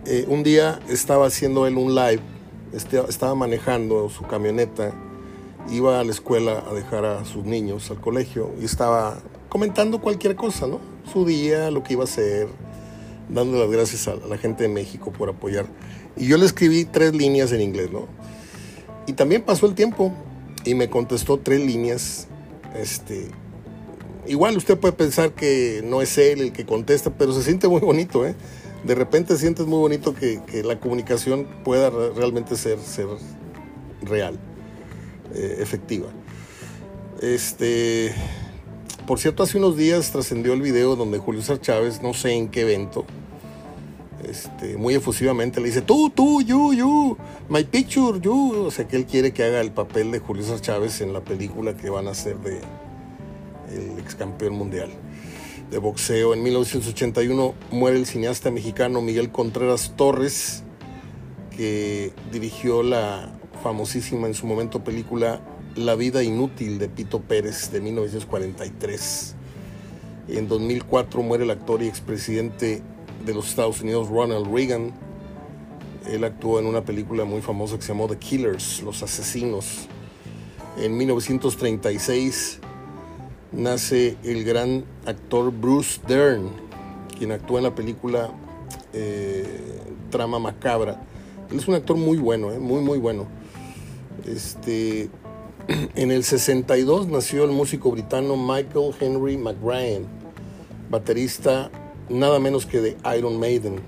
[0.07, 2.21] eh, un día estaba haciendo él un live,
[2.73, 4.93] este, estaba manejando su camioneta
[5.71, 9.19] iba a la escuela a dejar a sus niños al colegio y estaba
[9.49, 10.81] comentando cualquier cosa, ¿no?
[11.13, 12.49] Su día, lo que iba a hacer,
[13.29, 15.67] dando las gracias a la gente de México por apoyar.
[16.17, 18.07] Y yo le escribí tres líneas en inglés, ¿no?
[19.07, 20.13] Y también pasó el tiempo
[20.65, 22.27] y me contestó tres líneas.
[22.75, 23.29] Este,
[24.27, 27.81] igual usted puede pensar que no es él el que contesta, pero se siente muy
[27.81, 28.35] bonito, ¿eh?
[28.85, 33.07] De repente sientes muy bonito que, que la comunicación pueda realmente ser, ser
[34.03, 34.39] real.
[35.35, 36.07] Eh, efectiva.
[37.21, 38.15] Este,
[39.07, 42.49] por cierto, hace unos días trascendió el video donde Julio César Chávez, no sé en
[42.49, 43.05] qué evento,
[44.29, 47.17] este, muy efusivamente le dice, tú, tú, you, you,
[47.49, 48.65] my picture, you.
[48.67, 51.21] O sea que él quiere que haga el papel de Julio César Chávez en la
[51.21, 52.61] película que van a hacer de
[53.71, 54.91] el ex campeón mundial
[55.71, 56.35] de boxeo.
[56.35, 60.65] En 1981 muere el cineasta mexicano Miguel Contreras Torres,
[61.57, 65.41] que dirigió la famosísima en su momento película
[65.77, 69.35] La vida inútil de Pito Pérez de 1943.
[70.29, 72.81] En 2004 muere el actor y expresidente
[73.27, 74.93] de los Estados Unidos Ronald Reagan.
[76.11, 79.87] Él actuó en una película muy famosa que se llamó The Killers, Los Asesinos.
[80.79, 82.61] En 1936
[83.53, 86.53] nace el gran actor Bruce Dern,
[87.19, 88.31] quien actúa en la película
[88.95, 89.79] eh,
[90.11, 91.03] Trama Macabra.
[91.51, 93.27] Él es un actor muy bueno, eh, muy, muy bueno.
[94.27, 95.11] Este,
[95.97, 100.07] en el 62 nació el músico britano Michael Henry McBrien,
[100.91, 101.71] baterista
[102.09, 103.81] nada menos que de Iron Maiden.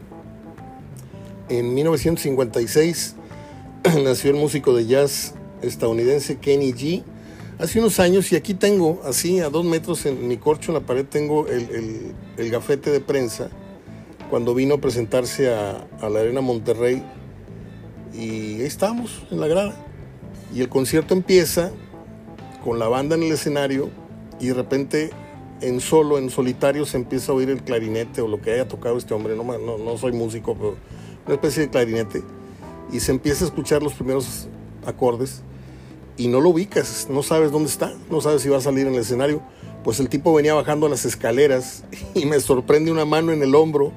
[1.48, 3.14] En 1956
[4.02, 7.04] nació el músico de jazz estadounidense Kenny G.
[7.60, 10.86] Hace unos años, y aquí tengo, así a dos metros en mi corcho en la
[10.86, 12.14] pared, tengo el,
[12.50, 13.50] gafete de prensa
[14.30, 17.02] cuando vino a presentarse a, a la Arena Monterrey.
[18.14, 18.68] Y ahí
[19.30, 19.87] en la grada.
[20.54, 21.70] Y el concierto empieza
[22.64, 23.90] con la banda en el escenario
[24.40, 25.10] y de repente
[25.60, 28.96] en solo, en solitario, se empieza a oír el clarinete o lo que haya tocado
[28.96, 29.36] este hombre.
[29.36, 30.76] No, no, no soy músico, pero
[31.26, 32.22] una especie de clarinete.
[32.92, 34.48] Y se empieza a escuchar los primeros
[34.86, 35.42] acordes
[36.16, 38.94] y no lo ubicas, no sabes dónde está, no sabes si va a salir en
[38.94, 39.42] el escenario.
[39.84, 41.84] Pues el tipo venía bajando las escaleras
[42.14, 43.92] y me sorprende una mano en el hombro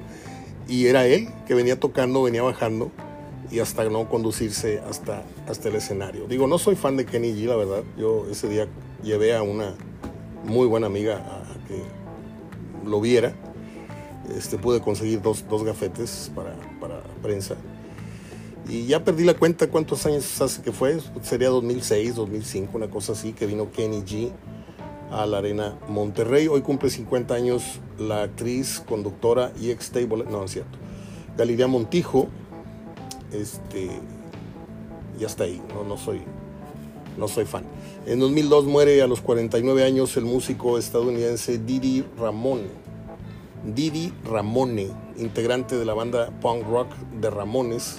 [0.68, 2.90] y era él que venía tocando, venía bajando
[3.50, 6.26] y hasta no conducirse hasta, hasta el escenario.
[6.26, 7.82] Digo, no soy fan de Kenny G, la verdad.
[7.96, 8.66] Yo ese día
[9.02, 9.74] llevé a una
[10.44, 11.82] muy buena amiga a, que
[12.88, 13.32] lo viera.
[14.36, 17.56] Este, pude conseguir dos, dos gafetes para, para, prensa.
[18.68, 20.98] Y ya perdí la cuenta cuántos años hace que fue.
[21.22, 24.32] Sería 2006, 2005, una cosa así, que vino Kenny G
[25.10, 26.48] a la Arena Monterrey.
[26.48, 30.78] Hoy cumple 50 años la actriz, conductora y ex table, no, es cierto,
[31.36, 32.28] Galilea Montijo,
[33.32, 33.90] este,
[35.22, 36.20] y hasta ahí, no, no, soy,
[37.16, 37.62] no soy fan.
[38.06, 42.66] En 2002 muere a los 49 años el músico estadounidense Didi Ramone.
[43.64, 46.88] Didi Ramone, integrante de la banda punk rock
[47.20, 47.98] de Ramones,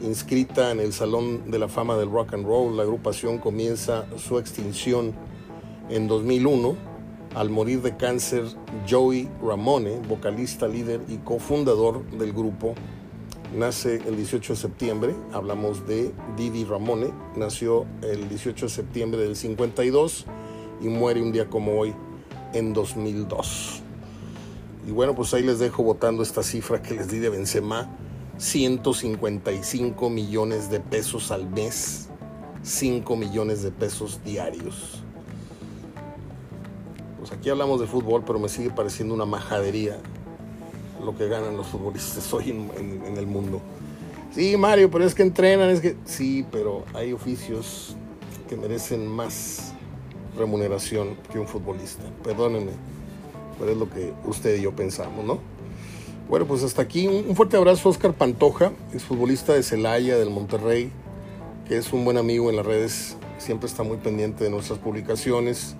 [0.00, 2.76] inscrita en el Salón de la Fama del Rock and Roll.
[2.76, 5.14] La agrupación comienza su extinción
[5.90, 6.76] en 2001
[7.34, 8.44] al morir de cáncer
[8.88, 12.76] Joey Ramone, vocalista, líder y cofundador del grupo
[13.56, 19.36] nace el 18 de septiembre, hablamos de Didi Ramone, nació el 18 de septiembre del
[19.36, 20.26] 52
[20.80, 21.94] y muere un día como hoy
[22.52, 23.82] en 2002.
[24.86, 27.90] Y bueno, pues ahí les dejo votando esta cifra que les di de Benzema,
[28.38, 32.08] 155 millones de pesos al mes,
[32.62, 35.02] 5 millones de pesos diarios.
[37.18, 39.98] Pues aquí hablamos de fútbol, pero me sigue pareciendo una majadería
[41.04, 43.60] lo que ganan los futbolistas hoy en, el mundo.
[44.34, 47.96] Sí, Mario, pero es que entrenan, es que sí, pero hay oficios
[48.48, 49.72] que merecen más
[50.36, 52.04] remuneración que un futbolista.
[52.22, 52.72] Perdónenme,
[53.58, 55.38] pero es lo que usted y yo pensamos, ¿no?
[56.28, 60.28] Bueno, pues hasta aquí un fuerte abrazo a Oscar Pantoja, es futbolista de Celaya, del
[60.28, 60.92] Monterrey,
[61.66, 65.74] que es un buen amigo en las redes, siempre está muy pendiente de nuestras publicaciones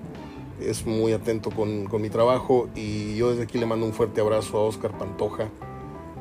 [0.60, 4.58] es muy atento con, mi trabajo y yo desde aquí le mando un fuerte abrazo
[4.58, 5.48] a Oscar Pantoja,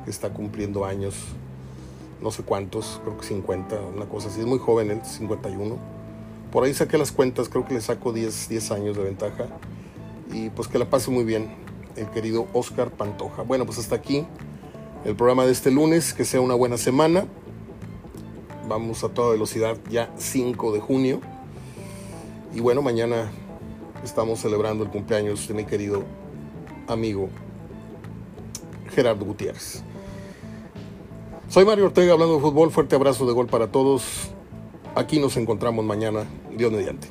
[0.06, 1.16] que está cumpliendo años,
[2.22, 5.78] no sé cuántos, creo que 50, una cosa así, es muy joven él, 51.
[6.52, 9.48] Por ahí saqué las cuentas, creo que le saco 10, 10 años de ventaja
[10.32, 11.50] y pues que la pase muy bien
[11.96, 13.42] el querido Oscar Pantoja.
[13.42, 14.26] Bueno, pues hasta aquí
[15.06, 17.26] el programa de este lunes, que sea una buena semana.
[18.68, 21.22] Vamos a toda velocidad ya 5 de junio.
[22.54, 23.32] Y bueno, mañana
[24.04, 26.04] estamos celebrando el cumpleaños de mi querido
[26.88, 27.30] amigo
[28.92, 29.84] Gerardo Gutiérrez.
[31.50, 32.72] Soy Mario Ortega hablando de fútbol.
[32.72, 34.32] Fuerte abrazo de gol para todos.
[34.96, 36.26] Aquí nos encontramos mañana,
[36.56, 37.08] Dios mediante.